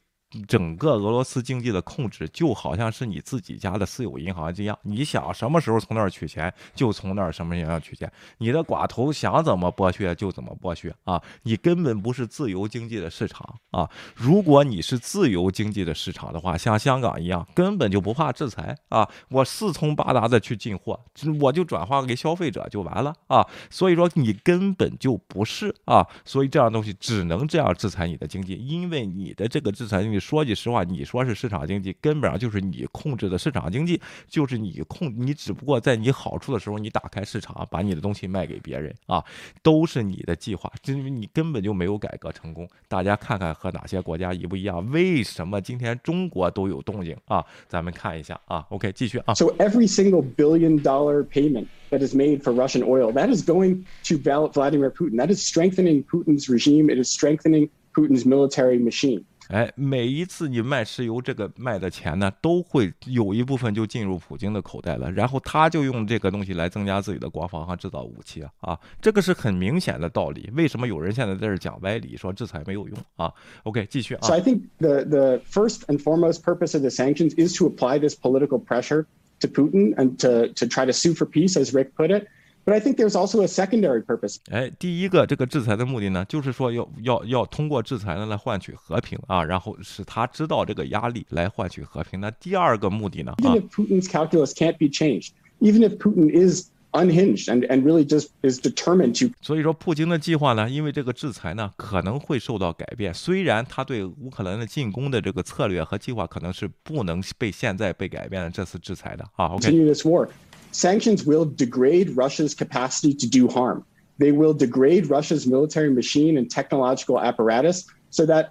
[0.48, 11.22] 整个俄罗斯经济的控制就好像是你自己家的私有银行一样，你想什么时候从那儿取钱就从那儿什么银行取钱，你的寡头想怎么剥削就怎么剥削啊！
[11.44, 13.88] 你根本不是自由经济的市场啊！
[14.14, 19.08] 如果你是自由经济的市场的话，像香港一样，根本就不怕制裁啊！
[19.28, 21.00] 我四通八达的去进货，
[21.40, 23.46] 我就转化给消费者就完了啊！
[23.70, 26.06] 所以说你根本就不是啊！
[26.24, 39.24] 所以这样东西只能这样制裁你的经济，因为你的这个制裁说句实话，你说是市场经济，根本上就是你控制的市场经济，就是你控，你只不过在你好处的时候，你打开市场，把你的东西卖给别人啊，
[39.62, 42.68] 都是你的计划，因为你根本就没有改革成功。
[42.88, 44.88] 大家看看和哪些国家一不一样？
[44.90, 47.44] 为什么今天中国都有动静啊？
[47.68, 48.66] 咱们看一下啊。
[48.70, 49.34] OK，继续啊。
[49.34, 54.16] So every single billion dollar payment that is made for Russian oil, that is going to
[54.18, 55.16] Vladimir Putin.
[55.16, 56.90] That is strengthening Putin's regime.
[56.90, 59.24] It is strengthening Putin's military machine.
[59.48, 70.50] 哎，每一次你卖石油，这个卖的钱呢，都会有一部分就进入普京的口袋了，然后他就用这个东西来增加自己的国防和制造武器啊，啊，这个是很明显的道理。
[70.54, 73.32] 为什么有人现在在这讲歪理，说制裁没有用啊
[73.62, 74.20] ？OK，继续啊。
[74.22, 78.16] So I think the the first and foremost purpose of the sanctions is to apply this
[78.16, 79.06] political pressure
[79.40, 82.26] to Putin and to to try to sue for peace, as Rick put it.
[82.66, 84.38] But I think there's also a secondary purpose.
[84.50, 92.20] 哎，第一个这个制裁的目的呢，就是说要要要通过制裁呢来换取和平啊，然后使他知道这个压力来换取和平。
[92.20, 95.28] 那第二个目的呢？Even if Putin's calculus can't be changed,
[95.60, 99.32] even if Putin is unhinged and and really just is determined to.
[99.40, 103.14] 所以说，普京的计划呢，因为这个制裁呢可能会受到改变。
[103.14, 109.50] 虽然他对乌克兰的进攻的这个策略和计划可能是不能被现在被改变的，这次制裁的啊。
[109.50, 110.28] Continue this war
[110.76, 113.84] sanctions will degrade Russia's capacity to do harm.
[114.18, 118.50] They will degrade Russia's military machine and technological apparatus so that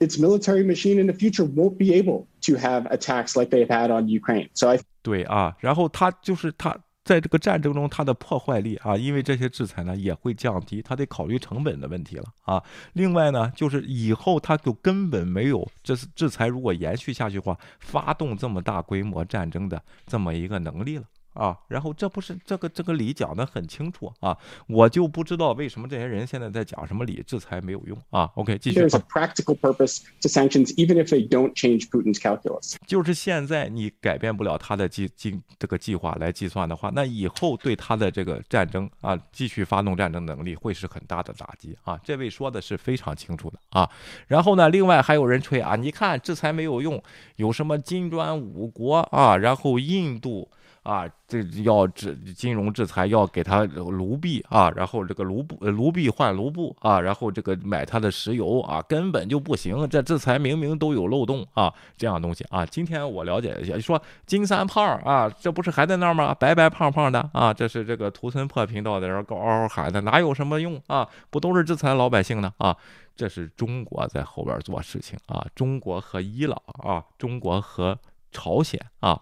[0.00, 3.90] its military machine in the future won't be able to have attacks like they've had
[3.90, 4.48] on Ukraine.
[4.54, 12.62] So I 对啊，然后他就是他在这个战争中他的破坏力啊，因为这些制裁呢也会降低，他得考虑成本的问题了啊。
[12.92, 21.04] 另外呢，就是以后他就根本没有这次制裁如果延续下去的话，发动这么大规模战争的这么一个能力了。
[21.38, 21.56] 啊。
[21.68, 24.36] 然后这不是这个这个理讲的很清楚啊，
[24.66, 28.30] 我就不知道为什么这些人现在在讲什么理，制裁没有用啊。
[28.34, 28.80] OK，继续。
[28.80, 32.74] There's a practical purpose to sanctions, even if they don't change Putin's calculus。
[32.86, 41.98] 就是现在你改变不了他的计计这个计划来计算的话，那以后对他的这个战争啊，继续发动战争能力会是很大的打击啊。
[42.02, 43.88] 这位说的是非常清楚的啊。
[44.26, 47.02] 然后呢，另外还有人吹啊，你看制裁没有用，
[47.36, 50.48] 有什么金砖五国啊，然后印度。
[50.88, 59.86] 啊，这要制金融制裁，要给他卢币啊，然后这个卢布卢币换卢布啊，然后这个买他的石油啊，根本就不行。
[59.90, 62.64] 这制裁明明都有漏洞啊，这样东西啊。
[62.64, 66.34] 今天我了解一下，说金三胖啊，这不是还在那儿吗？
[66.34, 71.06] 白白胖胖的啊，这是这个图森破频道在这嗷嗷喊的，哪有什么用啊？
[71.28, 72.74] 不都是制裁老百姓呢啊？
[73.14, 77.98] 这是中国在后边做事情啊，中国和伊朗啊，中国和
[78.32, 79.20] 朝鲜啊。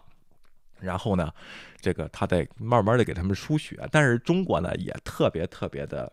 [0.80, 1.32] 然后呢，
[1.80, 6.12] 这个他在慢慢的给他们输血，但是中国呢也特别特别的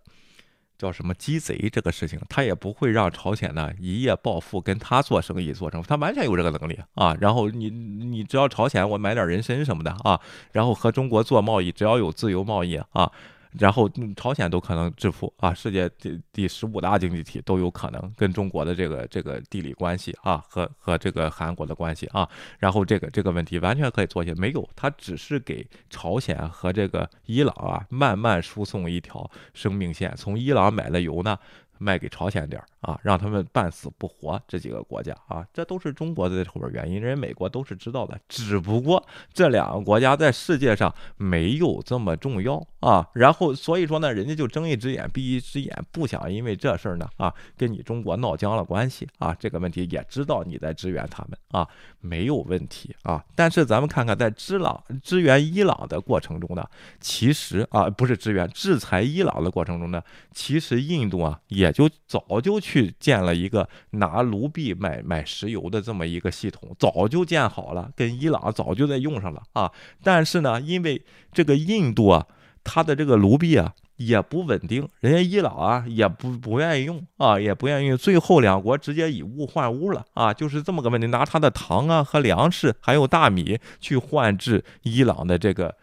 [0.77, 7.15] 叫什么鸡贼这个事情，他也不会让朝鲜呢一夜暴富，跟他做生意做成，他完全有这个能力啊。
[7.21, 10.19] 然后你你只要朝鲜我买点人参什么的啊，
[10.51, 13.11] 然后和中国做贸易，只要有自由贸易啊。
[13.59, 22.27] 然后朝鲜都可能致富啊，世界第第十五大经济体都有可能跟中国的这个这个地理关系啊，和和这个韩国的关系啊，
[22.59, 31.37] 然后这个这个问题完全可以做些没有，他只是给朝鲜和这个伊朗啊慢慢输送一条生命线，从伊朗买了油呢。
[31.77, 34.41] 卖给朝鲜点儿啊，让他们半死不活。
[34.47, 38.17] 这几个国家啊，这都是中国的后边原因，人家美国都是知道的。
[38.27, 43.07] 只不过这两个国家在世界上没有这么重要啊。
[43.13, 49.35] 然后所以说呢，人家就睁一只眼闭一只眼，不想因为这事儿呢啊，跟你中国闹僵了关系啊。
[49.39, 51.67] 这个问题也知道你在支援他们啊，
[51.99, 53.23] 没有问题啊。
[53.35, 56.65] 但是咱们看看在支朗支援伊朗的过程中呢，
[56.99, 60.01] 其实啊不是支援制裁伊朗的过程中呢，
[60.31, 61.62] 其实印度啊也。
[61.63, 69.71] 也就早就去建了一个拿卢币买买石油的这么一个系统，早就建好了，跟伊朗早就在用上了啊。
[70.03, 72.27] 但是呢，因为这个印度啊，
[72.65, 85.75] 它的这个卢币啊也不稳定，人家伊朗啊也不不愿意用啊，也不愿意用，最后两国直接以物换物了啊，就是这么个问题，拿他的糖啊和粮食还有大米去换制伊朗的这个。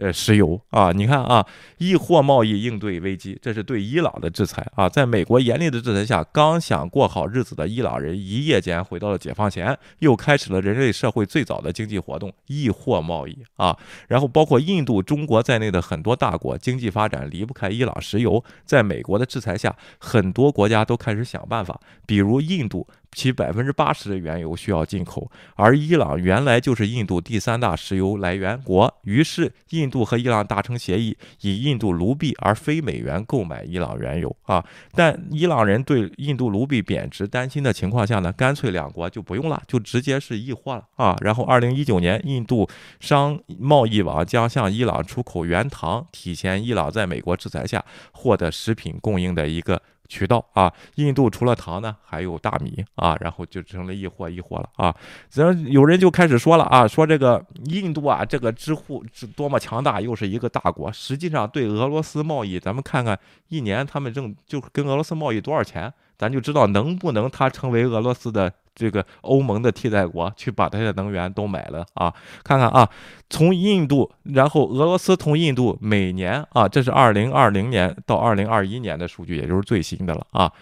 [0.00, 1.44] 呃，石油啊，你看啊，
[1.78, 4.88] 易货贸易应对危机，这是对伊朗的制裁啊。
[4.88, 13.76] 在美国严厉的制裁下，刚想过好日子的伊朗人，一夜间回到了解放前，又开始了人类社会最早的经济活动——易货贸易啊。
[14.06, 18.42] 然后，包括印度、中国在内的很多大国，经济发展离不开伊朗石油。
[18.64, 22.86] 在美国的制裁下，很多国家都开始想办法，比如印度。
[23.12, 28.92] 其百分之八十的原油需要进口，而伊朗原来就是印度第三大石油来源国。
[29.02, 34.64] 于是，印度和伊朗达成协议，以印度卢币而非美元购买伊朗原油啊。
[34.92, 41.16] 但伊朗人对印度卢币贬值担心的情况下呢，干脆两国就不用了，就直接是易货了啊。
[41.20, 42.68] 然后，二零一九年，印度
[43.00, 49.82] 商贸易网将向伊朗出口原糖，体现伊朗在美国制裁下获得食品供应的一个。
[50.08, 54.94] 渠道啊，印度除了糖呢，还有大米啊，然后就成了一货一货了啊。
[55.34, 60.90] 然后有人就开始说了啊，说这个印度啊，这个支付是多么强大，又是一个大国。
[60.90, 63.18] 实际上对俄罗斯贸易，咱们看看
[63.48, 68.52] 一年他们挣就跟俄罗斯贸易多少钱，咱就知道能不能它成为俄罗斯的。
[68.78, 72.14] 这个欧盟的替代国去把它的能源都买了啊！
[72.44, 72.88] 看看啊，
[73.28, 80.52] 从印度，然后俄罗斯从印度每年啊，这是二零二零年到二零二一年的数据，也就是最新的了啊。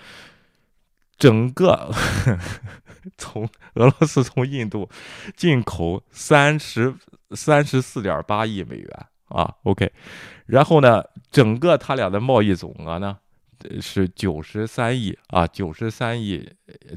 [1.19, 1.91] 整个
[3.19, 4.89] 从俄罗斯从印度
[5.37, 6.95] 进口三十
[7.33, 9.93] 三十四点八亿美元啊，OK，
[10.47, 13.19] 然后呢，整个他俩的贸易总额呢？
[13.81, 16.49] 是九十三亿啊，九十三亿，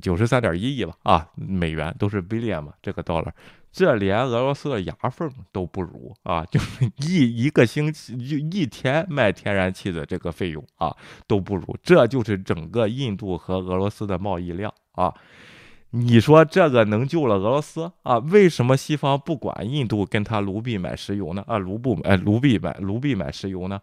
[0.02, 3.32] 九十三点一亿吧啊，美元都是 billion 嘛，这个 dollar，
[3.72, 10.96] 这连俄罗斯的牙缝都不如啊，就是一一个星期就一天卖天然气的这个费用啊
[11.28, 15.14] 都不如，这就是整个印度和俄罗斯的贸易量啊，
[15.92, 18.18] 你说这个能救了俄罗斯啊？
[18.20, 21.44] 为什么西方不管印度跟他卢币买石油呢？
[21.48, 23.80] 啊，卢布哎，卢币买卢币买石油呢？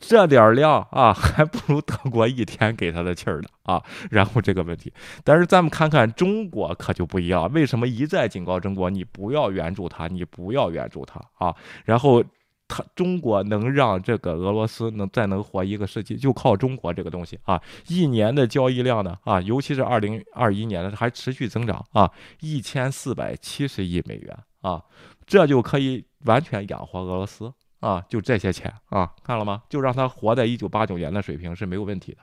[0.00, 3.82] 这点量啊， 还不如德国一天给他的气儿呢啊！
[4.10, 11.54] 然后这个问题，但是咱们看看中国可就不一样，为什么一再警告中国你不要援助他，你不要援助他啊？
[11.84, 12.24] 然后
[12.66, 17.60] 他中国能让这个俄罗斯能再能活一个世纪，就靠中国这个东西啊！
[17.88, 22.10] 一年的交易量呢啊，尤其是二零二一年的还持续增长啊，
[22.40, 24.82] 一千四百七十亿美元啊，
[25.26, 27.52] 这就可以完全养活俄罗斯。
[27.80, 29.62] 啊，就这些钱啊，看了吗？
[29.68, 32.18] 就让他活在一九八九年的水平是没有问题的。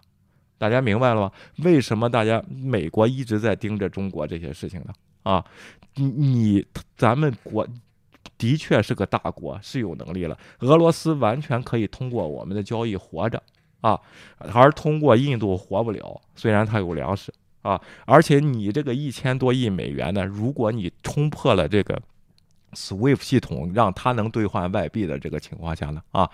[0.60, 1.32] 大家明白了吗？
[1.58, 4.94] 为什么大家美国一直在盯着中国这些事情呢？
[5.24, 5.44] 啊，
[5.96, 6.66] 你你
[6.96, 7.68] 咱们国
[8.38, 10.38] 的确是个大国，是有能力了。
[10.60, 13.42] 俄罗斯完全可以通过我们的交易活着
[13.82, 14.00] 啊，
[14.38, 16.22] 而通过印度活不了。
[16.36, 22.02] 虽然它有粮食啊，而且你这个一千多亿美元呢，如果你冲破了这个
[22.74, 26.30] SWIFT 系统，让它能兑换外币的这个情况下呢，啊。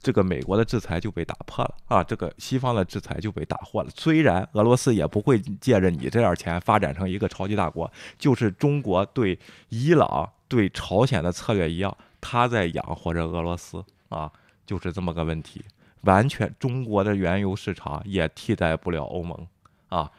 [0.00, 2.04] 这个美国的制裁就被打破了啊！
[2.04, 3.88] 这个西方的制裁就被打破了。
[3.96, 9.38] 虽然俄罗斯也不会借着你这点钱发展成一个超级大国，就是中国对
[9.70, 14.30] 伊朗、对朝鲜的策略一样，他在养活着俄罗斯啊，
[14.66, 15.64] 就是这么个问题。
[16.02, 19.46] 完全中国的原油市场也替代不了欧盟
[19.88, 20.10] 啊，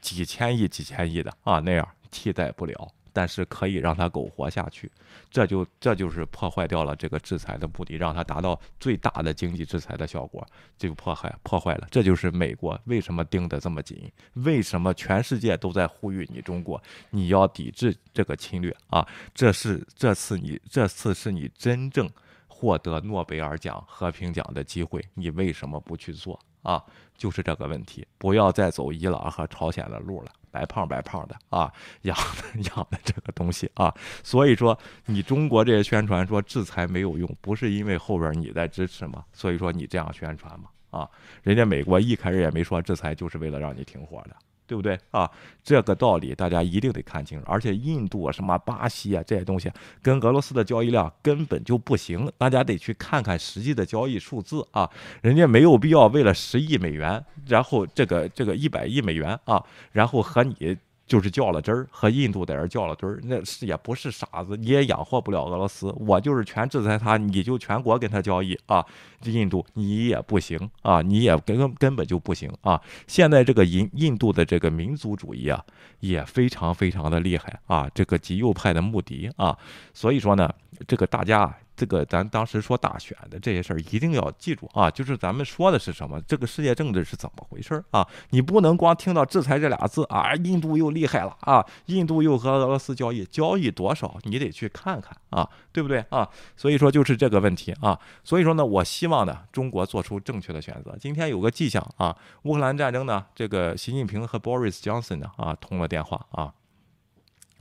[0.00, 2.88] 几千亿、几千亿的啊那样替代不了。
[3.12, 4.90] 但是可以让他苟活下去，
[5.30, 10.46] 这就这就是破坏掉了这个制裁的目的，让他达到最大的经济制裁的效果，
[10.78, 11.88] 就破坏破坏了。
[11.90, 19.06] 这就是美国为什么盯得这么紧，为什么全世界都在呼吁你中国，你要抵制这个侵略啊！
[19.34, 22.08] 这是这次你这次是你真正
[22.46, 26.82] 获得诺贝尔奖和平奖的机会，你为什么不去做啊？
[27.16, 30.32] 就是这个问题，不要再走伊朗和朝鲜的路了。
[30.50, 31.72] 白胖白胖的啊，
[32.02, 39.24] 养的 养的这个东西啊，所以说你中国这些宣传说制裁没有用，不是因为后边你在支持吗？
[39.32, 41.08] 所以说你这样宣传嘛啊，
[41.42, 44.36] 人家美国一开始也没说制裁就是为了让你停火的。
[44.70, 45.28] 对不对啊？
[45.64, 47.44] 这个道理大家一定得看清楚。
[47.48, 49.68] 而且印度啊、什么巴西啊这些东西，
[50.00, 52.30] 跟俄罗斯的交易量根本就不行。
[52.38, 54.88] 大家得去看看实际的交易数字啊，
[55.22, 59.60] 人家没有必要为了十亿美元，然后这个这个一百亿美元啊，
[59.90, 60.78] 然后和你。
[61.10, 65.92] 就是较了真儿，和印度在这儿较了真儿，那是也不是傻子，你也养活不了俄罗斯。
[65.98, 68.86] 我就是全制裁他，你就全国跟他交易啊。
[69.24, 72.80] 印度你也不行啊，你也根根本就不行啊。
[73.08, 75.60] 现在这个印印度的这个民族主义啊，
[75.98, 79.58] 也非常非常的厉害啊，这个极右派的穆迪啊，
[79.92, 80.48] 所以说呢，
[80.86, 81.52] 这个大家。
[81.80, 86.20] 这个咱当时说大选的这些事儿一定要记住啊，就是咱们说的是什么？
[86.28, 88.06] 这个世界政治是怎么回事儿啊？
[88.28, 96.28] 你不能光听到制裁这俩字啊，印度又厉害了啊，印度又和俄罗斯交易，交易多少你得去看看啊，对不对啊？
[96.54, 100.94] 所以说就是这个问题啊，所以说呢，我希望呢中国做出正确的选择。
[101.00, 106.52] 今天有个迹象啊，乌克兰战争呢，这个习近平和 Boris Johnson 呢啊通了电话啊。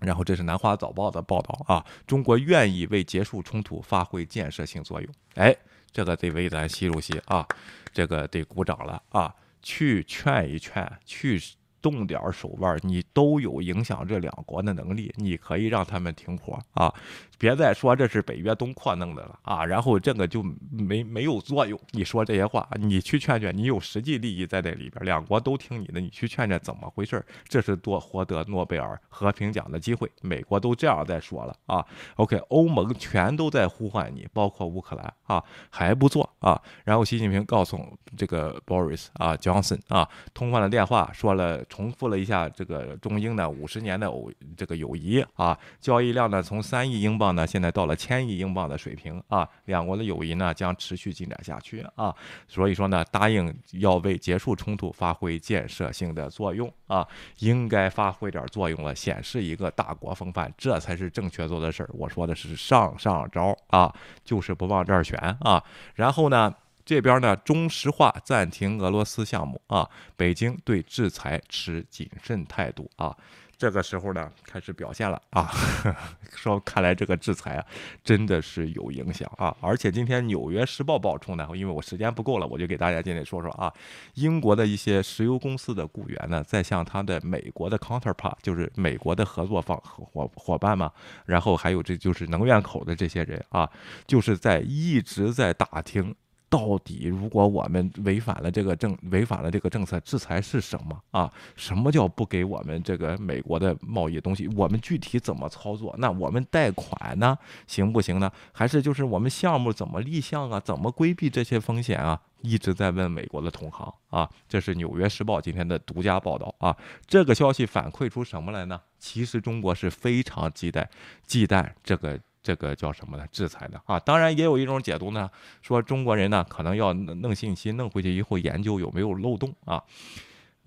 [0.02, 5.14] 然后这是南华早报的报道啊，中国愿意为结束冲突发挥建设性作用。
[5.36, 5.56] 哎，
[5.92, 7.48] 这个得为咱习主席啊，
[7.92, 11.40] 这个得鼓掌了啊，去劝一劝，去。
[11.82, 16.94] 动点手腕，你都有影响这两国的能力，你可以让他们停火啊！
[17.38, 19.66] 别再说这是北约东扩弄的了啊！
[19.66, 21.80] 然后这个就没没有作用。
[21.92, 27.26] 你说这些话，你去劝劝，你有实际利益在这里边，两国都听你的，你去劝劝怎么回事？
[27.48, 31.86] 这是多获得诺贝尔和平奖的机会，美国都这样在说了啊
[32.18, 36.62] ！OK，欧盟全都在呼唤你，包括乌克兰啊，还不做啊！
[36.84, 37.80] 然后习近平告诉
[38.18, 41.64] 这个 Boris 啊，Johnson 啊，通话的电话说了。
[41.70, 52.14] 重复了一下这个中英的五十年的偶这个友谊啊，交易量呢从三亿英镑呢现在到了千亿英镑的水平啊，两国的友谊呢将持续进展下去啊，
[52.48, 61.90] 所以说呢答应要为结束冲突发挥建设性的作用啊，应该发挥点作用了，显示一个大国风范，这才是正确做的事儿。
[61.94, 63.94] 我说的是上上招啊，
[64.24, 65.64] 就是不往这儿选啊，
[65.96, 66.54] 然后呢。
[66.90, 69.88] 这边呢，中石化暂停俄罗斯项目啊，
[70.18, 73.16] 北京对制裁持谨慎态度啊。
[73.56, 75.52] 这个时候呢，开始表现了啊，
[76.36, 77.66] 说看来这个制裁啊，
[78.04, 79.56] 真的是有影响啊。
[79.62, 83.72] 而且今天《纽约时报》爆出呢，因为我时间不够了，我就给大家今天说说啊，
[84.16, 90.92] 英国的一些石油公司的雇员呢，在向他的美国的 counterpart，就是美国的合作方伙伙伴嘛，
[91.28, 93.70] 然后还有这就是能源口的这些人啊，
[94.08, 96.16] 就是在一直在打听。
[96.50, 101.32] 到底，如果我们违反了这个政，违反了这个政策，制裁是什么啊？
[101.56, 104.48] 什么叫不给我们这个美国的贸易东西？
[104.56, 105.96] 我们具体怎么操作？
[106.00, 108.32] 那我们贷款呢，行不行呢？
[108.52, 110.60] 还是就是我们项目怎么立项啊？
[110.60, 112.20] 怎么规避这些风险啊？
[112.42, 114.28] 一直在问美国的同行啊。
[114.48, 116.76] 这是《纽约时报》今天的独家报道啊。
[117.06, 118.82] 这个消息反馈出什么来呢？
[118.98, 120.88] 其实中国是非常忌惮
[121.28, 122.20] 忌惮这个。
[122.42, 123.26] 这个叫什么呢？
[123.32, 125.30] 制裁的啊，当然也有一种解读呢，
[125.62, 129.84] 说中国人呢可能要弄信息弄回去以后研究有没有漏洞啊。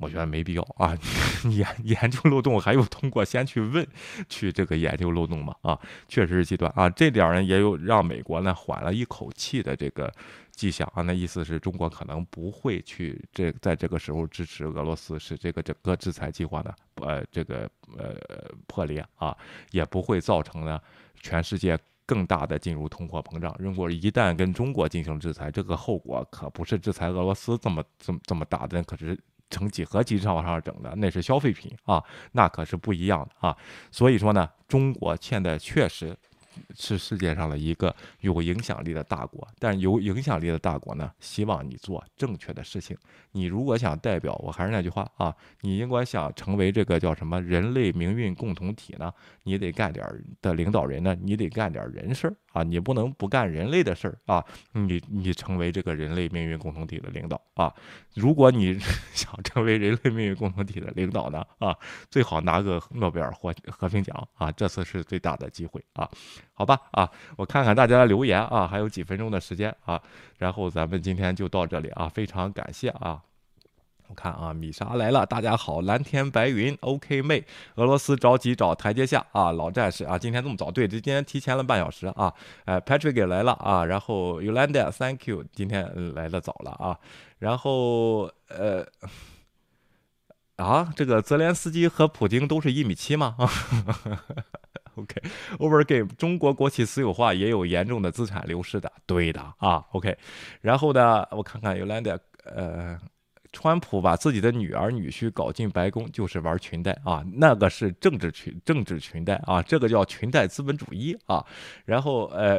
[0.02, 0.98] 我觉得没必要啊，
[1.48, 3.86] 研研究漏洞还有通过先去问，
[4.28, 10.12] 去这个研究漏洞嘛啊，确实是极端啊，这点儿呢也有让美国呢缓了一口气的这个
[10.50, 18.16] 迹象啊，那意思是中国可能不会去这在这个时候支持俄罗斯，使这个整个制裁计划呢呃这个呃
[18.66, 19.36] 破裂啊，
[19.70, 20.80] 也不会造成呢
[21.20, 23.54] 全世界更大的进入通货膨胀。
[23.58, 29.18] 如果一旦跟中国进行制裁，这个后果可不是制裁俄罗斯这么这么这么大的，可是。
[29.52, 32.02] 成几何级上往上整的，那是消费品啊，
[32.32, 33.56] 那可是不一样的啊。
[33.90, 36.16] 所以说呢，中国现在确实
[36.74, 42.96] 是世界上的一个有影响力的大国，但有影响力的大国呢，希望你做正确的事情。
[43.32, 49.12] 你如果想代表，我还是那句话啊，你应该想成为这个叫什么人类命运共同体呢？
[49.44, 50.04] 你得干点
[50.40, 52.34] 的领导人呢，你得干点人事儿。
[52.52, 54.44] 啊，你不能不干人类的事儿啊！
[54.72, 57.72] 你你成为这个人类命运共同体的领导啊！
[58.14, 58.78] 如果你
[59.14, 61.76] 想成为人类命运共同体的领导呢，啊，
[62.10, 64.52] 最好拿个诺贝尔和和平奖啊！
[64.52, 66.08] 这次是最大的机会啊！
[66.52, 70.00] 好吧啊，我看看大家的留言啊，还有几分钟的时间啊，
[70.38, 73.22] 然后咱们今天就到这里啊，非常感谢啊！
[74.14, 77.44] 看啊，米莎来了，大家好，蓝天白云，OK 妹，
[77.76, 82.32] 俄罗斯着急找台阶下啊，老战士啊，今天这么早，对，这今天提前了半小时啊，
[82.64, 86.98] 哎，Patrick 来了啊，然后 Yolanda，Thank you，今天来的早了啊，
[87.38, 88.86] 然后呃，
[90.56, 93.36] 啊，这个泽连斯基和普京都是一米七吗？
[94.94, 100.18] OK，Overgame，中国国企私有化也有严重的资产流失的，对的啊，OK，
[100.60, 102.98] 然后呢，我看看 Yolanda，呃。
[103.52, 111.44] 川普把自己的女儿女婿搞进白宫，就是玩裙带啊，那个是政治裙政治裙带啊，这个叫裙带资本主义啊。
[111.84, 112.58] 然后呃，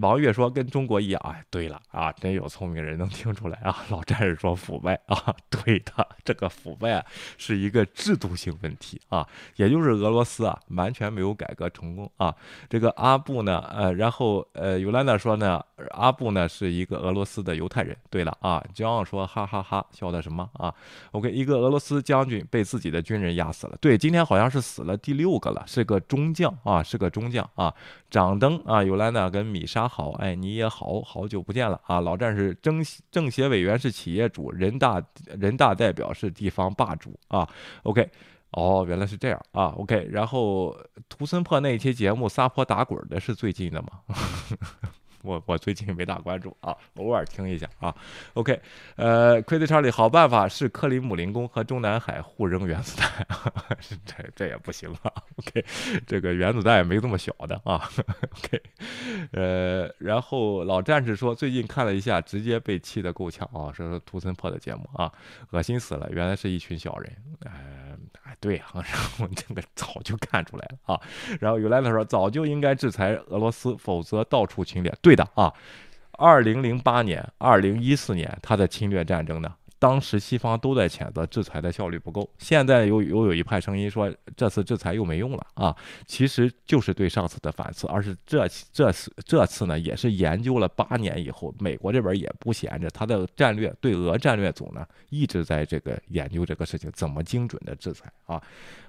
[0.00, 3.84] 王月说跟中国一样，哎，对了啊，真有聪明人能听出来啊。
[3.88, 7.04] 老战士说腐败啊， 对的，这个腐败
[7.38, 12.34] 是一个制度性问题啊，也就是俄罗斯啊完全没有改革成功啊。
[12.68, 17.96] 这个阿布呢，呃，然后呃，尤兰娜说呢，阿布呢是一个俄罗斯的犹太人。
[18.10, 20.18] 对了啊，骄傲说哈哈哈，笑的。
[20.18, 20.74] 什么啊
[21.12, 23.78] ？OK，一个俄罗斯将军被自己的军人压死了。
[23.80, 27.72] 对，今天好像是死了第六个了，是个中将啊，是个中将啊。
[28.10, 32.00] 掌灯啊，尤兰娜跟米莎好，哎，你也好好久不见了啊。
[32.00, 35.02] 老战士政政协委员是企业主，人大
[35.38, 37.46] 人大代表是地方霸主啊。
[37.82, 38.10] OK，
[38.52, 39.74] 哦，原来是这样啊。
[39.76, 40.74] OK，然后
[41.08, 43.88] 图森破那一期节目撒泼打滚的是最近的吗？
[45.22, 47.94] 我我最近没大关注啊，偶尔听一下啊。
[48.34, 48.60] OK，
[48.96, 53.26] 呃，Crazy Charlie，好办法是克里姆林宫和中南海互扔原子弹，
[54.04, 55.12] 这这也不行啊。
[55.36, 55.64] OK，
[56.06, 57.88] 这个原子弹也没这么小的啊。
[58.38, 58.62] OK，
[59.32, 65.12] 呃，然后老战士说最近看了一下，直接被气得够呛啊，说说图森破的节目啊，
[65.50, 67.16] 恶心死了，原来是一群小人。
[67.44, 67.96] 哎，
[68.40, 71.00] 对啊， 然后这个早就看出来了啊。
[71.40, 74.94] 然后有来的说早就应该制裁俄罗斯，否则到处侵略。
[75.02, 75.52] 对的啊，
[76.12, 82.28] 二零零八年、二零一四年他的侵略战争呢，当时西方都在谴责制裁的效率不够。
[82.38, 85.76] 现在又又有一派声音说这次制裁又没用了啊，
[86.06, 98.42] 其实就是对上次的反思，而是这这次这次呢也是研究了八年以后，美国这边也不闲着，他的战略对俄战略组呢一直在这个研究这个事情，怎么精准的制裁啊。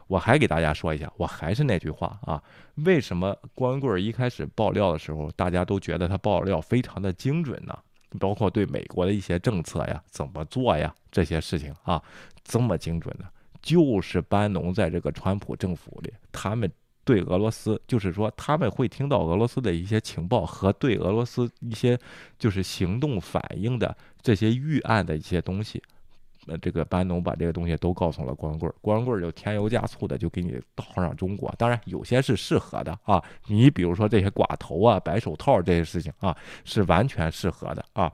[0.08, 2.42] 我还给大家说一下，我还是那句话啊，
[2.78, 7.78] 为什么光棍一开始爆料的时候，大家都觉得他爆料非常的精准呢？
[8.18, 12.02] 包括对美国的一些政策呀、怎么做呀这些事情啊，
[12.44, 13.26] 这么精准的？
[13.62, 16.72] 就是班农在这个川普政府里，他们
[17.04, 22.00] 对俄罗斯，就是说他们会听到俄罗斯的一些情报和对俄罗斯一些
[22.38, 25.82] 就是行动反应的这些预案的一些东西。
[26.58, 31.54] 这个班农把这个东西都告诉了光棍，光棍就添油加醋的就给你倒上中国。
[31.58, 36.36] 当然，有些是适合的啊，你比如说这些寡头啊、白手套这些事情啊，
[36.66, 38.12] 是完全适合的啊。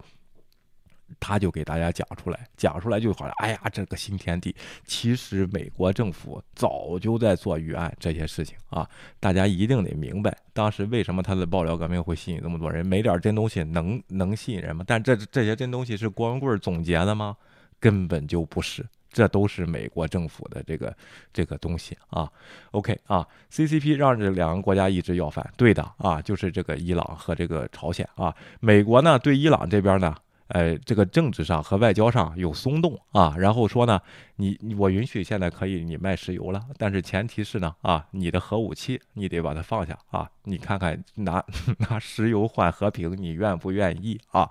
[1.19, 4.53] 他就给大家讲出来，讲出来就好像，哎呀，这个新天地。
[4.85, 8.89] 其实美国政府早就在做预案这些事情啊，
[9.19, 12.83] 大家一定得明白，当时为什么他的爆料革命会吸引这么多人？
[12.83, 14.83] 没点真东西能能吸引人吗？
[14.87, 17.37] 但这这些真东西是光棍总结的吗？
[17.85, 20.91] 根本就不是，这都是美国政府的这个
[21.31, 22.27] 这个东西啊。
[22.71, 28.35] OK 啊，CCP 让这两个国家一直要饭，对的啊，就是这个伊朗和这个朝鲜啊。
[28.59, 30.15] 美国呢对伊朗这边呢，
[30.47, 33.99] 呃，这个政治上和外交上有松动啊，然后说呢，
[34.35, 41.43] 你我允许现在可以你卖石油了，但是前提是呢，啊，你的核武器你得把它放下啊，你看看拿
[41.89, 44.47] 拿石油换和平，你愿不愿意啊？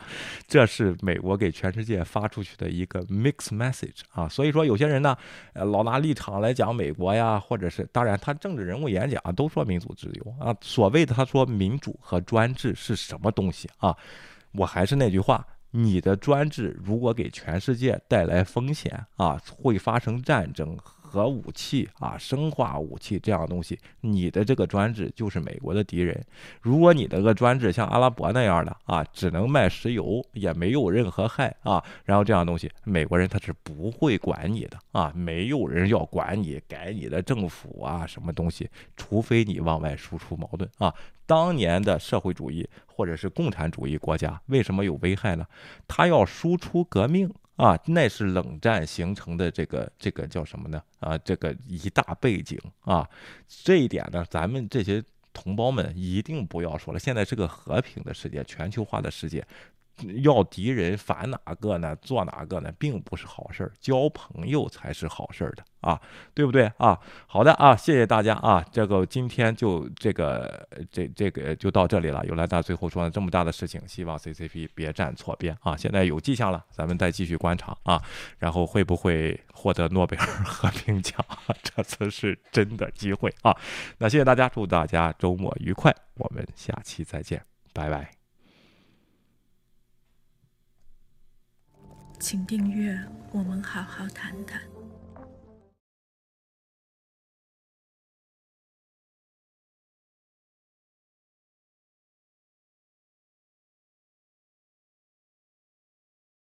[0.49, 5.17] 这是美国给全世界发出去的一个 mix message 啊，所以说有些人呢，
[5.53, 13.97] 呃，老拿立场来讲美国呀，或者是当然他政治人物演讲都说民主自由啊，所谓的他说民主和专制是什么东西啊？
[14.51, 15.47] 我还是那句话。
[15.77, 20.79] 你的专制如果给全世界带来风险啊，会发生战争。
[21.15, 26.21] 核武器啊，生化武器这样的东西，你的这个专制就是美国的敌人。
[26.61, 40.93] 如果你的个专制像阿拉伯那样的啊，只能卖石油，也没有任何害啊，然后这样东西，美国人他是不会管你的啊，没有人要管你改你的政府啊，什么东西，除非你往外输出矛盾啊。
[41.27, 45.47] 当年的社会主义或者是共产主义国家为什么有危害呢？
[45.87, 47.33] 他要输出革命。
[47.57, 50.83] 啊，那是冷战形成的这个这个叫什么呢？
[50.99, 53.09] 啊，这个一大背景啊，
[53.49, 55.03] 这一点呢，咱们这些
[55.33, 56.99] 同胞们一定不要说了。
[56.99, 59.47] 现在是个和平的世界，全球化的世界。
[60.23, 61.95] 要敌人反哪个呢？
[61.97, 62.73] 做哪个呢？
[62.79, 66.01] 并不是好事儿，交朋友才是好事儿的啊，
[66.35, 66.99] 对不对啊？
[67.27, 72.25] 好的啊，谢谢大家啊，这个今天就这个这这个就到这里了。
[72.27, 75.77] 尤兰达最后说了这么大的事情，希望 CCP 别站错边啊。
[75.77, 78.03] 现在有迹象了，咱们再继续观察啊，
[78.39, 81.25] 然后会不会获得诺贝尔 和平奖？
[81.63, 83.57] 这次是真的机会啊。
[83.99, 87.41] 那谢谢大家，祝大家周末愉快，我们下期再见，
[87.73, 88.24] 拜拜。
[92.19, 92.99] 请订阅，
[93.33, 94.74] 我们好好谈谈。